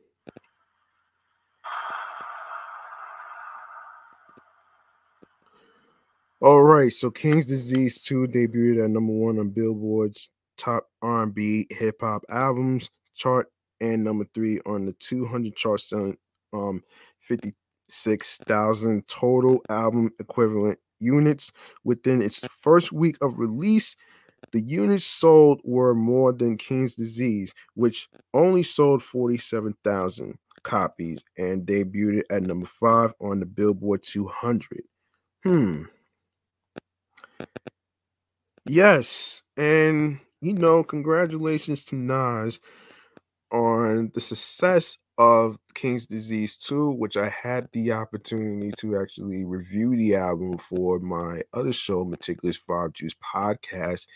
All 6.47 6.63
right, 6.63 6.93
so 6.93 7.11
King's 7.11 7.45
Disease 7.45 8.01
2 8.03 8.27
debuted 8.27 8.81
at 8.81 8.89
number 8.89 9.11
one 9.11 9.37
on 9.37 9.49
Billboard's 9.49 10.29
top 10.57 10.87
R&B 11.01 11.67
hip 11.71 11.97
hop 11.99 12.23
albums 12.29 12.89
chart 13.15 13.51
and 13.81 14.01
number 14.01 14.25
three 14.33 14.61
on 14.65 14.85
the 14.85 14.93
200 14.93 15.53
chart 15.57 15.81
selling 15.81 16.15
um 16.53 16.81
56,000 17.19 19.05
total 19.09 19.61
album 19.67 20.09
equivalent 20.21 20.79
units 21.01 21.51
within 21.83 22.21
its 22.21 22.39
first 22.61 22.93
week 22.93 23.17
of 23.19 23.37
release. 23.37 23.97
The 24.53 24.61
units 24.61 25.03
sold 25.03 25.59
were 25.65 25.93
more 25.93 26.31
than 26.31 26.55
King's 26.55 26.95
Disease, 26.95 27.53
which 27.73 28.07
only 28.33 28.63
sold 28.63 29.03
47,000 29.03 30.37
copies 30.63 31.25
and 31.37 31.67
debuted 31.67 32.21
at 32.29 32.43
number 32.43 32.67
five 32.67 33.13
on 33.19 33.41
the 33.41 33.45
Billboard 33.45 34.01
200. 34.03 34.83
Hmm. 35.43 35.83
Yes, 38.68 39.43
and 39.55 40.20
you 40.41 40.53
know, 40.53 40.84
congratulations 40.84 41.86
to 41.86 41.95
Nas 41.95 42.59
on 43.51 44.11
the 44.15 44.22
success 44.22 44.97
of 45.18 45.59
King's 45.76 46.05
Disease 46.07 46.57
2, 46.57 46.91
which 46.91 47.18
I 47.18 47.30
had 47.30 47.70
the 47.74 47.93
opportunity 47.93 48.72
to 48.80 48.97
actually 49.01 49.45
review 49.45 49.95
the 49.95 50.15
album 50.15 50.57
for 50.57 50.99
my 50.99 51.43
other 51.53 51.74
show, 51.74 52.05
Meticulous 52.05 52.59
Vibe 52.68 52.93
Juice 52.95 53.15
Podcast. 53.15 54.07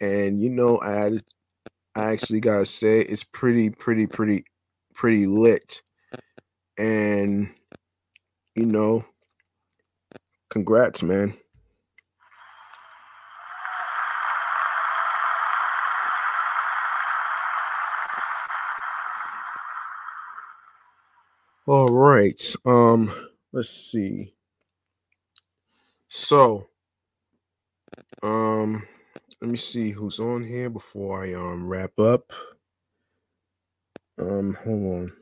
And 0.00 0.42
you 0.42 0.50
know, 0.50 0.80
I 0.80 1.20
I 1.96 2.12
actually 2.12 2.40
gotta 2.40 2.66
say 2.66 3.00
it's 3.02 3.24
pretty, 3.24 3.70
pretty, 3.70 4.06
pretty, 4.06 4.44
pretty 4.94 5.26
lit. 5.26 5.82
And 6.78 7.50
you 8.54 8.66
know, 8.66 9.04
congrats, 10.50 11.02
man. 11.02 11.34
All 21.66 21.88
right. 21.88 22.42
Um, 22.66 23.12
let's 23.52 23.70
see. 23.70 24.34
So, 26.08 26.68
um, 28.22 28.86
let 29.40 29.50
me 29.50 29.56
see 29.58 29.90
who's 29.92 30.20
on 30.20 30.44
here 30.44 30.70
before 30.70 31.24
I 31.24 31.34
um 31.34 31.68
wrap 31.68 31.98
up. 31.98 32.32
Um, 34.18 34.56
hold 34.64 34.82
on. 35.02 35.12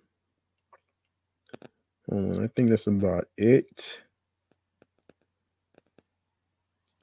Hold 2.11 2.39
on. 2.39 2.45
I 2.45 2.49
think 2.57 2.71
that's 2.71 2.89
about 2.89 3.27
it. 3.39 3.85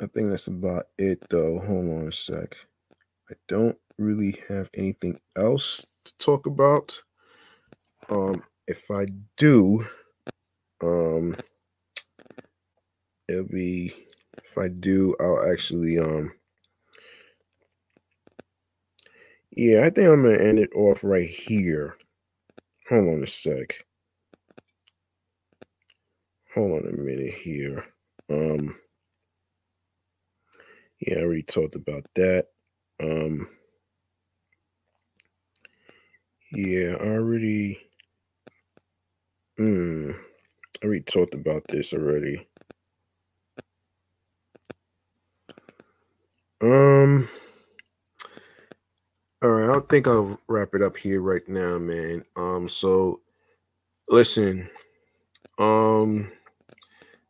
I 0.02 0.08
think 0.08 0.30
that's 0.30 0.48
about 0.48 0.88
it 0.98 1.24
though. 1.30 1.60
Hold 1.60 1.90
on 2.04 2.08
a 2.10 2.12
sec. 2.14 2.56
I 3.32 3.36
don't 3.48 3.78
really 3.98 4.40
have 4.50 4.70
anything 4.76 5.20
else 5.38 5.86
to 6.06 6.14
talk 6.20 6.48
about. 6.48 6.98
Um, 8.10 8.44
if 8.68 8.91
I 8.91 9.07
do, 9.38 9.88
um, 10.84 11.36
it'll 13.28 13.45
be 13.45 13.93
if 14.43 14.57
I 14.57 14.68
do, 14.70 15.15
I'll 15.20 15.51
actually 15.51 15.99
um 15.99 16.34
yeah, 19.51 19.82
I 19.86 19.89
think 19.91 20.07
I'm 20.09 20.24
gonna 20.24 20.38
end 20.38 20.59
it 20.59 20.72
off 20.76 21.03
right 21.03 21.30
here. 21.30 21.97
Hold 22.89 23.07
on 23.09 23.24
a 23.24 23.28
sec. 23.28 23.86
Hold 26.55 26.84
on 26.84 26.89
a 26.93 26.97
minute 26.97 27.34
here. 27.36 27.86
Um 28.30 28.76
yeah, 31.01 31.20
I 31.20 31.24
already 31.24 31.43
talked 31.43 31.76
about 31.76 32.05
that. 32.15 32.47
Um 33.01 33.47
yeah, 36.53 36.95
I 37.01 37.07
already 37.07 37.80
mm, 39.60 40.16
I 40.82 40.86
already 40.86 41.01
talked 41.01 41.34
about 41.36 41.64
this 41.70 41.93
already. 41.93 42.47
Um 46.62 47.30
all 49.43 49.51
right, 49.51 49.78
I 49.78 49.80
think 49.88 50.08
I'll 50.08 50.39
wrap 50.47 50.70
it 50.74 50.82
up 50.82 50.97
here 50.97 51.22
right 51.22 51.47
now, 51.47 51.78
man. 51.78 52.24
Um 52.36 52.68
so 52.68 53.22
listen, 54.10 54.70
um 55.60 56.32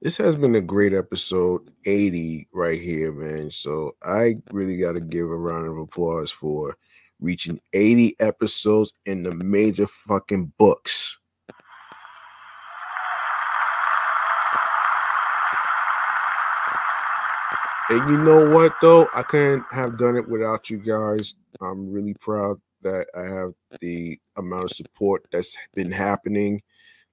this 0.02 0.18
has 0.18 0.36
been 0.36 0.56
a 0.56 0.62
great 0.62 0.94
episode 0.94 1.70
80 1.86 2.48
right 2.54 2.80
here, 2.80 3.12
man. 3.12 3.50
So 3.50 3.96
I 4.04 4.36
really 4.52 4.78
got 4.78 4.94
to 4.94 5.02
give 5.02 5.26
a 5.26 5.36
round 5.36 5.68
of 5.68 5.78
applause 5.78 6.30
for 6.32 6.78
reaching 7.20 7.60
80 7.74 8.16
episodes 8.20 8.94
in 9.06 9.24
the 9.24 9.34
major 9.34 9.88
fucking 9.88 10.54
books. 10.60 11.18
And 17.90 18.10
you 18.10 18.18
know 18.24 18.54
what, 18.54 18.74
though? 18.82 19.08
I 19.16 19.24
couldn't 19.24 19.64
have 19.72 19.98
done 19.98 20.18
it 20.18 20.28
without 20.28 20.70
you 20.70 20.78
guys. 20.78 21.36
I'm 21.62 21.90
really 21.92 22.14
proud 22.16 22.60
that 22.82 23.08
I 23.16 23.24
have 23.24 23.54
the 23.80 24.20
amount 24.36 24.66
of 24.66 24.72
support 24.72 25.26
that's 25.32 25.56
been 25.74 25.92
happening 25.92 26.62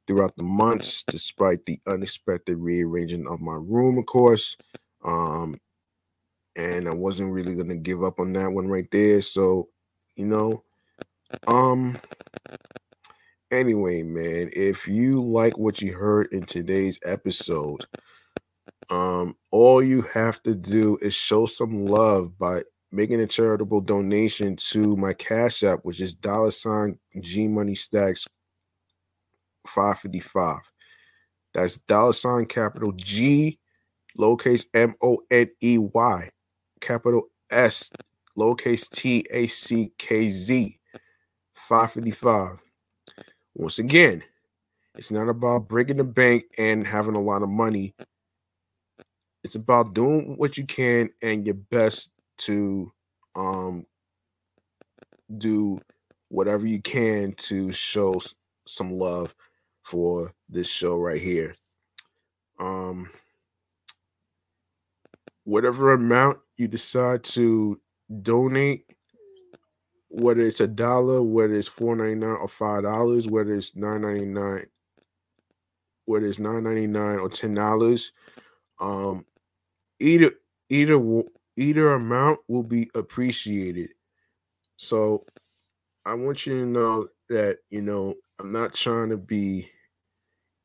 throughout 0.07 0.37
the 0.37 0.43
months, 0.43 1.05
despite 1.05 1.65
the 1.65 1.81
unexpected 1.87 2.57
rearranging 2.59 3.27
of 3.29 3.41
my 3.41 3.55
room, 3.55 3.99
of 3.99 4.07
course. 4.07 4.57
Um, 5.05 5.55
and 6.57 6.89
I 6.89 6.93
wasn't 6.93 7.33
really 7.33 7.55
gonna 7.55 7.77
give 7.77 8.03
up 8.03 8.19
on 8.19 8.33
that 8.33 8.51
one 8.51 8.69
right 8.69 8.89
there. 8.91 9.23
So, 9.23 9.69
you 10.17 10.27
know, 10.27 10.65
um, 11.47 11.97
anyway, 13.51 14.03
man, 14.03 14.51
if 14.53 14.87
you 14.87 15.23
like 15.23 15.57
what 15.57 15.81
you 15.81 15.93
heard 15.93 16.29
in 16.33 16.43
today's 16.45 16.99
episode, 17.05 17.85
um, 18.91 19.37
all 19.51 19.83
you 19.83 20.03
have 20.03 20.43
to 20.43 20.55
do 20.55 20.99
is 21.01 21.15
show 21.15 21.47
some 21.47 21.87
love 21.87 22.39
by 22.39 22.63
making 22.93 23.21
a 23.21 23.27
charitable 23.27 23.81
donation 23.81 24.57
to 24.57 24.97
my 24.97 25.13
cash 25.13 25.63
app, 25.63 25.81
which 25.83 26.01
is 26.01 26.15
dollar 26.15 26.51
sign 26.51 26.99
G 27.21 27.49
Money 27.49 27.75
Stackz 27.75 28.27
555. 29.67 30.59
That's 31.55 31.79
dollar 31.79 32.13
sign 32.13 32.47
capital 32.47 32.93
G, 32.93 33.59
lowercase 34.19 34.67
M 34.75 34.95
O 35.03 35.19
N 35.31 35.49
E 35.63 35.79
Y, 35.79 36.31
capital 36.81 37.23
S, 37.51 37.91
lowercase 38.37 38.89
T 38.91 39.25
A 39.31 39.47
C 39.47 39.93
K 39.99 40.29
Z, 40.29 40.79
555. 41.55 42.59
Once 43.55 43.79
again, 43.79 44.23
it's 44.97 45.11
not 45.11 45.29
about 45.29 45.69
breaking 45.69 45.97
the 45.97 46.05
bank 46.05 46.45
and 46.59 46.87
having 46.87 47.17
a 47.17 47.21
lot 47.21 47.43
of 47.43 47.49
money. 47.49 47.95
It's 49.45 49.57
about 49.57 49.95
doing 49.95 50.37
what 50.39 50.59
you 50.59 50.67
can 50.67 51.11
and 51.23 51.47
your 51.47 51.57
best 51.57 52.11
to 52.41 52.93
um 53.37 53.87
do 55.39 55.81
whatever 56.29 56.67
you 56.67 56.81
can 56.83 57.33
to 57.35 57.73
show 57.73 58.21
some 58.67 58.93
love 58.93 59.35
for 59.83 60.33
this 60.49 60.69
show 60.69 60.97
right 60.99 61.21
here. 61.21 61.57
Um, 62.61 63.11
whatever 65.45 65.93
amount 65.93 66.39
you 66.57 66.69
decide 66.69 67.25
to 67.25 67.81
donate, 68.23 68.87
whether 70.09 70.43
it's 70.43 70.61
a 70.61 70.67
dollar, 70.69 71.23
whether 71.23 71.55
it's 71.55 71.69
four 71.69 71.97
ninety 71.97 72.17
nine 72.17 72.31
or 72.31 72.49
five 72.49 72.85
dollars, 72.85 73.29
whether 73.29 73.55
it's 73.55 73.77
nine 73.77 74.03
ninety 74.03 74.27
nine, 74.27 74.67
whether 76.07 76.27
it's 76.27 76.39
nine 76.39 76.65
ninety 76.65 76.87
nine 76.87 77.19
or 77.19 77.29
ten 77.29 77.55
dollars, 77.55 78.13
um, 78.81 79.27
either 80.05 80.33
either 80.71 81.01
either 81.57 81.93
amount 81.93 82.41
will 82.49 82.63
be 82.63 82.91
appreciated. 82.95 83.91
So 84.77 85.27
I 86.05 86.15
want 86.15 86.47
you 86.47 86.61
to 86.61 86.67
know 86.67 87.09
that 87.31 87.59
you 87.71 87.83
know 87.83 88.15
I'm 88.39 88.53
not 88.53 88.75
trying 88.75 89.11
to 89.11 89.19
be 89.19 89.71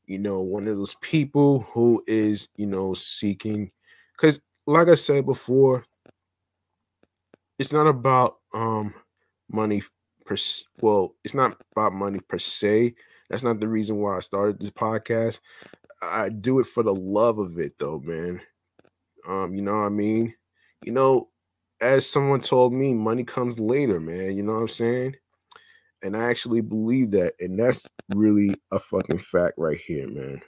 you 0.05 0.17
know, 0.17 0.41
one 0.41 0.67
of 0.67 0.77
those 0.77 0.95
people 1.01 1.61
who 1.73 2.03
is, 2.07 2.47
you 2.55 2.65
know, 2.65 2.93
seeking 2.93 3.71
because 4.13 4.39
like 4.65 4.87
I 4.87 4.95
said 4.95 5.25
before, 5.25 5.85
it's 7.57 7.71
not 7.73 7.87
about 7.87 8.37
um 8.53 8.93
money 9.51 9.81
per 10.25 10.35
well, 10.81 11.15
it's 11.23 11.33
not 11.35 11.59
about 11.75 11.93
money 11.93 12.19
per 12.27 12.37
se. 12.37 12.95
That's 13.29 13.43
not 13.43 13.59
the 13.59 13.67
reason 13.67 13.97
why 13.97 14.17
I 14.17 14.21
started 14.21 14.59
this 14.59 14.71
podcast. 14.71 15.39
I 16.01 16.29
do 16.29 16.59
it 16.59 16.65
for 16.65 16.83
the 16.83 16.95
love 16.95 17.39
of 17.39 17.59
it 17.59 17.79
though, 17.79 17.99
man. 17.99 18.41
Um, 19.27 19.53
you 19.55 19.61
know 19.61 19.73
what 19.73 19.85
I 19.85 19.89
mean? 19.89 20.33
You 20.85 20.91
know, 20.91 21.29
as 21.81 22.09
someone 22.09 22.41
told 22.41 22.73
me, 22.73 22.93
money 22.93 23.23
comes 23.23 23.59
later, 23.59 23.99
man. 23.99 24.35
You 24.35 24.43
know 24.43 24.53
what 24.53 24.61
I'm 24.61 24.67
saying? 24.67 25.15
And 26.01 26.15
I 26.15 26.29
actually 26.29 26.61
believe 26.61 27.11
that. 27.11 27.33
And 27.39 27.59
that's 27.59 27.87
really 28.15 28.55
a 28.71 28.79
fucking 28.79 29.19
fact 29.19 29.55
right 29.57 29.79
here, 29.79 30.07
man. 30.07 30.41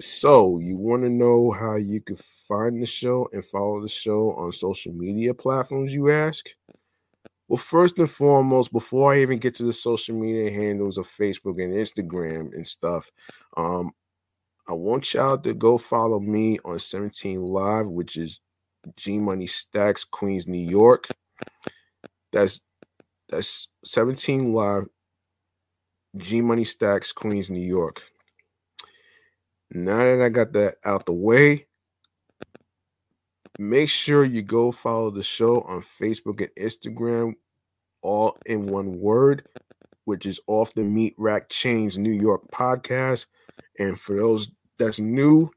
So, 0.00 0.58
you 0.58 0.78
want 0.78 1.02
to 1.02 1.10
know 1.10 1.50
how 1.50 1.76
you 1.76 2.00
can 2.00 2.16
find 2.48 2.82
the 2.82 2.86
show 2.86 3.28
and 3.32 3.44
follow 3.44 3.82
the 3.82 3.88
show 3.88 4.32
on 4.32 4.50
social 4.52 4.94
media 4.94 5.34
platforms, 5.34 5.92
you 5.92 6.10
ask? 6.10 6.46
Well, 7.50 7.56
first 7.56 7.98
and 7.98 8.08
foremost, 8.08 8.72
before 8.72 9.12
I 9.12 9.22
even 9.22 9.40
get 9.40 9.54
to 9.56 9.64
the 9.64 9.72
social 9.72 10.14
media 10.14 10.52
handles 10.52 10.96
of 10.98 11.08
Facebook 11.08 11.60
and 11.60 11.74
Instagram 11.74 12.54
and 12.54 12.64
stuff, 12.64 13.10
um, 13.56 13.90
I 14.68 14.74
want 14.74 15.12
y'all 15.12 15.36
to 15.36 15.52
go 15.52 15.76
follow 15.76 16.20
me 16.20 16.60
on 16.64 16.78
17 16.78 17.44
Live, 17.44 17.88
which 17.88 18.16
is 18.16 18.38
G 18.96 19.18
Money 19.18 19.46
Stackz, 19.46 20.08
Queens, 20.08 20.46
New 20.46 20.64
York. 20.64 21.08
That's 22.30 22.60
that's 23.28 23.66
17 23.84 24.52
live. 24.52 24.84
G 26.16 26.42
Money 26.42 26.62
Stackz, 26.64 27.12
Queens, 27.12 27.50
New 27.50 27.66
York. 27.66 28.00
Now 29.72 29.98
that 29.98 30.22
I 30.22 30.28
got 30.28 30.52
that 30.52 30.76
out 30.84 31.06
the 31.06 31.12
way, 31.14 31.66
make 33.60 33.90
sure 33.90 34.24
you 34.24 34.42
go 34.42 34.72
follow 34.72 35.10
the 35.10 35.22
show 35.22 35.60
on 35.62 35.82
Facebook 35.82 36.40
and 36.40 36.50
Instagram, 36.58 37.34
all 38.02 38.38
in 38.46 38.66
one 38.66 38.98
word, 38.98 39.46
which 40.04 40.24
is 40.24 40.40
off 40.46 40.72
the 40.74 40.82
Meatrack 40.82 41.48
Chainz 41.48 41.98
New 41.98 42.10
York 42.12 42.50
podcast. 42.50 43.26
And 43.78 44.00
for 44.00 44.16
those 44.16 44.50
that's 44.78 44.98
new 44.98 45.50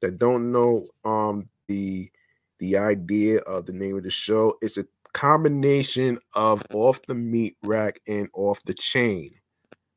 that 0.00 0.18
don't 0.18 0.50
know 0.50 0.86
um 1.04 1.48
the 1.68 2.10
the 2.58 2.78
idea 2.78 3.38
of 3.40 3.66
the 3.66 3.72
name 3.72 3.96
of 3.96 4.04
the 4.04 4.10
show. 4.10 4.56
It's 4.62 4.78
a 4.78 4.86
combination 5.12 6.18
of 6.34 6.62
off 6.72 7.02
the 7.02 7.14
meat 7.14 7.56
rack 7.62 8.00
and 8.08 8.28
off 8.34 8.62
the 8.64 8.74
chain. 8.74 9.32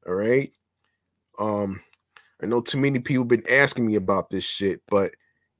All 0.06 0.16
right. 0.16 0.52
Um, 1.40 1.80
I 2.42 2.48
know 2.48 2.62
too 2.62 2.80
many 2.80 3.00
people 3.00 3.24
been 3.24 3.48
asking 3.50 3.86
me 3.86 3.96
about 3.96 4.30
this 4.30 4.44
shit, 4.44 4.82
but 4.88 5.14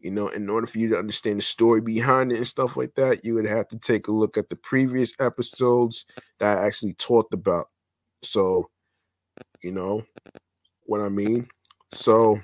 you 0.06 0.12
know, 0.12 0.28
in 0.28 0.48
order 0.52 0.68
for 0.68 0.78
you 0.78 0.88
to 0.90 1.00
understand 1.00 1.40
the 1.40 1.42
story 1.42 1.82
behind 1.82 2.32
it 2.32 2.38
and 2.38 2.46
stuff 2.46 2.78
like 2.78 2.94
that, 2.94 3.26
you 3.26 3.34
would 3.34 3.48
have 3.48 3.68
to 3.70 3.80
take 3.80 4.08
a 4.08 4.12
look 4.12 4.38
at 4.38 4.50
the 4.50 4.56
previous 4.56 5.12
episodes 5.20 6.06
that 6.40 6.60
I 6.60 6.68
actually 6.68 6.94
talked 6.94 7.34
about. 7.34 7.70
So, 8.22 8.70
you 9.64 9.72
know 9.72 10.04
what 10.84 11.02
I 11.02 11.10
mean? 11.10 11.48
So, 11.92 12.40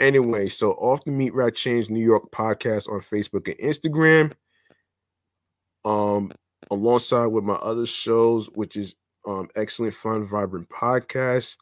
Anyway, 0.00 0.48
so 0.48 0.72
off 0.72 1.04
the 1.04 1.12
Meatrack 1.12 1.52
Chainz 1.52 1.90
New 1.90 2.02
York 2.04 2.32
podcast 2.32 2.88
on 2.88 3.00
Facebook 3.00 3.46
and 3.46 3.58
Instagram. 3.58 4.32
Um, 5.84 6.32
alongside 6.72 7.26
with 7.26 7.44
my 7.44 7.54
other 7.54 7.86
shows, 7.86 8.48
which 8.54 8.76
is 8.76 8.96
um 9.28 9.48
excellent 9.54 9.94
fun, 9.94 10.24
vibrant 10.24 10.68
podcast, 10.70 11.54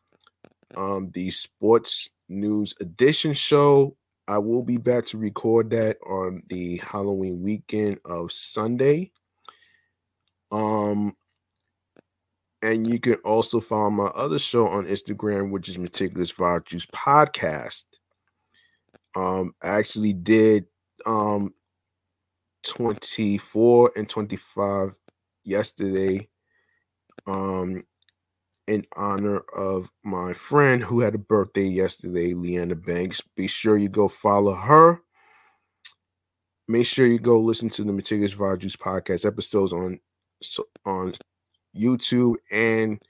um, 0.75 1.11
the 1.13 1.31
sports 1.31 2.09
news 2.31 2.73
edition 2.81 3.35
show 3.35 3.95
I 4.29 4.37
will 4.37 4.63
be 4.63 4.77
back 4.77 5.07
to 5.07 5.19
record 5.19 5.71
that 5.71 5.97
on 6.07 6.43
the 6.51 6.77
Halloween 6.77 7.43
weekend 7.43 7.99
of 8.05 8.31
Sunday. 8.31 9.11
Um, 10.53 11.17
and 12.61 12.87
you 12.87 13.01
can 13.01 13.15
also 13.25 13.59
follow 13.59 13.89
my 13.89 14.09
other 14.09 14.39
show 14.39 14.69
on 14.69 14.85
Instagram, 14.85 15.51
which 15.51 15.71
is 15.71 15.79
Meticulous 15.79 16.31
Vibe 16.31 16.67
Juice 16.67 16.85
Podcast. 16.87 17.85
Um, 19.17 19.55
I 19.63 19.69
actually 19.69 20.13
did 20.13 20.67
um 21.07 21.55
24 22.65 23.93
and 23.97 24.09
25 24.09 24.99
yesterday 25.45 26.29
um 27.27 27.85
in 28.69 28.85
honor 28.97 29.39
of 29.57 29.91
my 30.05 30.35
friend 30.35 30.83
who 30.83 31.01
had 31.01 31.15
a 31.15 31.19
birthday 31.19 31.67
yesterday, 31.67 32.35
Leanna 32.35 32.77
Banks. 32.77 33.23
Be 33.35 33.49
sure 33.49 33.79
you 33.79 33.89
go 33.89 34.09
follow 34.09 34.55
her. 34.55 35.01
Make 36.69 36.87
sure 36.87 37.07
you 37.07 37.19
go 37.19 37.41
listen 37.41 37.71
to 37.71 37.83
the 37.83 37.93
Meticulous 37.95 38.35
Vibe 38.35 38.59
Juice 38.59 38.77
podcast 38.77 39.25
episodes 39.25 39.73
on 39.73 39.99
on 40.85 41.15
YouTube 41.75 42.35
and 42.51 43.03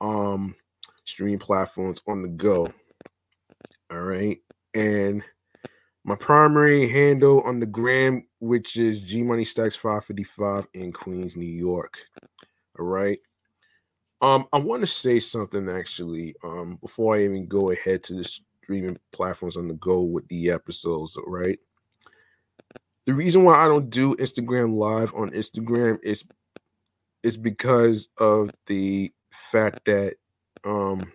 um 0.00 0.54
streaming 1.04 1.38
platforms 1.38 2.00
on 2.08 2.22
the 2.22 2.28
go. 2.28 2.72
All 3.90 4.00
right. 4.00 4.38
And 4.74 5.22
my 6.04 6.16
primary 6.16 6.88
handle 6.88 7.42
on 7.42 7.60
the 7.60 7.66
gram, 7.66 8.26
which 8.38 8.76
is 8.76 9.00
G 9.00 9.22
Money 9.22 9.44
Stackz 9.44 9.76
555 9.76 10.66
in 10.72 10.92
Queens, 10.92 11.36
New 11.36 11.44
York. 11.44 11.98
All 12.78 12.86
right. 12.86 13.18
Um, 14.20 14.46
I 14.52 14.58
want 14.58 14.82
to 14.82 14.86
say 14.86 15.18
something 15.20 15.68
actually. 15.68 16.34
Um, 16.42 16.78
before 16.80 17.16
I 17.16 17.24
even 17.24 17.46
go 17.46 17.70
ahead 17.70 18.02
to 18.04 18.14
the 18.14 18.24
streaming 18.24 18.98
platforms 19.12 19.56
on 19.56 19.68
the 19.68 19.74
go 19.74 20.02
with 20.02 20.26
the 20.28 20.50
episodes, 20.50 21.16
right? 21.26 21.58
The 23.06 23.12
reason 23.12 23.44
why 23.44 23.56
I 23.62 23.68
don't 23.68 23.90
do 23.90 24.14
Instagram 24.16 24.76
live 24.76 25.14
on 25.14 25.30
Instagram 25.30 25.98
is 26.02 26.24
is 27.22 27.36
because 27.36 28.08
of 28.18 28.50
the 28.66 29.12
fact 29.30 29.84
that 29.86 30.14
um 30.64 31.12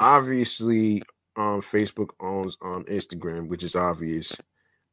obviously 0.00 1.02
um 1.36 1.60
Facebook 1.60 2.10
owns 2.20 2.56
um 2.62 2.84
Instagram, 2.84 3.48
which 3.48 3.62
is 3.62 3.76
obvious. 3.76 4.36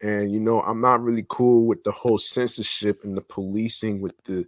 And 0.02 0.32
you 0.32 0.39
know, 0.39 0.62
I'm 0.62 0.82
not 0.82 1.02
really 1.02 1.26
cool 1.30 1.66
with 1.66 1.84
the 1.84 1.91
whole 1.91 2.18
censorship 2.18 3.04
and 3.04 3.18
the 3.18 3.22
policing 3.22 4.02
with 4.02 4.22
the 4.26 4.46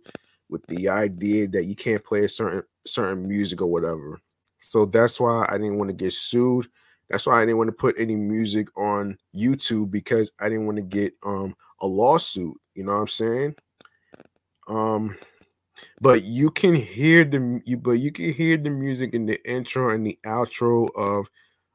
with 0.50 0.66
the 0.68 0.90
idea 0.90 1.48
that 1.50 1.66
you 1.66 1.76
can't 1.76 2.04
play 2.04 2.26
a 2.26 2.30
certain 2.30 2.64
certain 2.86 3.28
music 3.28 3.62
or 3.62 3.68
whatever. 3.68 4.20
So 4.60 4.86
that's 4.86 5.20
why 5.20 5.46
I 5.50 5.58
didn't 5.58 5.78
want 5.78 5.90
to 5.90 5.96
get 5.96 6.14
sued. 6.14 6.68
That's 7.10 7.28
why 7.28 7.42
I 7.42 7.46
didn't 7.46 7.58
want 7.58 7.70
to 7.70 7.76
put 7.76 8.00
any 8.00 8.16
music 8.16 8.68
on 8.78 9.18
YouTube 9.36 9.92
because 9.92 10.32
I 10.40 10.50
didn't 10.50 10.66
want 10.66 10.78
to 10.78 10.84
get 10.84 11.14
um 11.24 11.56
a 11.82 11.88
lawsuit. 11.88 12.56
You 12.76 12.86
know 12.86 12.94
what 12.94 13.00
I'm 13.00 13.08
saying? 13.08 13.56
Um, 14.68 15.18
but 16.02 16.24
you 16.24 16.52
can 16.52 16.76
hear 16.76 17.26
the 17.26 17.62
you 17.66 17.78
but 17.78 17.94
you 17.94 18.12
can 18.12 18.34
hear 18.34 18.58
the 18.58 18.70
music 18.70 19.14
in 19.14 19.26
the 19.26 19.44
intro 19.50 19.92
and 19.94 20.06
the 20.06 20.18
outro 20.26 20.90
of 20.96 21.28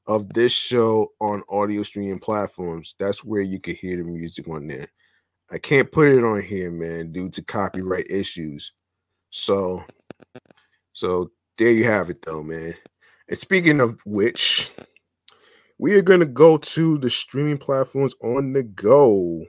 of 0.06 0.32
this 0.34 0.52
show 0.52 1.08
on 1.20 1.42
audio 1.48 1.82
streaming 1.82 2.18
platforms. 2.20 2.94
That's 2.98 3.24
where 3.24 3.42
you 3.42 3.60
can 3.60 3.76
hear 3.76 3.98
the 3.98 4.04
music 4.10 4.48
on 4.48 4.66
there. 4.68 4.88
I 5.52 5.58
can't 5.58 5.90
put 5.90 6.08
it 6.08 6.24
on 6.24 6.42
here, 6.42 6.70
man, 6.70 7.12
due 7.12 7.28
to 7.30 7.42
copyright 7.42 8.10
issues. 8.10 8.72
So 9.30 9.84
so 10.92 11.30
there 11.58 11.72
you 11.72 11.84
have 11.84 12.10
it 12.10 12.22
though, 12.22 12.42
man. 12.42 12.74
And 13.28 13.38
speaking 13.38 13.80
of 13.80 14.00
which, 14.04 14.70
we 15.78 15.94
are 15.94 16.02
going 16.02 16.20
to 16.20 16.26
go 16.26 16.58
to 16.58 16.98
the 16.98 17.10
streaming 17.10 17.58
platforms 17.58 18.14
on 18.22 18.52
the 18.52 18.62
go. 18.62 19.44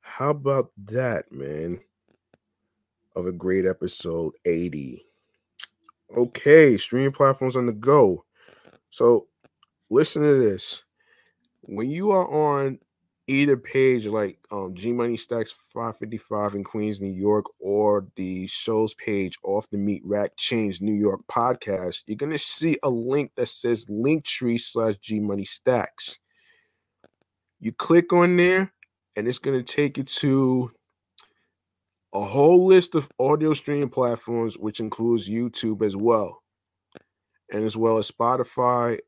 How 0.00 0.30
about 0.30 0.70
that, 0.86 1.32
man? 1.32 1.80
of 3.16 3.26
a 3.26 3.32
great 3.32 3.66
episode 3.66 4.32
80. 4.44 5.04
Okay, 6.16 6.76
streaming 6.76 7.12
platforms 7.12 7.56
on 7.56 7.66
the 7.66 7.72
go. 7.72 8.24
So 8.90 9.28
listen 9.90 10.22
to 10.22 10.38
this. 10.38 10.82
When 11.62 11.88
you 11.88 12.10
are 12.10 12.28
on 12.28 12.78
either 13.30 13.56
page 13.56 14.06
like 14.06 14.38
um, 14.50 14.74
G 14.74 14.92
Money 14.92 15.16
Stackz 15.16 15.50
555 15.72 16.56
in 16.56 16.64
Queens, 16.64 17.00
New 17.00 17.12
York, 17.12 17.44
or 17.60 18.08
the 18.16 18.48
show's 18.48 18.92
page 18.94 19.36
off 19.44 19.70
the 19.70 19.76
Meatrack 19.76 20.30
Chainz 20.38 20.82
New 20.82 20.94
York 20.94 21.20
podcast, 21.30 22.02
you're 22.06 22.16
gonna 22.16 22.38
see 22.38 22.76
a 22.82 22.90
link 22.90 23.30
that 23.36 23.48
says 23.48 23.84
Linktree 23.86 24.60
slash 24.60 24.96
G 24.96 25.20
Money 25.20 25.44
Stackz. 25.44 26.18
You 27.60 27.72
click 27.72 28.12
on 28.12 28.36
there, 28.36 28.72
and 29.14 29.28
it's 29.28 29.38
gonna 29.38 29.62
take 29.62 29.96
you 29.96 30.04
to 30.04 30.72
a 32.12 32.24
whole 32.24 32.66
list 32.66 32.96
of 32.96 33.08
audio 33.20 33.54
streaming 33.54 33.90
platforms, 33.90 34.58
which 34.58 34.80
includes 34.80 35.28
YouTube 35.28 35.82
as 35.82 35.96
well, 35.96 36.42
and 37.52 37.62
as 37.62 37.76
well 37.76 37.98
as 37.98 38.10
Spotify 38.10 38.98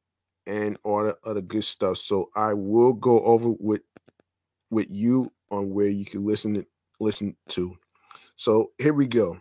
and 0.46 0.76
all 0.84 1.04
the 1.04 1.16
other 1.24 1.40
good 1.40 1.64
stuff. 1.64 1.98
So 1.98 2.30
I 2.36 2.54
will 2.54 2.92
go 2.92 3.20
over 3.20 3.50
with 3.58 3.82
with 4.72 4.90
you 4.90 5.30
on 5.50 5.70
where 5.72 5.88
you 5.88 6.04
can 6.04 6.26
listen 6.26 6.66
listen 6.98 7.36
to. 7.50 7.76
So 8.36 8.72
here 8.78 8.94
we 8.94 9.06
go. 9.06 9.38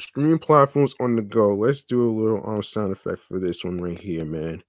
Streaming 0.00 0.38
platforms 0.38 0.94
on 0.98 1.14
the 1.14 1.22
go. 1.22 1.54
Let's 1.54 1.84
do 1.84 2.02
a 2.02 2.10
little 2.10 2.48
um 2.48 2.62
sound 2.62 2.92
effect 2.92 3.20
for 3.20 3.38
this 3.38 3.62
one 3.62 3.76
right 3.78 3.98
here, 3.98 4.24
man. 4.24 4.62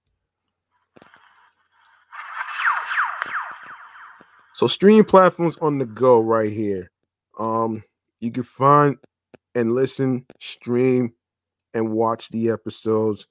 So 4.54 4.68
streaming 4.68 5.06
platforms 5.06 5.58
on 5.58 5.80
the 5.80 5.86
go 5.88 6.22
right 6.22 6.52
here. 6.52 6.92
Um, 7.40 7.84
you 8.20 8.32
can 8.32 8.44
find 8.44 8.98
and 9.56 9.74
listen, 9.74 10.26
stream, 10.40 11.14
and 11.74 11.92
watch 11.92 12.30
the 12.30 12.50
episodes 12.50 13.28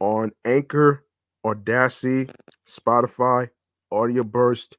on 0.00 0.32
Anchor, 0.44 1.04
Audacity, 1.44 2.28
Spotify, 2.66 3.48
Audio 3.90 4.24
Burst. 4.24 4.76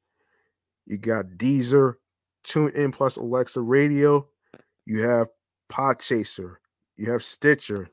You 0.86 0.98
got 0.98 1.38
Deezer, 1.38 1.96
TuneIn 2.46 2.94
plus 2.94 3.18
Alexa 3.18 3.62
Radio. 3.62 4.30
You 4.86 5.02
have 5.02 5.28
Podchaser. 5.72 6.56
You 6.96 7.12
have 7.12 7.24
Stitcher. 7.24 7.90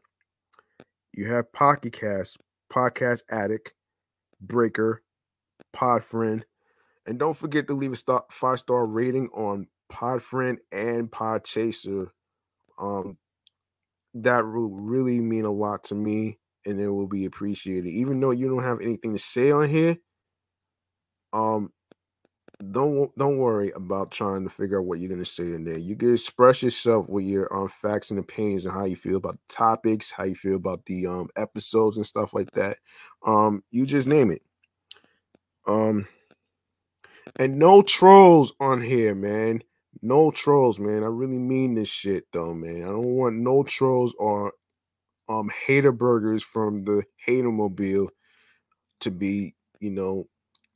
You 1.12 1.32
have 1.32 1.52
Pocket 1.52 1.92
Cast, 1.92 2.38
Podcast 2.72 3.22
Addict, 3.30 3.72
Breaker, 4.40 5.02
Podfriend, 5.74 6.42
and 7.06 7.18
don't 7.18 7.36
forget 7.36 7.66
to 7.68 7.74
leave 7.74 7.92
a 7.92 7.96
star, 7.96 8.24
five 8.30 8.58
star 8.58 8.86
rating 8.86 9.28
on 9.28 9.68
Podfriend 9.92 10.58
and 10.72 11.10
Podchaser. 11.10 12.08
Um, 12.78 13.18
that 14.14 14.44
will 14.44 14.70
really 14.70 15.20
mean 15.20 15.44
a 15.44 15.50
lot 15.52 15.84
to 15.84 15.94
me, 15.94 16.38
and 16.64 16.80
it 16.80 16.88
will 16.88 17.06
be 17.06 17.24
appreciated. 17.24 17.88
Even 17.88 18.20
though 18.20 18.30
you 18.30 18.48
don't 18.48 18.64
have 18.64 18.80
anything 18.80 19.12
to 19.12 19.18
say 19.18 19.50
on 19.50 19.68
here, 19.68 19.98
um, 21.34 21.72
don't 22.70 23.14
don't 23.18 23.38
worry 23.38 23.72
about 23.72 24.10
trying 24.10 24.44
to 24.44 24.50
figure 24.50 24.78
out 24.78 24.86
what 24.86 25.00
you're 25.00 25.10
gonna 25.10 25.24
say 25.24 25.44
in 25.44 25.64
there. 25.64 25.78
You 25.78 25.96
can 25.96 26.12
express 26.12 26.62
yourself 26.62 27.08
with 27.08 27.24
your 27.24 27.52
um 27.54 27.68
facts 27.68 28.10
and 28.10 28.18
opinions 28.20 28.64
and 28.64 28.74
how 28.74 28.84
you 28.84 28.96
feel 28.96 29.16
about 29.16 29.34
the 29.48 29.54
topics, 29.54 30.10
how 30.10 30.24
you 30.24 30.34
feel 30.34 30.56
about 30.56 30.84
the 30.86 31.06
um 31.06 31.28
episodes 31.36 31.96
and 31.96 32.06
stuff 32.06 32.32
like 32.32 32.50
that. 32.52 32.78
Um, 33.26 33.64
you 33.70 33.86
just 33.86 34.06
name 34.06 34.30
it. 34.30 34.42
Um, 35.66 36.06
and 37.36 37.58
no 37.58 37.82
trolls 37.82 38.52
on 38.60 38.80
here, 38.80 39.14
man. 39.14 39.62
No 40.02 40.30
trolls, 40.30 40.78
man. 40.78 41.02
I 41.02 41.06
really 41.06 41.38
mean 41.38 41.74
this 41.74 41.88
shit 41.88 42.26
though, 42.32 42.54
man. 42.54 42.82
I 42.82 42.86
don't 42.86 43.04
want 43.16 43.36
no 43.36 43.62
trolls 43.64 44.14
or 44.18 44.52
um 45.28 45.50
hater 45.66 45.92
burgers 45.92 46.42
from 46.42 46.80
the 46.84 47.04
hater 47.16 47.50
mobile 47.50 48.10
to 49.00 49.10
be, 49.10 49.54
you 49.80 49.90
know, 49.90 50.28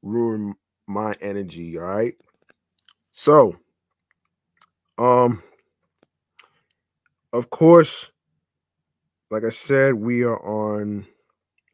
ruin 0.03 0.55
my 0.87 1.15
energy, 1.21 1.79
all 1.79 1.85
right? 1.85 2.15
So, 3.11 3.57
um 4.99 5.43
of 7.33 7.51
course, 7.51 8.11
like 9.31 9.45
I 9.45 9.51
said, 9.51 9.95
we 9.95 10.23
are 10.23 10.39
on 10.39 11.07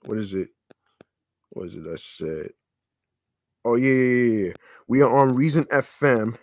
what 0.05 0.19
is 0.19 0.35
it? 0.35 0.49
What 1.51 1.67
is 1.67 1.77
it 1.77 1.87
I 1.87 1.97
said? 1.97 2.51
Oh 3.65 3.77
yeah, 3.77 3.93
yeah, 3.93 4.47
yeah. 4.47 4.53
We 4.89 5.01
are 5.01 5.17
on 5.17 5.35
Reason 5.35 5.65
FM, 5.73 6.37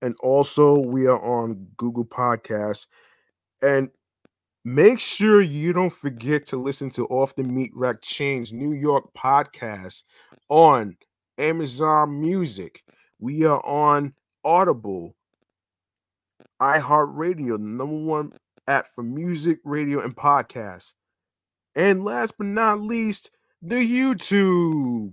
and 0.00 0.14
also 0.22 0.78
we 0.78 1.06
are 1.06 1.20
on 1.20 1.68
Google 1.76 2.04
Podcasts. 2.04 2.86
And 3.62 3.90
make 4.64 5.00
sure 5.00 5.40
you 5.40 5.72
don't 5.72 5.92
forget 5.92 6.46
to 6.46 6.56
listen 6.56 6.90
to 6.90 7.06
Off 7.06 7.34
the 7.34 7.42
Meatrack 7.42 8.00
Chainz 8.02 8.52
New 8.52 8.72
York 8.72 9.12
podcast 9.14 10.04
on 10.48 10.96
Amazon 11.38 12.20
Music. 12.20 12.82
We 13.18 13.44
are 13.44 13.64
on 13.64 14.14
Audible, 14.44 15.14
iHeartRadio, 16.60 17.58
the 17.58 17.64
number 17.64 17.96
one 17.96 18.32
app 18.66 18.86
for 18.94 19.02
music, 19.02 19.58
radio, 19.64 20.00
and 20.00 20.14
podcasts. 20.14 20.92
And 21.74 22.04
last 22.04 22.34
but 22.38 22.46
not 22.46 22.80
least, 22.80 23.30
the 23.60 23.76
YouTube. 23.76 25.12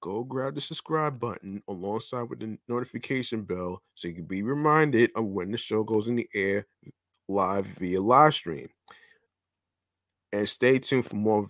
Go 0.00 0.24
grab 0.24 0.56
the 0.56 0.60
subscribe 0.60 1.20
button 1.20 1.62
alongside 1.68 2.22
with 2.22 2.40
the 2.40 2.58
notification 2.68 3.42
bell 3.42 3.82
so 3.94 4.08
you 4.08 4.14
can 4.14 4.24
be 4.24 4.42
reminded 4.42 5.10
of 5.14 5.26
when 5.26 5.52
the 5.52 5.58
show 5.58 5.84
goes 5.84 6.08
in 6.08 6.16
the 6.16 6.28
air 6.34 6.66
live 7.28 7.66
via 7.66 8.00
live 8.00 8.34
stream. 8.34 8.68
And 10.32 10.48
stay 10.48 10.78
tuned 10.78 11.06
for 11.06 11.16
more 11.16 11.46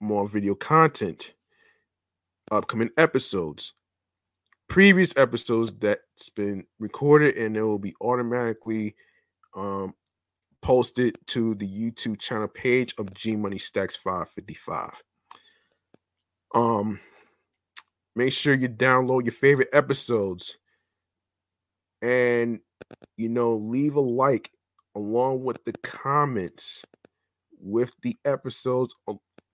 more 0.00 0.26
video 0.26 0.54
content, 0.54 1.34
upcoming 2.50 2.90
episodes, 2.96 3.74
previous 4.68 5.16
episodes 5.16 5.72
that's 5.72 6.28
been 6.30 6.64
recorded, 6.78 7.36
and 7.36 7.56
it 7.56 7.62
will 7.62 7.78
be 7.78 7.94
automatically 8.00 8.94
um, 9.54 9.94
posted 10.62 11.16
to 11.28 11.54
the 11.54 11.66
YouTube 11.66 12.18
channel 12.20 12.48
page 12.48 12.94
of 12.98 13.12
G 13.14 13.36
Money 13.36 13.58
Stackz 13.58 13.96
555. 13.96 15.02
Um, 16.54 17.00
make 18.16 18.32
sure 18.32 18.54
you 18.54 18.68
download 18.68 19.24
your 19.24 19.32
favorite 19.32 19.68
episodes. 19.72 20.58
And 22.02 22.60
you 23.16 23.28
know 23.28 23.54
leave 23.54 23.96
a 23.96 24.00
like 24.00 24.50
along 24.94 25.44
with 25.44 25.62
the 25.64 25.72
comments 25.82 26.84
with 27.60 27.94
the 28.02 28.16
episodes 28.24 28.94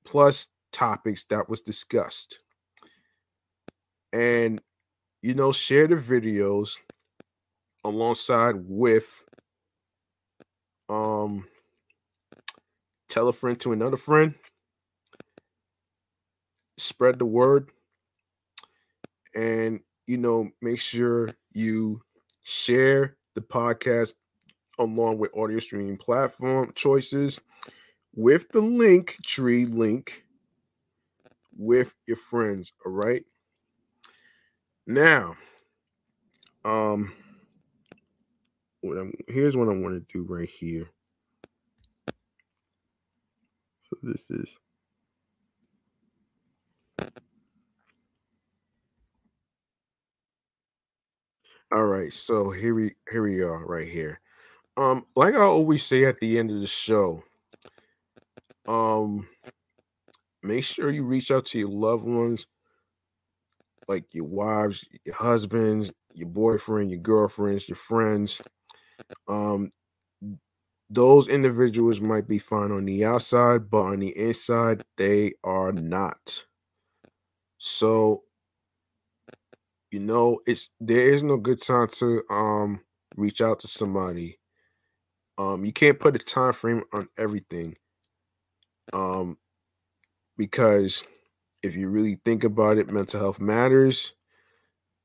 plus 0.05 0.49
topics 0.73 1.25
that 1.25 1.49
was 1.49 1.61
discussed 1.61 2.39
and 4.17 4.62
you 5.21 5.35
know 5.35 5.53
share 5.53 5.87
the 5.87 5.95
videos 5.95 6.79
alongside 7.85 8.55
with 8.57 9.23
um 10.89 11.45
tell 13.11 13.29
a 13.29 13.33
friend 13.33 13.61
to 13.61 13.73
another 13.73 13.97
friend. 13.99 14.35
Spread 16.79 17.19
the 17.19 17.27
word. 17.27 17.71
And 19.35 19.81
you 20.07 20.17
know 20.17 20.51
make 20.62 20.81
sure 20.81 21.29
you 21.53 22.01
share 22.43 23.17
the 23.35 23.43
podcast 23.43 24.14
along 24.79 25.19
with 25.19 25.37
audio 25.37 25.59
streaming 25.59 25.97
platform 25.97 26.73
choices 26.75 27.41
with 28.14 28.49
the 28.51 28.61
link 28.61 29.17
tree 29.25 29.67
link 29.67 30.25
with 31.57 31.95
your 32.07 32.17
friends 32.17 32.73
all 32.85 32.93
right 32.93 33.25
now 34.87 35.37
um 36.64 37.12
what 38.80 38.97
I'm 38.99 39.12
here's 39.28 39.57
what 39.57 39.68
I 39.68 39.72
want 39.72 39.95
to 39.95 40.12
do 40.12 40.24
right 40.32 40.49
here. 40.49 40.89
So 43.91 43.97
this 44.03 44.26
is 44.30 44.49
all 51.72 51.84
right 51.84 52.12
so 52.12 52.51
here 52.51 52.74
we 52.74 52.95
here 53.11 53.22
we 53.22 53.41
are 53.43 53.66
right 53.66 53.89
here. 53.89 54.20
Um 54.76 55.05
like 55.16 55.34
i 55.34 55.41
always 55.41 55.84
say 55.84 56.05
at 56.05 56.18
the 56.18 56.39
end 56.39 56.51
of 56.51 56.61
the 56.61 56.66
show 56.66 57.22
um 58.66 59.26
make 60.43 60.64
sure 60.64 60.91
you 60.91 61.03
reach 61.05 61.30
out 61.30 61.47
to 61.47 61.59
your 61.59 61.70
loved 61.70 62.05
ones 62.05 62.47
like 63.89 64.05
your 64.14 64.24
wives 64.24 64.84
your 65.05 65.14
husbands 65.14 65.93
your 66.14 66.28
boyfriend 66.28 66.91
your 66.91 67.01
girlfriends 67.01 67.68
your 67.68 67.76
friends 67.76 68.43
um 69.28 69.72
those 70.91 71.28
individuals 71.28 72.01
might 72.01 72.28
be 72.28 72.39
fine 72.39 72.70
on 72.70 72.84
the 72.84 73.05
outside 73.05 73.70
but 73.70 73.82
on 73.82 74.01
the 74.01 74.16
inside 74.16 74.84
they 74.97 75.32
are 75.45 75.72
not. 75.72 76.45
So 77.59 78.24
you 79.91 80.01
know 80.01 80.41
it's 80.47 80.68
there 80.80 81.09
is 81.11 81.22
no 81.22 81.37
good 81.37 81.61
time 81.62 81.89
to 81.89 82.22
um 82.30 82.80
reach 83.16 83.41
out 83.41 83.61
to 83.61 83.68
somebody. 83.68 84.39
Um 85.39 85.64
you 85.64 85.72
can't 85.72 86.01
put 86.01 86.16
a 86.16 86.18
time 86.18 86.53
frame 86.53 86.82
on 86.93 87.09
everything 87.18 87.76
um 88.93 89.39
because 90.37 91.05
if 91.67 91.77
you 91.77 91.89
really 91.91 92.21
think 92.25 92.45
about 92.45 92.79
it 92.79 92.89
mental 92.91 93.21
health 93.21 93.41
matters. 93.41 94.14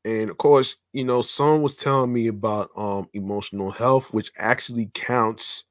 And 0.06 0.30
of 0.30 0.38
course 0.38 0.78
you 0.94 1.04
know 1.04 1.22
someone 1.22 1.62
was 1.64 1.78
telling 1.78 2.14
me 2.14 2.28
about 2.28 2.70
um 2.78 3.08
emotional 3.14 3.72
health 3.72 4.14
which 4.14 4.32
actually 4.38 4.92
counts 4.94 5.66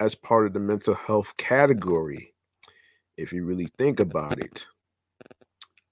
as 0.00 0.14
part 0.14 0.46
of 0.46 0.54
the 0.54 0.60
mental 0.60 0.94
health 0.94 1.36
category 1.38 2.34
if 3.16 3.32
you 3.32 3.44
really 3.44 3.68
think 3.78 4.00
about 4.00 4.38
it. 4.40 4.66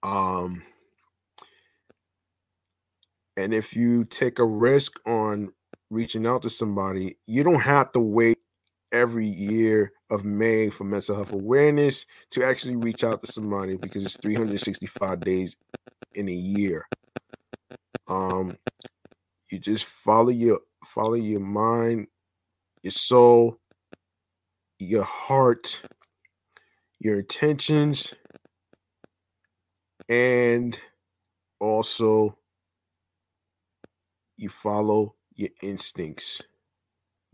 Um 0.03 0.62
and 3.37 3.55
if 3.55 3.74
you 3.74 4.05
take 4.05 4.39
a 4.39 4.47
risk 4.47 4.93
on 5.07 5.53
reaching 5.91 6.26
out 6.26 6.43
to 6.43 6.51
somebody 6.51 7.16
you 7.26 7.43
don't 7.43 7.61
have 7.61 7.93
to 7.93 8.01
wait 8.01 8.39
every 8.93 9.26
year 9.26 9.93
of 10.11 10.24
May 10.24 10.70
for 10.70 10.84
mental 10.84 11.16
health 11.16 11.32
awareness 11.32 12.07
to 12.30 12.45
actually 12.45 12.76
reach 12.76 13.03
out 13.03 13.22
to 13.22 13.32
somebody 13.32 13.76
because 13.76 14.05
it's 14.05 14.18
365 14.18 15.20
days 15.20 15.57
in 16.14 16.28
a 16.28 16.32
year. 16.32 16.86
Um, 18.07 18.57
you 19.51 19.59
just 19.59 19.86
follow 19.86 20.30
your 20.30 20.61
follow 20.84 21.14
your 21.14 21.40
mind, 21.40 22.09
your 22.82 22.93
soul, 22.93 23.59
your 24.78 25.05
heart, 25.05 25.82
your 26.99 27.20
intentions, 27.20 28.14
and 30.09 30.78
also 31.61 32.36
you 34.36 34.49
follow 34.49 35.14
your 35.34 35.51
instincts. 35.62 36.43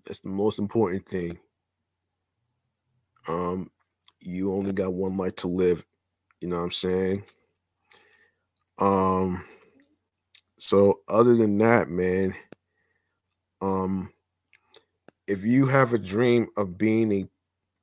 That's 0.04 0.20
the 0.20 0.28
most 0.28 0.58
important 0.58 1.06
thing. 1.06 1.38
Um, 3.28 3.70
you 4.20 4.52
only 4.52 4.72
got 4.72 4.94
one 4.94 5.16
life 5.16 5.36
to 5.36 5.48
live. 5.48 5.84
You 6.40 6.48
know 6.48 6.56
what 6.56 6.64
I'm 6.64 6.70
saying? 6.70 7.24
Um, 8.78 9.44
so 10.58 11.00
other 11.08 11.36
than 11.36 11.58
that, 11.58 11.88
man, 11.88 12.34
um, 13.60 14.12
if 15.26 15.44
you 15.44 15.66
have 15.66 15.92
a 15.92 15.98
dream 15.98 16.48
of 16.56 16.78
being 16.78 17.12
a 17.12 17.28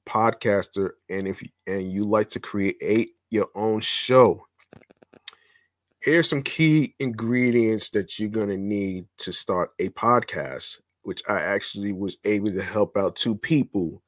podcaster 0.09 0.91
and 1.09 1.27
if 1.27 1.41
and 1.67 1.91
you 1.91 2.03
like 2.03 2.29
to 2.29 2.39
create 2.39 3.11
your 3.29 3.47
own 3.55 3.81
show, 3.81 4.45
here's 5.99 6.29
some 6.29 6.41
key 6.41 6.95
ingredients 6.99 7.89
that 7.89 8.19
you're 8.19 8.29
going 8.29 8.49
to 8.49 8.57
need 8.57 9.05
to 9.17 9.31
start 9.31 9.71
a 9.79 9.89
podcast, 9.89 10.79
which 11.03 11.21
I 11.27 11.39
actually 11.41 11.93
was 11.93 12.17
able 12.23 12.51
to 12.51 12.61
help 12.61 12.97
out 12.97 13.15
two 13.15 13.35
people 13.35 14.01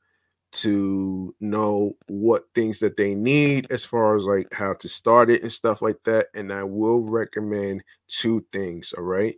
to 0.57 1.35
know 1.39 1.95
what 2.07 2.43
things 2.55 2.79
that 2.79 2.97
they 2.97 3.13
need 3.13 3.71
as 3.71 3.83
far 3.85 4.15
as 4.15 4.25
like 4.25 4.47
how 4.53 4.73
to 4.73 4.87
start 4.87 5.29
it 5.29 5.41
and 5.41 5.51
stuff 5.51 5.81
like 5.81 5.97
that 6.03 6.27
and 6.35 6.51
i 6.51 6.63
will 6.63 7.01
recommend 7.01 7.81
two 8.07 8.45
things 8.51 8.93
all 8.97 9.03
right? 9.03 9.37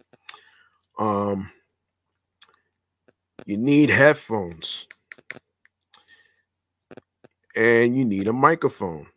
Um 0.98 1.50
you 3.46 3.58
need 3.58 3.90
headphones. 3.90 4.86
And 7.56 7.98
you 7.98 8.06
need 8.06 8.28
a 8.28 8.34
microphone. 8.34 9.08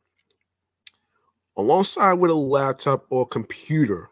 Alongside 1.59 2.15
with 2.15 2.31
a 2.31 2.35
laptop 2.35 3.05
or 3.11 3.27
computer 3.27 4.09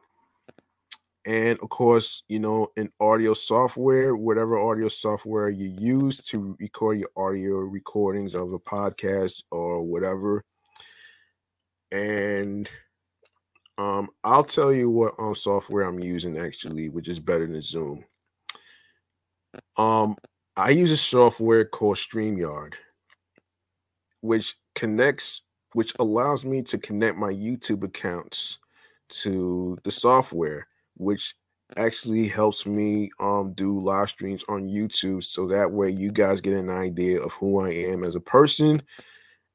and 1.31 1.61
of 1.61 1.69
course 1.69 2.25
you 2.29 2.41
know 2.41 2.67
an 2.77 2.91
audio 2.99 3.33
software 3.33 4.17
whatever 4.17 4.59
audio 4.59 4.89
software 4.89 5.49
you 5.49 5.69
use 5.79 6.25
to 6.25 6.57
record 6.59 6.99
your 6.99 7.11
audio 7.17 7.59
recordings 7.59 8.35
of 8.35 8.53
a 8.53 8.59
podcast 8.59 9.45
or 9.53 9.85
whatever. 9.85 10.43
And 11.93 12.69
um 13.79 14.09
i'll 14.25 14.43
tell 14.43 14.73
you 14.73 14.91
what 14.91 15.15
um, 15.21 15.35
software 15.35 15.85
i'm 15.85 16.01
using 16.01 16.37
actually 16.37 16.89
which 16.89 17.07
is 17.07 17.21
better 17.21 17.47
than 17.47 17.63
zoom. 17.63 18.05
Um 19.77 20.17
i 20.57 20.71
use 20.71 20.91
a 20.91 20.97
software 20.97 21.65
called 21.65 21.97
streamyard 21.97 22.75
which 24.21 24.57
connects 24.75 25.43
which 25.75 25.93
allows 26.01 26.45
me 26.45 26.63
to 26.63 26.77
connect 26.77 27.17
my 27.17 27.33
youtube 27.33 27.85
accounts 27.85 28.59
to 29.09 29.79
the 29.85 29.91
software 29.93 30.67
which 31.01 31.35
actually 31.77 32.29
helps 32.29 32.67
me 32.67 33.11
um 33.21 33.53
do 33.55 33.81
live 33.81 34.09
streams 34.11 34.45
on 34.49 34.69
YouTube 34.69 35.23
so 35.23 35.47
that 35.47 35.71
way 35.73 35.91
you 35.91 36.13
guys 36.13 36.41
get 36.41 36.55
an 36.55 36.71
idea 36.71 37.21
of 37.21 37.33
who 37.35 37.61
I 37.61 37.71
am 37.71 38.05
as 38.05 38.17
a 38.17 38.21
person, 38.21 38.83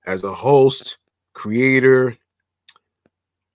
as 0.05 0.23
a 0.23 0.33
host, 0.33 0.97
creator. 1.33 2.17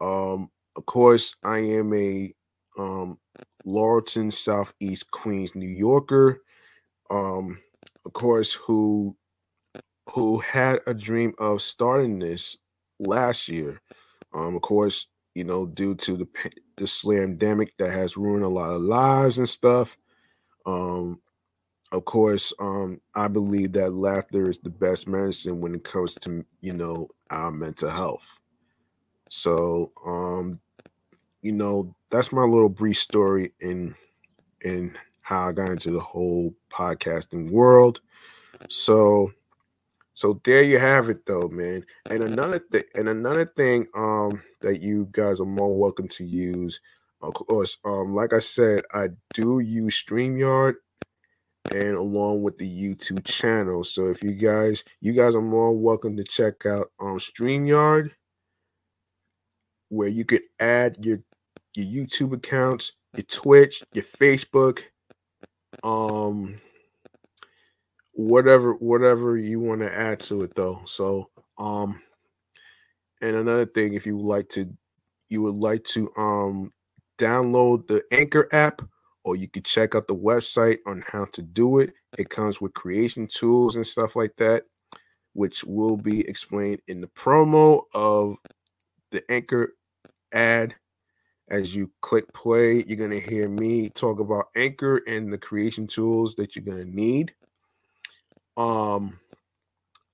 Um 0.01 0.51
of 0.77 0.87
course, 0.87 1.35
I 1.45 1.59
am 1.59 1.93
a 1.95 2.33
um 2.79 3.19
Laurelton 3.67 4.33
Southeast 4.33 5.11
Queens 5.11 5.55
New 5.55 5.69
Yorker. 5.69 6.43
Um 7.11 7.59
of 8.07 8.13
course 8.13 8.55
who 8.55 9.17
who 10.11 10.39
had 10.39 10.81
a 10.87 10.95
dream 10.95 11.35
of 11.39 11.63
starting 11.63 12.19
this 12.19 12.57
last 12.99 13.49
year. 13.49 13.81
Um, 14.33 14.57
of 14.57 14.63
course, 14.63 15.07
you 15.35 15.45
know, 15.45 15.67
due 15.67 15.95
to 15.97 16.17
the 16.17 16.27
the 16.81 16.87
slamdemic 16.87 17.69
that 17.79 17.93
has 17.93 18.17
ruined 18.17 18.45
a 18.45 18.49
lot 18.49 18.71
of 18.71 18.81
lives 18.81 19.37
and 19.39 19.49
stuff. 19.49 19.99
Um, 20.65 21.21
of 21.93 22.07
course, 22.07 22.55
um, 22.59 23.01
I 23.15 23.29
believe 23.29 23.73
that 23.73 23.93
laughter 23.93 24.49
is 24.49 24.59
the 24.61 24.71
best 24.71 25.07
medicine 25.07 25.61
when 25.61 25.75
it 25.75 25.85
comes 25.85 26.15
to 26.17 26.45
you 26.63 26.73
know 26.73 27.09
our 27.31 27.53
mental 27.53 27.91
health. 27.91 28.41
So, 29.29 29.93
um, 30.07 30.61
you 31.43 31.53
know, 31.53 31.95
that's 32.11 32.33
my 32.33 32.45
little 32.45 32.71
brief 32.71 32.99
story 32.99 33.53
in 33.61 33.95
in 34.63 34.97
how 35.21 35.49
I 35.49 35.53
got 35.53 35.71
into 35.71 35.91
the 35.91 36.01
whole 36.01 36.55
podcasting 36.73 37.51
world. 37.51 38.01
So, 38.71 39.33
so 40.21 40.39
there 40.45 40.63
you 40.63 40.79
have 40.79 41.09
it, 41.09 41.25
though, 41.25 41.49
man. 41.49 41.83
And 42.11 42.23
another 42.23 42.59
thing, 42.59 42.83
and 42.95 43.09
another 43.09 43.47
thing, 43.47 43.87
um, 43.95 44.43
that 44.61 44.83
you 44.83 45.09
guys 45.13 45.41
are 45.41 45.47
more 45.47 45.75
welcome 45.75 46.09
to 46.09 46.25
use. 46.27 46.79
Of 47.23 47.33
course, 47.33 47.79
um, 47.87 48.15
like 48.15 48.35
I 48.35 48.41
said, 48.41 48.85
I 48.93 49.09
do 49.33 49.61
use 49.61 50.05
StreamYard 50.05 50.75
and 51.73 51.97
along 51.97 52.43
with 52.43 52.59
the 52.59 52.71
YouTube 52.71 53.25
channel. 53.25 53.83
So 53.83 54.09
if 54.11 54.23
you 54.23 54.33
guys, 54.33 54.85
you 55.01 55.15
guys 55.15 55.35
are 55.35 55.41
more 55.41 55.75
welcome 55.75 56.19
to 56.19 56.25
check 56.25 56.67
out 56.67 56.93
um 57.01 57.17
StreamYard, 57.17 58.11
where 59.89 60.09
you 60.09 60.27
could 60.27 60.43
add 60.61 60.99
your 61.03 61.21
your 61.75 61.87
YouTube 61.87 62.35
accounts, 62.35 62.93
your 63.17 63.25
Twitch, 63.25 63.83
your 63.95 64.05
Facebook, 64.05 64.83
um 65.83 66.61
whatever 68.21 68.75
whatever 68.75 69.37
you 69.37 69.61
want 69.61 69.81
to 69.81 69.95
add 69.95 70.21
to 70.21 70.43
it 70.43 70.55
though. 70.55 70.83
So 70.87 71.31
um 71.59 72.01
and 73.23 73.37
another 73.37 73.67
thing 73.67 73.95
if 73.95 74.07
you 74.07 74.17
would 74.17 74.27
like 74.27 74.49
to 74.51 74.71
you 75.29 75.43
would 75.43 75.55
like 75.55 75.85
to 75.85 76.11
um 76.17 76.73
download 77.19 77.87
the 77.87 78.03
Anchor 78.13 78.49
app 78.53 78.83
or 79.25 79.37
you 79.37 79.49
could 79.49 79.65
check 79.65 79.95
out 79.95 80.07
the 80.07 80.15
website 80.17 80.79
on 80.87 81.03
how 81.07 81.25
to 81.27 81.43
do 81.43 81.79
it. 81.79 81.93
It 82.19 82.31
comes 82.31 82.61
with 82.61 82.75
creation 82.75 83.27
tools 83.27 83.77
and 83.77 83.87
stuff 83.87 84.17
like 84.17 84.35
that, 84.37 84.65
which 85.35 85.65
will 85.65 85.97
be 85.97 86.27
explained 86.29 86.81
in 86.89 87.01
the 87.01 87.09
promo 87.09 87.83
of 87.95 88.37
the 89.11 89.23
Anchor 89.31 89.75
ad. 90.33 90.75
As 91.49 91.75
you 91.75 91.91
click 92.01 92.33
play, 92.33 92.85
you're 92.87 92.97
going 92.97 93.11
to 93.11 93.21
hear 93.21 93.49
me 93.49 93.89
talk 93.91 94.21
about 94.21 94.47
Anchor 94.57 95.03
and 95.09 95.33
the 95.33 95.39
creation 95.39 95.89
tools 95.89 96.37
that 96.37 96.55
you're 96.55 96.65
going 96.65 96.79
to 96.79 96.97
need. 96.97 97.35
Um, 98.57 99.19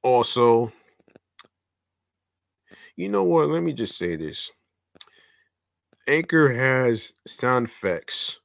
also, 0.02 0.72
you 2.96 3.08
know 3.08 3.24
what? 3.24 3.48
Let 3.48 3.62
me 3.62 3.72
just 3.72 3.98
say 3.98 4.16
this 4.16 4.52
Anchor 6.08 6.52
has 6.52 7.12
sound 7.26 7.66
effects 7.66 8.40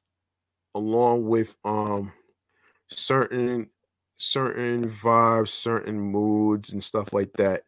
along 0.74 1.26
with 1.26 1.56
um 1.64 2.12
certain 2.90 3.70
certain 4.18 4.84
vibes, 4.88 5.48
certain 5.48 5.98
moods 6.00 6.72
and 6.72 6.82
stuff 6.82 7.12
like 7.12 7.32
that. 7.34 7.62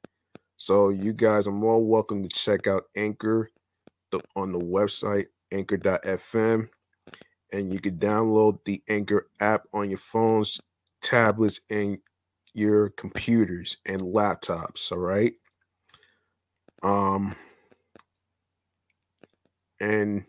So 0.57 0.91
you 0.91 1.13
guys 1.13 1.47
are 1.47 1.53
more 1.53 1.85
welcome 1.85 2.23
to 2.23 2.29
check 2.29 2.67
out 2.67 2.85
Anchor 2.97 3.51
the, 4.13 4.21
on 4.37 4.53
the 4.53 4.59
website 4.59 5.27
anchor.fm 5.53 6.69
and 7.53 7.73
you 7.73 7.81
can 7.81 7.99
download 7.99 8.59
the 8.65 8.83
Anchor 8.89 9.29
app 9.41 9.65
on 9.73 9.89
your 9.91 9.99
phones, 9.99 10.61
tablets 11.03 11.61
and 11.71 11.99
your 12.55 12.91
computers 12.91 13.77
and 13.87 14.01
laptops, 14.01 14.91
all 14.91 14.99
right? 14.99 15.35
Um 16.83 17.35
and 19.81 20.25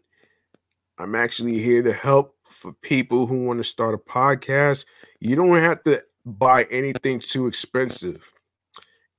I'm 0.97 1.15
actually 1.15 1.59
here 1.59 1.83
to 1.83 1.93
help 1.93 2.35
for 2.47 2.73
people 2.81 3.27
who 3.27 3.45
want 3.45 3.59
to 3.59 3.63
start 3.63 3.93
a 3.93 3.97
podcast. 3.97 4.85
You 5.19 5.35
don't 5.35 5.55
have 5.55 5.83
to 5.83 6.03
buy 6.25 6.63
anything 6.71 7.19
too 7.19 7.47
expensive. 7.47 8.27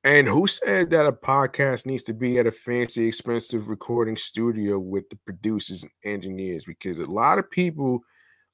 And 0.05 0.29
who 0.29 0.47
said 0.47 0.91
that 0.91 1.07
a 1.07 1.13
podcast 1.13 1.85
needs 1.85 2.05
to 2.05 2.15
be 2.15 2.39
at 2.39 2.47
a 2.47 2.53
fancy, 2.53 3.09
expensive 3.09 3.69
recording 3.69 4.17
studio 4.17 4.79
with 4.79 5.09
the 5.11 5.17
producers 5.17 5.83
and 5.83 5.93
engineers? 6.05 6.65
Because 6.65 6.99
a 6.99 7.07
lot 7.07 7.39
of 7.39 7.51
people 7.51 8.01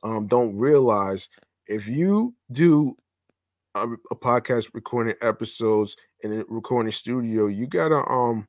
um, 0.02 0.26
don't 0.26 0.56
realize 0.56 1.28
if 1.66 1.86
you 1.86 2.34
do 2.50 2.96
a, 3.74 3.88
a, 4.10 4.16
podcast 4.16 4.70
recording 4.74 5.14
episodes 5.22 5.96
in 6.20 6.32
a 6.32 6.44
recording 6.48 6.92
studio, 6.92 7.46
you 7.46 7.66
gotta 7.66 8.06
um 8.08 8.46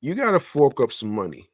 you 0.00 0.14
gotta 0.14 0.40
fork 0.40 0.80
up 0.80 0.92
some 0.92 1.14
money 1.14 1.48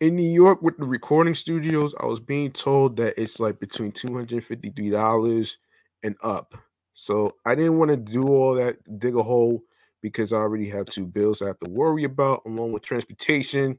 in 0.00 0.14
New 0.14 0.30
York 0.30 0.62
with 0.62 0.78
the 0.78 0.84
recording 0.84 1.34
studios, 1.34 1.94
I 2.00 2.06
was 2.06 2.20
being 2.20 2.52
told 2.52 2.96
that 2.98 3.20
it's 3.20 3.40
like 3.40 3.58
between 3.58 3.92
$253 3.92 5.56
and 6.04 6.16
up. 6.22 6.54
So 6.94 7.34
I 7.44 7.54
didn't 7.54 7.78
want 7.78 7.90
to 7.90 7.96
do 7.96 8.22
all 8.28 8.54
that, 8.54 8.76
dig 8.98 9.16
a 9.16 9.22
hole, 9.22 9.62
because 10.00 10.32
I 10.32 10.36
already 10.36 10.68
have 10.68 10.86
two 10.86 11.06
bills 11.06 11.42
I 11.42 11.48
have 11.48 11.58
to 11.60 11.70
worry 11.70 12.04
about, 12.04 12.42
along 12.46 12.72
with 12.72 12.84
transportation. 12.84 13.78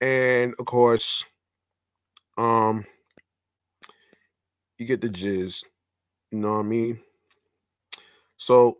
And 0.00 0.54
of 0.58 0.64
course, 0.64 1.24
um, 2.38 2.84
you 4.78 4.86
get 4.86 5.00
the 5.00 5.08
jizz. 5.08 5.64
You 6.30 6.38
know 6.38 6.54
what 6.54 6.60
I 6.60 6.62
mean? 6.62 7.00
So 8.36 8.78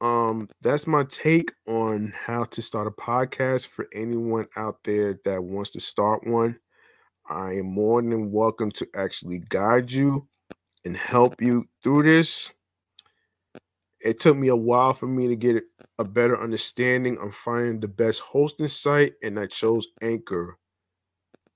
um 0.00 0.48
that's 0.60 0.86
my 0.86 1.04
take 1.04 1.52
on 1.66 2.12
how 2.26 2.44
to 2.44 2.60
start 2.60 2.86
a 2.86 2.90
podcast 2.90 3.66
for 3.66 3.86
anyone 3.94 4.46
out 4.56 4.78
there 4.84 5.18
that 5.24 5.42
wants 5.42 5.70
to 5.70 5.80
start 5.80 6.26
one 6.26 6.54
i 7.30 7.54
am 7.54 7.66
more 7.66 8.02
than 8.02 8.30
welcome 8.30 8.70
to 8.70 8.86
actually 8.94 9.42
guide 9.48 9.90
you 9.90 10.26
and 10.84 10.96
help 10.96 11.40
you 11.40 11.64
through 11.82 12.02
this 12.02 12.52
it 14.00 14.20
took 14.20 14.36
me 14.36 14.48
a 14.48 14.56
while 14.56 14.92
for 14.92 15.06
me 15.06 15.28
to 15.28 15.36
get 15.36 15.64
a 15.98 16.04
better 16.04 16.38
understanding 16.38 17.16
on 17.18 17.30
finding 17.30 17.80
the 17.80 17.88
best 17.88 18.20
hosting 18.20 18.68
site 18.68 19.14
and 19.22 19.40
i 19.40 19.46
chose 19.46 19.88
anchor 20.02 20.58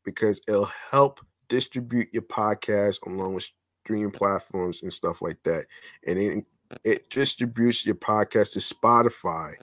because 0.04 0.40
it'll 0.48 0.64
help 0.90 1.20
distribute 1.50 2.08
your 2.12 2.22
podcast 2.22 3.04
along 3.06 3.34
with 3.34 3.50
streaming 3.84 4.10
platforms 4.10 4.82
and 4.82 4.92
stuff 4.92 5.20
like 5.20 5.42
that 5.42 5.66
and 6.06 6.18
it 6.18 6.44
it 6.84 7.10
distributes 7.10 7.84
your 7.84 7.94
podcast 7.96 8.52
to 8.52 8.60
Spotify, 8.60 9.54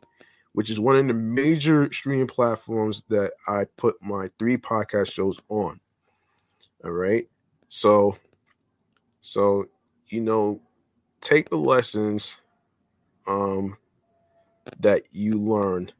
which 0.53 0.69
is 0.69 0.79
one 0.79 0.97
of 0.97 1.07
the 1.07 1.13
major 1.13 1.91
streaming 1.91 2.27
platforms 2.27 3.03
that 3.09 3.31
I 3.47 3.65
put 3.77 3.95
my 4.01 4.29
three 4.39 4.57
podcast 4.57 5.11
shows 5.11 5.39
on. 5.49 5.79
All 6.83 6.91
right. 6.91 7.27
So, 7.69 8.17
so 9.21 9.65
you 10.09 10.21
know, 10.21 10.61
take 11.21 11.49
the 11.49 11.57
lessons 11.57 12.37
um 13.25 13.77
that 14.79 15.03
you 15.11 15.39
learned 15.39 15.93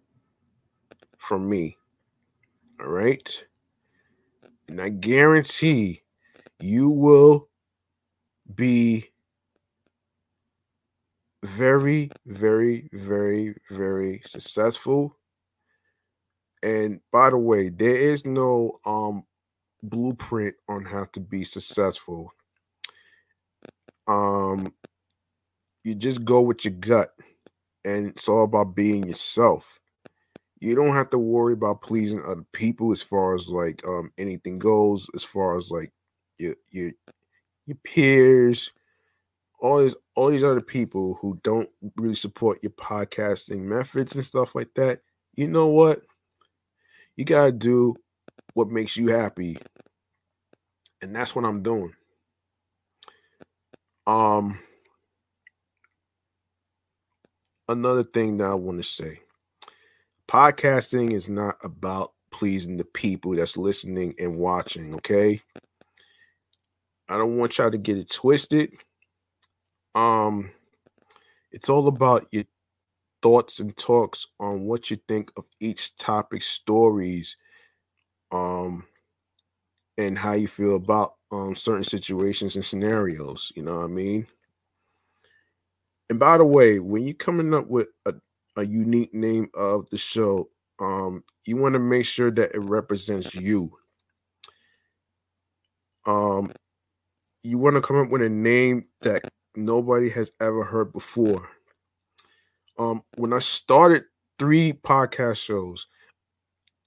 from 1.18 1.50
me. 1.50 1.78
All 2.80 2.88
right. 2.88 3.47
And 4.68 4.82
I 4.82 4.90
guarantee 4.90 6.04
you 6.60 6.90
will 6.90 7.50
be 8.54 9.10
very, 11.44 12.12
very, 12.26 12.90
very, 12.94 13.56
very 13.70 14.22
successful. 14.26 15.18
And 16.64 17.00
by 17.12 17.30
the 17.30 17.38
way, 17.38 17.70
there 17.70 17.96
is 17.96 18.26
no 18.26 18.80
um 18.86 19.24
blueprint 19.84 20.56
on 20.68 20.86
how 20.86 21.06
to 21.14 21.20
be 21.20 21.44
successful. 21.44 22.34
Um 24.08 24.74
you 25.84 25.96
just 25.96 26.26
go 26.26 26.42
with 26.42 26.66
your 26.66 26.74
gut 26.74 27.14
and 27.86 28.08
it's 28.08 28.28
all 28.28 28.44
about 28.44 28.76
being 28.76 29.08
yourself. 29.08 29.77
You 30.60 30.76
don't 30.76 30.96
have 30.96 31.10
to 31.12 31.20
worry 31.20 31.54
about 31.54 31.82
pleasing 31.82 32.24
other 32.24 32.46
people 32.54 32.92
as 32.92 33.02
far 33.02 33.36
as 33.36 33.50
like 33.50 33.86
um 33.88 34.12
anything 34.18 34.60
goes, 34.60 35.08
as 35.16 35.24
far 35.24 35.58
as 35.58 35.70
like 35.72 35.92
your 36.40 36.56
your 36.72 36.92
your 37.66 37.78
peers, 37.84 38.72
all 39.60 39.82
these 39.82 39.96
all 40.16 40.30
these 40.30 40.44
other 40.44 40.62
people 40.62 41.18
who 41.22 41.40
don't 41.44 41.70
really 41.96 42.16
support 42.16 42.64
your 42.64 42.72
podcasting 42.72 43.62
methods 43.62 44.16
and 44.16 44.26
stuff 44.26 44.56
like 44.56 44.70
that, 44.76 45.02
you 45.36 45.48
know 45.48 45.68
what? 45.68 46.00
You 47.16 47.26
gotta 47.26 47.52
do 47.52 47.96
what 48.54 48.70
makes 48.70 48.98
you 48.98 49.10
happy. 49.10 49.58
And 51.02 51.16
that's 51.16 51.36
what 51.36 51.46
I'm 51.46 51.62
doing. 51.64 51.94
Um 54.08 54.60
another 57.68 58.04
thing 58.04 58.38
that 58.38 58.50
I 58.50 58.56
want 58.56 58.78
to 58.80 58.84
say. 58.84 59.20
Podcasting 60.28 61.14
is 61.14 61.30
not 61.30 61.58
about 61.64 62.14
pleasing 62.32 62.78
the 62.78 62.84
people 62.84 63.36
that's 63.36 63.58
listening 63.58 64.14
and 64.20 64.38
watching, 64.38 64.94
okay? 64.96 65.40
I 67.10 67.18
don't 67.18 67.38
want 67.38 67.58
y'all 67.58 67.72
to 67.72 67.78
get 67.78 67.98
it 67.98 68.12
twisted. 68.12 68.74
Um, 69.96 70.52
it's 71.52 71.70
all 71.70 71.88
about 71.88 72.28
your 72.32 72.44
thoughts 73.22 73.60
and 73.60 73.76
talks 73.76 74.28
on 74.40 74.66
what 74.66 74.92
you 74.92 74.98
think 75.08 75.32
of 75.38 75.46
each 75.60 75.96
topic 75.98 76.44
stories 76.44 77.36
um 78.32 78.86
and 79.98 80.18
how 80.18 80.34
you 80.34 80.48
feel 80.48 80.76
about 80.76 81.16
um 81.32 81.56
certain 81.56 81.84
situations 81.84 82.56
and 82.56 82.66
scenarios 82.66 83.52
you 83.56 83.64
know 83.64 83.78
what 83.78 83.86
i 83.86 83.88
mean 83.88 84.28
and 86.10 86.20
by 86.20 86.38
the 86.38 86.46
way 86.46 86.80
when 86.80 87.04
you're 87.04 87.16
coming 87.16 87.54
up 87.54 87.68
with 87.68 87.88
a, 88.06 88.14
a 88.58 88.66
unique 88.66 89.14
name 89.14 89.50
of 89.54 89.90
the 89.92 89.98
show 89.98 90.50
um 90.80 91.24
you 91.46 91.58
want 91.58 91.74
to 91.74 91.80
make 91.80 92.06
sure 92.06 92.32
that 92.32 92.54
it 92.54 92.60
represents 92.60 93.34
you. 93.36 93.72
Um 96.06 96.52
you 97.44 97.58
want 97.58 97.76
to 97.76 97.82
come 97.82 97.98
up 97.98 98.10
with 98.10 98.22
a 98.22 98.30
name 98.30 98.86
that 99.02 99.24
nobody 99.56 100.10
has 100.10 100.32
ever 100.42 100.64
heard 100.64 100.92
before. 100.94 101.50
Um 102.78 103.02
when 103.16 103.34
I 103.34 103.40
started 103.40 104.04
three 104.40 104.74
podcast 104.74 105.38
shows, 105.38 105.88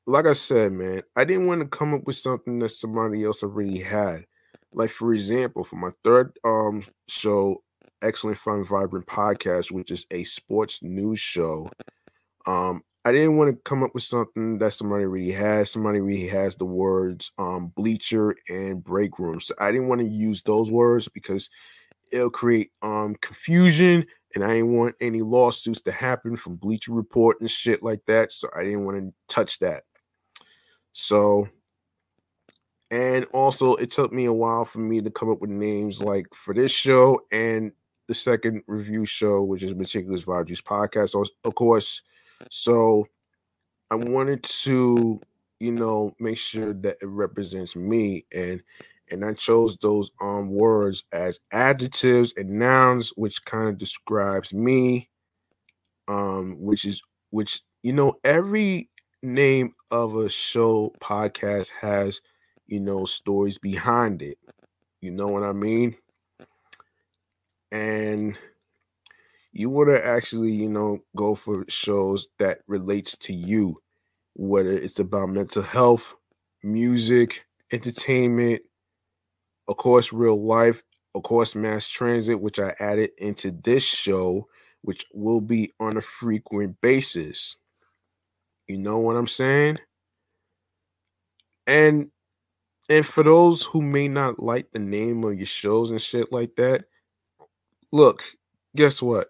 like 0.06 0.26
I 0.26 0.34
said, 0.34 0.72
man, 0.72 1.02
I 1.16 1.24
didn't 1.24 1.46
want 1.46 1.62
to 1.62 1.68
come 1.68 1.94
up 1.94 2.04
with 2.04 2.16
something 2.16 2.58
that 2.60 2.70
somebody 2.70 3.24
else 3.24 3.42
already 3.42 3.80
had. 3.80 4.26
Like 4.72 4.90
for 4.90 5.12
example, 5.12 5.64
for 5.64 5.76
my 5.76 5.90
third 6.04 6.38
um 6.44 6.84
show, 7.08 7.62
Excellent 8.02 8.36
Fun 8.36 8.64
Vibrant 8.64 9.06
Podcast, 9.06 9.70
which 9.72 9.90
is 9.90 10.06
a 10.10 10.24
sports 10.24 10.82
news 10.82 11.20
show. 11.20 11.70
Um, 12.46 12.82
I 13.04 13.12
didn't 13.12 13.36
want 13.36 13.50
to 13.50 13.62
come 13.62 13.82
up 13.82 13.94
with 13.94 14.02
something 14.02 14.58
that 14.58 14.74
somebody 14.74 15.04
already 15.04 15.32
has. 15.32 15.70
Somebody 15.70 16.00
already 16.00 16.28
has 16.28 16.56
the 16.56 16.66
words 16.66 17.30
um, 17.38 17.68
bleacher 17.68 18.34
and 18.48 18.84
break 18.84 19.18
room. 19.18 19.40
So 19.40 19.54
I 19.58 19.72
didn't 19.72 19.88
want 19.88 20.02
to 20.02 20.06
use 20.08 20.42
those 20.42 20.70
words 20.70 21.08
because 21.08 21.48
it'll 22.12 22.30
create 22.30 22.70
um 22.82 23.14
confusion 23.20 24.04
and 24.34 24.44
I 24.44 24.54
didn't 24.54 24.72
want 24.72 24.96
any 25.00 25.22
lawsuits 25.22 25.80
to 25.82 25.92
happen 25.92 26.36
from 26.36 26.56
Bleacher 26.56 26.92
Report 26.92 27.40
and 27.40 27.50
shit 27.50 27.82
like 27.82 28.04
that. 28.06 28.30
So 28.32 28.48
I 28.54 28.64
didn't 28.64 28.84
want 28.84 28.98
to 28.98 29.34
touch 29.34 29.58
that. 29.60 29.84
So, 30.92 31.48
and 32.90 33.24
also 33.26 33.74
it 33.76 33.90
took 33.90 34.12
me 34.12 34.26
a 34.26 34.32
while 34.32 34.64
for 34.64 34.78
me 34.78 35.00
to 35.00 35.10
come 35.10 35.30
up 35.30 35.40
with 35.40 35.50
names 35.50 36.02
like 36.02 36.26
for 36.34 36.54
this 36.54 36.72
show 36.72 37.20
and 37.32 37.72
the 38.10 38.16
second 38.16 38.64
review 38.68 39.06
show, 39.06 39.44
which 39.44 39.62
is 39.64 39.74
Meticulous 39.76 40.24
Vibe 40.24 40.48
Podcast, 40.64 41.14
of 41.44 41.56
course. 41.56 42.02
So 42.50 43.06
I 43.90 43.96
wanted 43.96 44.42
to, 44.44 45.20
you 45.60 45.72
know, 45.72 46.14
make 46.20 46.38
sure 46.38 46.72
that 46.74 46.98
it 47.02 47.06
represents 47.06 47.76
me 47.76 48.26
and 48.34 48.62
and 49.12 49.24
I 49.24 49.34
chose 49.34 49.76
those 49.78 50.10
um 50.20 50.50
words 50.50 51.04
as 51.12 51.40
adjectives 51.52 52.34
and 52.36 52.50
nouns, 52.58 53.10
which 53.16 53.44
kind 53.44 53.68
of 53.68 53.78
describes 53.78 54.52
me. 54.54 55.10
Um, 56.08 56.56
which 56.60 56.84
is 56.84 57.02
which 57.30 57.62
you 57.82 57.92
know 57.92 58.14
every 58.24 58.90
name 59.22 59.74
of 59.90 60.16
a 60.16 60.28
show 60.28 60.92
podcast 61.00 61.70
has 61.80 62.20
you 62.66 62.80
know 62.80 63.04
stories 63.04 63.58
behind 63.58 64.22
it. 64.22 64.38
You 65.02 65.12
know 65.12 65.28
what 65.28 65.44
I 65.44 65.52
mean? 65.52 65.96
And 67.72 68.38
you 69.52 69.70
want 69.70 69.88
to 69.90 70.04
actually 70.04 70.52
you 70.52 70.68
know 70.68 71.00
go 71.16 71.34
for 71.34 71.64
shows 71.68 72.28
that 72.38 72.60
relates 72.66 73.16
to 73.18 73.32
you, 73.32 73.76
whether 74.34 74.70
it's 74.72 74.98
about 74.98 75.30
mental 75.30 75.62
health, 75.62 76.14
music, 76.62 77.44
entertainment, 77.72 78.62
of 79.68 79.76
course, 79.76 80.12
real 80.12 80.40
life, 80.40 80.82
of 81.14 81.22
course, 81.22 81.54
mass 81.54 81.86
transit, 81.86 82.40
which 82.40 82.58
I 82.58 82.74
added 82.80 83.10
into 83.18 83.50
this 83.52 83.84
show, 83.84 84.48
which 84.82 85.04
will 85.12 85.40
be 85.40 85.70
on 85.80 85.96
a 85.96 86.00
frequent 86.02 86.80
basis. 86.80 87.56
You 88.68 88.78
know 88.78 88.98
what 88.98 89.16
I'm 89.16 89.26
saying? 89.26 89.78
And 91.66 92.10
and 92.88 93.06
for 93.06 93.22
those 93.22 93.64
who 93.64 93.82
may 93.82 94.08
not 94.08 94.42
like 94.42 94.72
the 94.72 94.80
name 94.80 95.22
of 95.24 95.36
your 95.36 95.46
shows 95.46 95.90
and 95.90 96.02
shit 96.02 96.32
like 96.32 96.56
that, 96.56 96.86
look, 97.92 98.22
guess 98.76 99.02
what? 99.02 99.28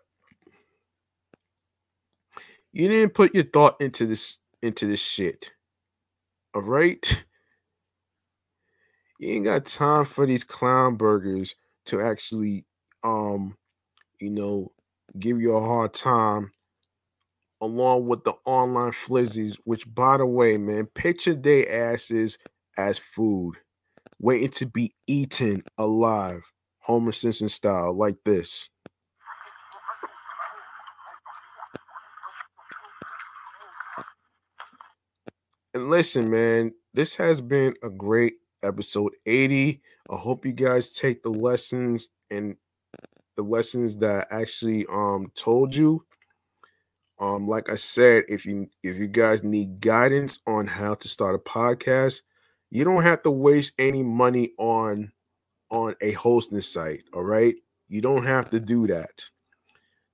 You 2.73 2.89
didn't 2.89 3.15
put 3.15 3.35
your 3.35 3.45
thought 3.45 3.81
into 3.81 4.07
this 4.07 4.39
into 4.62 4.87
this 4.87 5.01
shit. 5.01 5.53
All 6.55 6.62
right? 6.62 7.07
you 9.20 9.31
ain't 9.35 9.47
got 9.47 9.66
time 9.66 10.05
for 10.05 10.27
these 10.27 10.45
clown 10.45 10.97
burgers 10.97 11.55
to 11.87 12.03
actually 12.03 12.66
um 13.05 13.57
you 14.20 14.31
know 14.31 14.73
give 15.19 15.41
you 15.41 15.55
a 15.57 15.61
hard 15.61 15.95
time 15.95 16.53
along 17.61 18.07
with 18.07 18.24
the 18.24 18.35
online 18.47 18.93
flizzies 18.93 19.57
which 19.65 19.93
by 19.95 20.16
the 20.16 20.27
way 20.27 20.57
man 20.59 20.87
picture 20.87 21.35
they 21.35 21.66
asses 21.66 22.39
as 22.78 22.99
food 22.99 23.55
waiting 24.20 24.49
to 24.49 24.66
be 24.66 24.95
eaten 25.07 25.62
alive 25.78 26.43
homer 26.81 27.12
simpson 27.12 27.48
style 27.48 27.93
like 27.93 28.16
this 28.24 28.69
and 35.74 35.90
listen 35.90 36.31
man 36.31 36.73
this 36.93 37.15
has 37.15 37.40
been 37.40 37.74
a 37.82 37.90
great 37.90 38.35
episode 38.62 39.12
80. 39.27 39.81
I 40.11 40.16
hope 40.16 40.44
you 40.44 40.52
guys 40.52 40.93
take 40.93 41.23
the 41.23 41.31
lessons 41.31 42.09
and 42.31 42.57
the 43.36 43.43
lessons 43.43 43.97
that 43.98 44.27
I 44.31 44.43
actually 44.43 44.86
um 44.86 45.31
told 45.35 45.74
you. 45.74 46.05
Um, 47.19 47.47
like 47.47 47.69
I 47.69 47.74
said, 47.74 48.24
if 48.28 48.47
you 48.47 48.69
if 48.82 48.97
you 48.97 49.07
guys 49.07 49.44
need 49.44 49.81
guidance 49.81 50.39
on 50.47 50.66
how 50.66 50.94
to 50.94 51.09
start 51.09 51.35
a 51.35 51.39
podcast, 51.39 52.23
you 52.70 52.85
don't 52.85 53.02
have 53.02 53.23
to 53.23 53.31
waste 53.31 53.73
any 53.78 54.02
money 54.02 54.52
on 54.59 55.12
on 55.70 55.94
a 56.01 56.12
hosting 56.12 56.60
site. 56.60 57.05
All 57.14 57.24
right, 57.24 57.55
you 57.88 58.01
don't 58.01 58.26
have 58.26 58.51
to 58.51 58.60
do 58.60 58.86
that. 58.88 59.24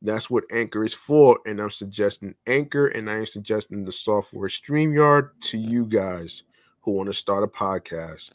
That's 0.03 0.31
what 0.31 0.45
Anchor 0.53 0.85
is 0.85 0.95
for, 0.95 1.41
and 1.47 1.61
I'm 1.61 1.71
suggesting 1.71 2.35
Anchor, 2.47 2.87
and 2.87 3.11
I 3.11 3.17
am 3.19 3.27
suggesting 3.27 3.85
the 3.85 3.93
software 3.93 4.49
StreamYard 4.49 5.31
to 5.43 5.59
you 5.59 5.87
guys 5.87 6.45
who 6.83 6.93
want 6.93 7.09
to 7.09 7.13
start 7.15 7.43
a 7.43 7.49
podcast. 7.49 8.31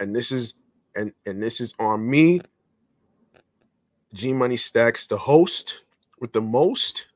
And 0.00 0.14
this 0.14 0.32
is 0.32 0.54
and 0.96 1.12
and 1.26 1.42
this 1.42 1.60
is 1.60 1.74
on 1.78 2.08
me. 2.08 2.40
G 4.14 4.32
Money 4.32 4.56
Stackz, 4.56 5.08
the 5.08 5.16
host 5.16 5.84
with 6.20 6.32
the 6.32 6.40
most. 6.40 7.06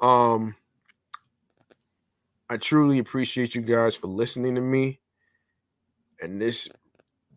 Um, 0.00 0.56
I 2.48 2.56
truly 2.56 2.98
appreciate 2.98 3.54
you 3.54 3.62
guys 3.62 3.94
for 3.94 4.08
listening 4.08 4.56
to 4.56 4.60
me. 4.60 5.00
And 6.20 6.40
this 6.40 6.68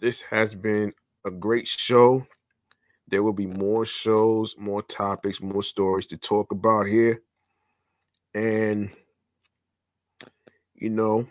this 0.03 0.19
has 0.19 0.53
been 0.53 0.91
a 1.25 1.31
great 1.31 1.65
show. 1.65 2.27
There 3.07 3.23
will 3.23 3.31
be 3.31 3.45
more 3.47 3.85
shows, 3.85 4.53
more 4.57 4.81
topics, 4.81 5.41
more 5.41 5.63
stories 5.63 6.07
to 6.07 6.17
talk 6.17 6.51
about 6.51 6.87
here. 6.87 7.21
And 8.35 8.91
you 10.75 10.89
know, 10.89 11.25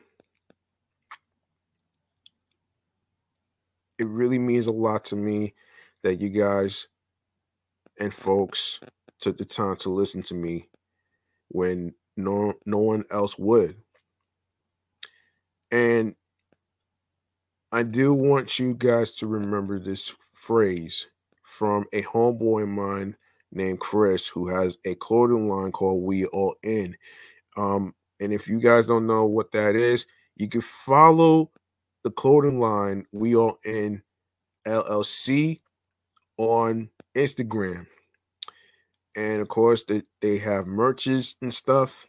it 3.99 4.07
really 4.07 4.39
means 4.39 4.67
a 4.67 4.73
lot 4.73 5.05
to 5.07 5.17
me 5.17 5.53
that 6.03 6.23
you 6.23 6.31
guys 6.31 6.87
and 8.01 8.15
folks 8.15 8.81
took 9.21 9.37
the 9.37 9.45
time 9.45 9.77
to 9.77 9.91
listen 9.91 10.23
to 10.23 10.35
me 10.35 10.71
when 11.49 11.95
no 12.17 12.55
no 12.65 12.79
one 12.79 13.05
else 13.11 13.39
would. 13.39 13.77
And 15.71 16.15
I 17.75 17.83
do 17.83 18.13
want 18.13 18.59
you 18.59 18.75
guys 18.75 19.15
to 19.17 19.27
remember 19.27 19.79
this 19.79 20.07
phrase 20.09 21.07
from 21.43 21.87
a 21.95 22.03
homeboy 22.03 22.65
of 22.65 22.69
mine 22.69 23.17
named 23.51 23.81
Chris 23.81 24.29
who 24.29 24.47
has 24.49 24.77
a 24.85 24.95
clothing 24.97 25.49
line 25.49 25.73
called 25.73 26.03
We 26.05 26.27
All 26.27 26.55
In. 26.63 26.95
Um, 27.57 27.95
and 28.21 28.31
if 28.31 28.47
you 28.47 28.61
guys 28.61 28.87
don't 28.87 29.07
know 29.07 29.25
what 29.25 29.53
that 29.53 29.75
is, 29.75 30.05
you 30.37 30.49
can 30.49 30.61
follow 30.61 31.51
the 32.05 32.11
clothing 32.11 32.61
line 32.61 33.07
We 33.11 33.37
All 33.37 33.59
In 33.65 34.03
LLC 34.67 35.61
on 36.37 36.91
Instagram. 37.15 37.87
And 39.17 39.41
of 39.41 39.49
course, 39.49 39.85
they, 39.85 40.03
they 40.21 40.37
have 40.39 40.67
merches 40.67 41.37
and 41.41 41.53
stuff 41.53 42.07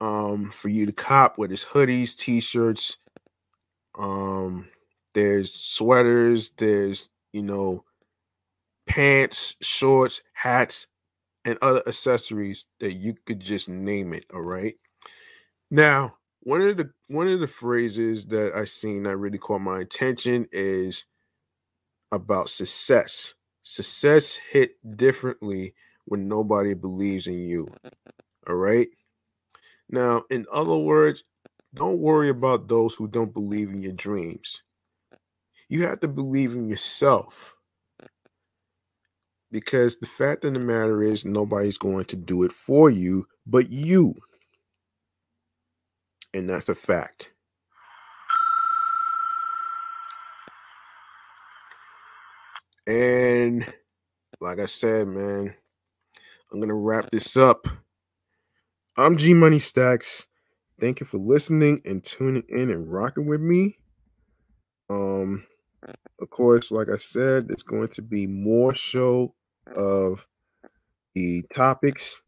um, 0.00 0.50
for 0.50 0.70
you 0.70 0.86
to 0.86 0.92
cop, 0.92 1.38
whether 1.38 1.52
it's 1.52 1.64
hoodies, 1.64 2.16
t-shirts, 2.16 2.96
um, 4.00 4.68
there's 5.14 5.54
sweaters, 5.54 6.52
there's 6.58 7.10
you 7.32 7.42
know, 7.42 7.84
pants, 8.86 9.56
shorts, 9.60 10.22
hats, 10.32 10.86
and 11.44 11.58
other 11.62 11.82
accessories 11.86 12.66
that 12.80 12.92
you 12.94 13.14
could 13.26 13.40
just 13.40 13.68
name 13.68 14.12
it. 14.12 14.24
All 14.34 14.42
right. 14.42 14.76
Now, 15.70 16.16
one 16.40 16.62
of 16.62 16.76
the 16.76 16.90
one 17.08 17.28
of 17.28 17.40
the 17.40 17.46
phrases 17.46 18.26
that 18.26 18.54
I 18.54 18.64
seen 18.64 19.04
that 19.04 19.16
really 19.18 19.38
caught 19.38 19.60
my 19.60 19.80
attention 19.80 20.46
is 20.52 21.04
about 22.12 22.48
success. 22.48 23.34
Success 23.62 24.36
hit 24.50 24.72
differently 24.96 25.74
when 26.06 26.28
nobody 26.28 26.74
believes 26.74 27.26
in 27.26 27.38
you. 27.40 27.68
All 28.48 28.56
right. 28.56 28.88
Now, 29.88 30.24
in 30.30 30.46
other 30.52 30.76
words, 30.76 31.24
don't 31.74 32.00
worry 32.00 32.28
about 32.28 32.68
those 32.68 32.94
who 32.94 33.08
don't 33.08 33.32
believe 33.32 33.70
in 33.70 33.82
your 33.82 33.92
dreams. 33.92 34.62
You 35.68 35.86
have 35.86 36.00
to 36.00 36.08
believe 36.08 36.52
in 36.52 36.66
yourself. 36.66 37.54
Because 39.52 39.96
the 39.96 40.06
fact 40.06 40.44
of 40.44 40.54
the 40.54 40.60
matter 40.60 41.02
is, 41.02 41.24
nobody's 41.24 41.78
going 41.78 42.04
to 42.06 42.16
do 42.16 42.44
it 42.44 42.52
for 42.52 42.90
you 42.90 43.26
but 43.46 43.70
you. 43.70 44.14
And 46.32 46.48
that's 46.48 46.68
a 46.68 46.74
fact. 46.74 47.32
And 52.86 53.64
like 54.40 54.58
I 54.58 54.66
said, 54.66 55.08
man, 55.08 55.54
I'm 56.52 56.58
going 56.58 56.68
to 56.68 56.74
wrap 56.74 57.10
this 57.10 57.36
up. 57.36 57.66
I'm 58.96 59.16
G 59.16 59.34
Money 59.34 59.58
Stackz. 59.58 60.26
Thank 60.80 61.00
you 61.00 61.06
for 61.06 61.18
listening 61.18 61.82
and 61.84 62.02
tuning 62.02 62.44
in 62.48 62.70
and 62.70 62.90
rocking 62.90 63.26
with 63.26 63.40
me. 63.42 63.78
Um, 64.88 65.44
of 66.20 66.30
course, 66.30 66.70
like 66.70 66.88
I 66.88 66.96
said, 66.96 67.48
there's 67.48 67.62
going 67.62 67.88
to 67.88 68.02
be 68.02 68.26
more 68.26 68.74
show 68.74 69.34
of 69.76 70.26
the 71.14 71.42
topics. 71.54 72.22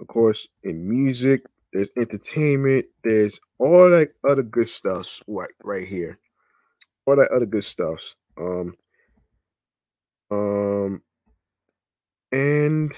Of 0.00 0.06
course, 0.06 0.48
in 0.62 0.88
music, 0.88 1.42
there's 1.72 1.88
entertainment, 1.98 2.86
there's 3.02 3.38
all 3.58 3.90
that 3.90 4.10
other 4.28 4.42
good 4.42 4.68
stuff 4.68 5.20
right 5.26 5.50
right 5.62 5.86
here. 5.86 6.18
All 7.06 7.16
that 7.16 7.30
other 7.30 7.46
good 7.46 7.64
stuff. 7.64 8.14
Um 8.38 8.74
um 10.30 11.02
and 12.32 12.92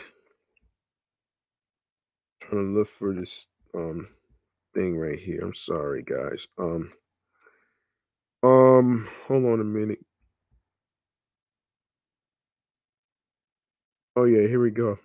trying 2.42 2.68
to 2.68 2.78
look 2.78 2.88
for 2.88 3.14
this 3.14 3.48
um 3.74 4.08
thing 4.76 4.98
right 4.98 5.18
here. 5.18 5.40
I'm 5.42 5.54
sorry 5.54 6.02
guys. 6.04 6.46
Um 6.58 6.92
um 8.42 9.08
hold 9.26 9.44
on 9.46 9.60
a 9.60 9.64
minute. 9.64 10.00
Oh 14.16 14.24
yeah, 14.24 14.46
here 14.46 14.60
we 14.60 14.70
go. 14.70 14.98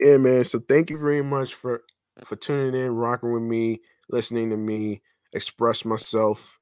Yeah, 0.00 0.18
man. 0.18 0.44
So 0.44 0.58
thank 0.60 0.90
you 0.90 0.98
very 0.98 1.22
much 1.22 1.54
for 1.54 1.82
for 2.24 2.36
tuning 2.36 2.80
in, 2.80 2.92
rocking 2.92 3.32
with 3.32 3.42
me, 3.42 3.80
listening 4.10 4.50
to 4.50 4.56
me 4.56 5.02
express 5.32 5.84
myself, 5.84 6.58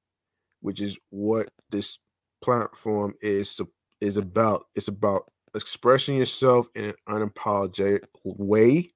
which 0.61 0.81
is 0.81 0.97
what 1.11 1.49
this 1.71 1.99
platform 2.43 3.15
is 3.23 3.61
is 4.01 4.17
about. 4.17 4.67
It's 4.75 4.89
about 4.89 5.25
expressing 5.55 6.17
yourself 6.17 6.69
in 6.75 6.85
an 6.85 6.95
unapologetic 7.09 8.05
way. 8.25 8.91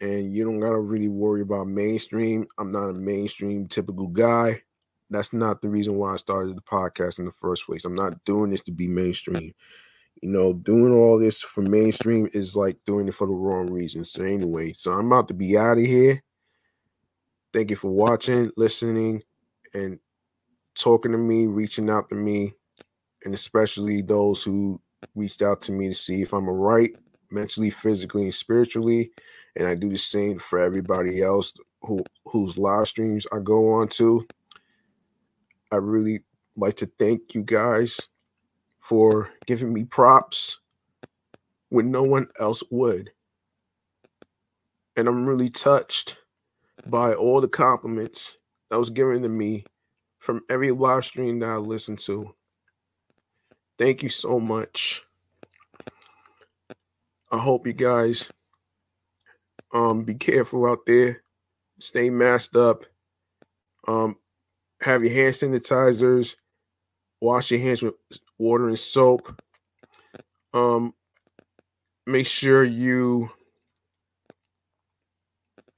And 0.00 0.32
you 0.32 0.44
don't 0.44 0.60
gotta 0.60 0.78
really 0.78 1.08
worry 1.08 1.42
about 1.42 1.68
mainstream. 1.68 2.46
I'm 2.58 2.70
not 2.70 2.90
a 2.90 2.94
mainstream 2.94 3.68
typical 3.68 4.08
guy. 4.08 4.62
That's 5.10 5.32
not 5.32 5.60
the 5.60 5.68
reason 5.68 5.96
why 5.96 6.14
I 6.14 6.16
started 6.16 6.56
the 6.56 6.62
podcast 6.62 7.18
in 7.18 7.24
the 7.24 7.32
first 7.32 7.66
place. 7.66 7.84
I'm 7.84 7.94
not 7.94 8.24
doing 8.24 8.50
this 8.50 8.62
to 8.62 8.72
be 8.72 8.88
mainstream 8.88 9.52
you 10.22 10.28
know, 10.28 10.52
doing 10.52 10.92
all 10.92 11.18
this 11.18 11.40
for 11.40 11.62
mainstream 11.62 12.28
is 12.32 12.54
like 12.54 12.76
doing 12.84 13.08
it 13.08 13.14
for 13.14 13.26
the 13.26 13.32
wrong 13.32 13.70
reasons. 13.70 14.12
So 14.12 14.22
anyway, 14.22 14.72
so 14.72 14.92
I'm 14.92 15.06
about 15.06 15.28
to 15.28 15.34
be 15.34 15.56
out 15.56 15.78
of 15.78 15.84
here. 15.84 16.22
Thank 17.52 17.70
you 17.70 17.76
for 17.76 17.90
watching, 17.90 18.50
listening, 18.56 19.22
and 19.74 19.98
talking 20.74 21.12
to 21.12 21.18
me, 21.18 21.46
reaching 21.46 21.88
out 21.88 22.08
to 22.10 22.14
me, 22.14 22.52
and 23.24 23.34
especially 23.34 24.02
those 24.02 24.42
who 24.42 24.80
reached 25.14 25.42
out 25.42 25.62
to 25.62 25.72
me 25.72 25.88
to 25.88 25.94
see 25.94 26.22
if 26.22 26.32
I'm 26.32 26.48
all 26.48 26.56
right 26.56 26.94
mentally, 27.32 27.70
physically, 27.70 28.24
and 28.24 28.34
spiritually. 28.34 29.10
And 29.56 29.66
I 29.66 29.74
do 29.74 29.90
the 29.90 29.98
same 29.98 30.38
for 30.38 30.58
everybody 30.58 31.22
else 31.22 31.52
who 31.82 32.00
whose 32.24 32.58
live 32.58 32.88
streams 32.88 33.26
I 33.32 33.38
go 33.40 33.72
on 33.72 33.88
to. 33.88 34.26
I 35.72 35.76
really 35.76 36.20
like 36.56 36.76
to 36.76 36.90
thank 36.98 37.34
you 37.34 37.42
guys 37.42 38.00
for 38.78 39.30
giving 39.46 39.72
me 39.72 39.84
props 39.84 40.58
when 41.68 41.90
no 41.90 42.02
one 42.02 42.26
else 42.38 42.62
would. 42.70 43.10
And 44.96 45.08
I'm 45.08 45.26
really 45.26 45.50
touched 45.50 46.18
by 46.86 47.14
all 47.14 47.40
the 47.40 47.48
compliments 47.48 48.36
that 48.68 48.78
was 48.78 48.90
given 48.90 49.22
to 49.22 49.28
me 49.28 49.64
from 50.18 50.40
every 50.50 50.70
live 50.70 51.04
stream 51.04 51.38
that 51.40 51.48
I 51.48 51.56
listened 51.56 51.98
to. 52.00 52.34
Thank 53.78 54.02
you 54.02 54.08
so 54.08 54.38
much. 54.40 55.02
I 57.32 57.38
hope 57.38 57.66
you 57.66 57.72
guys 57.72 58.30
um 59.72 60.04
be 60.04 60.14
careful 60.14 60.66
out 60.66 60.86
there. 60.86 61.22
Stay 61.80 62.10
masked 62.10 62.56
up. 62.56 62.82
Um 63.88 64.16
have 64.82 65.04
your 65.04 65.12
hand 65.12 65.34
sanitizers. 65.34 66.36
Wash 67.20 67.50
your 67.50 67.60
hands 67.60 67.82
with 67.82 67.94
water 68.38 68.68
and 68.68 68.78
soap. 68.78 69.40
Um, 70.54 70.94
make 72.06 72.26
sure 72.26 72.64
you 72.64 73.30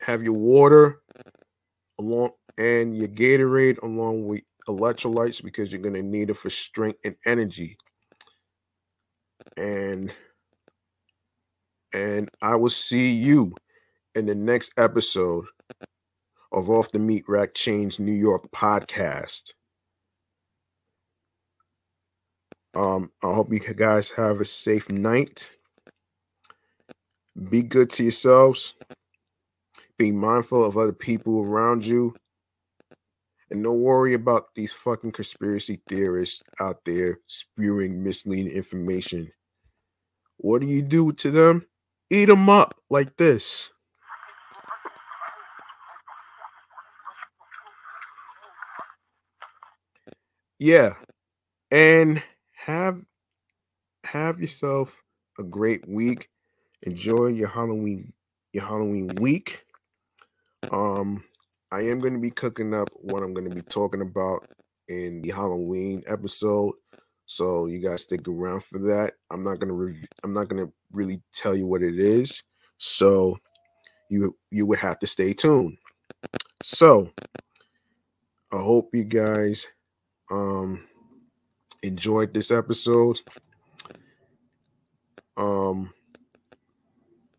have 0.01 0.23
your 0.23 0.33
water 0.35 1.03
along 1.99 2.31
and 2.59 2.97
your 2.97 3.09
Gatorade 3.09 3.83
along 3.83 4.27
with 4.27 4.43
electrolytes 4.69 5.43
because 5.43 5.73
you're 5.73 5.81
going 5.81 5.95
to 5.95 6.03
need 6.03 6.31
it 6.31 6.37
for 6.37 6.51
strength 6.51 7.01
and 7.05 7.17
energy. 7.27 7.77
And 9.57 10.13
and 11.93 12.31
I 12.41 12.57
will 12.57 12.71
see 12.71 13.13
you 13.13 13.55
in 14.15 14.27
the 14.27 14.35
next 14.35 14.73
episode 14.77 15.47
of 16.53 16.69
Off 16.69 16.93
the 16.93 16.99
Meatrack 16.99 17.55
Chainz 17.55 17.99
New 17.99 18.13
York 18.13 18.51
podcast. 18.53 19.53
Um, 22.75 23.11
I 23.23 23.35
hope 23.35 23.53
you 23.53 23.61
guys 23.61 24.11
have 24.11 24.41
a 24.41 24.45
safe 24.45 24.91
night. 24.91 25.51
Be 27.51 27.63
good 27.63 27.91
to 27.91 28.03
yourselves. 28.03 28.75
Be 29.99 30.11
mindful 30.11 30.65
of 30.65 30.77
other 30.77 30.93
people 30.93 31.43
around 31.43 31.87
you. 31.87 32.15
And 33.51 33.63
don't 33.63 33.83
worry 33.83 34.15
about 34.15 34.55
these 34.55 34.73
fucking 34.73 35.13
conspiracy 35.13 35.83
theorists 35.87 36.43
out 36.61 36.85
there 36.85 37.19
spewing 37.27 38.03
misleading 38.03 38.51
information. 38.51 39.31
What 40.39 40.61
do 40.61 40.67
you 40.67 40.83
do 40.83 41.13
to 41.13 41.31
them? 41.31 41.67
Eat 42.11 42.27
them 42.27 42.49
up 42.49 42.75
like 42.91 43.17
this. 43.17 43.72
Yeah. 50.63 50.95
And 51.73 52.23
have 52.53 53.03
have 54.05 54.41
yourself 54.41 55.03
a 55.37 55.43
great 55.43 55.89
week. 55.89 56.29
Enjoy 56.83 57.27
your 57.27 57.49
Halloween 57.49 58.13
your 58.53 58.63
Halloween 58.63 59.09
week. 59.17 59.65
Um 60.71 61.25
I 61.73 61.81
am 61.81 61.99
going 61.99 62.15
to 62.15 62.21
be 62.21 62.31
cooking 62.31 62.75
up 62.75 62.91
what 62.95 63.25
I'm 63.25 63.35
going 63.35 63.51
to 63.51 63.57
be 63.57 63.63
talking 63.63 64.03
about 64.03 64.47
in 64.87 65.21
the 65.23 65.31
Halloween 65.31 66.05
episode. 66.07 66.75
So 67.27 67.67
you 67.67 67.81
guys 67.81 68.05
stick 68.05 68.29
around 68.29 68.63
for 68.63 68.79
that. 68.79 69.15
I'm 69.33 69.43
not 69.43 69.59
going 69.59 69.67
to 69.67 69.75
review 69.75 70.07
I'm 70.23 70.33
not 70.33 70.47
going 70.47 70.65
to 70.65 70.73
really 70.93 71.23
tell 71.35 71.57
you 71.57 71.67
what 71.67 71.83
it 71.83 71.99
is. 71.99 72.41
So 72.79 73.37
you 74.09 74.37
you 74.53 74.65
would 74.67 74.79
have 74.79 75.01
to 75.01 75.09
stay 75.09 75.33
tuned. 75.33 75.77
So 76.63 77.11
I 78.53 78.59
hope 78.59 78.91
you 78.95 79.03
guys 79.03 79.67
um 80.33 80.83
enjoyed 81.83 82.33
this 82.33 82.51
episode. 82.51 83.21
Um, 85.37 85.93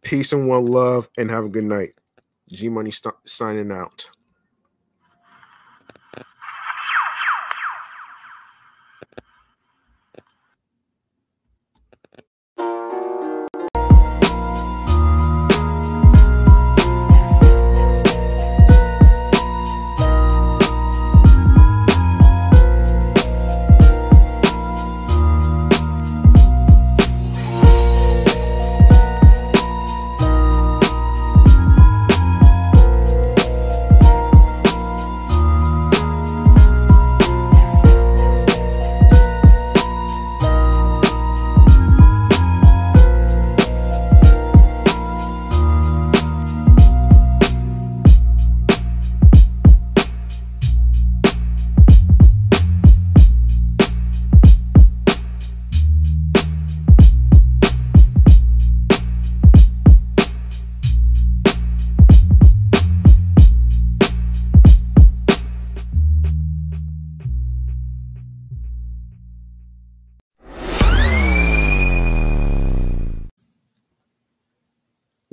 peace 0.03 0.33
and 0.33 0.47
love, 0.65 1.09
and 1.17 1.29
have 1.29 1.45
a 1.45 1.49
good 1.49 1.63
night. 1.63 1.93
G 2.49 2.69
Money 2.69 2.91
st- 2.91 3.15
signing 3.25 3.71
out. 3.71 4.09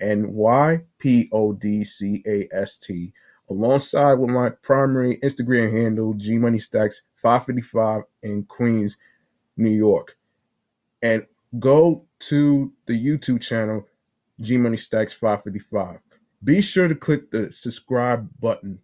N 0.00 0.32
Y 0.32 0.80
P 0.98 1.28
O 1.32 1.52
D 1.52 1.84
C 1.84 2.22
A 2.26 2.48
S 2.52 2.78
T, 2.78 3.12
alongside 3.50 4.14
with 4.14 4.30
my 4.30 4.50
primary 4.50 5.16
Instagram 5.18 5.70
handle, 5.72 6.14
G 6.14 6.38
Money 6.38 6.58
Stackz 6.58 7.02
555 7.14 8.02
in 8.22 8.44
Queens, 8.44 8.96
New 9.56 9.70
York. 9.70 10.16
And 11.02 11.26
go 11.58 12.04
to 12.20 12.72
the 12.86 12.94
YouTube 12.94 13.40
channel, 13.40 13.86
G 14.40 14.58
Money 14.58 14.76
Stackz 14.76 15.12
555. 15.12 16.00
Be 16.44 16.60
sure 16.60 16.88
to 16.88 16.94
click 16.94 17.30
the 17.30 17.52
subscribe 17.52 18.28
button 18.40 18.78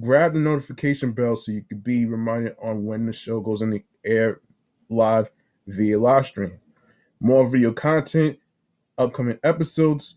grab 0.00 0.34
the 0.34 0.40
notification 0.40 1.12
bell 1.12 1.36
so 1.36 1.52
you 1.52 1.62
can 1.62 1.78
be 1.78 2.06
reminded 2.06 2.54
on 2.62 2.84
when 2.84 3.06
the 3.06 3.12
show 3.12 3.40
goes 3.40 3.62
on 3.62 3.70
the 3.70 3.82
air 4.04 4.40
live 4.88 5.30
via 5.66 5.98
live 5.98 6.26
stream. 6.26 6.58
More 7.20 7.46
video 7.48 7.72
content, 7.72 8.38
upcoming 8.98 9.38
episodes, 9.42 10.16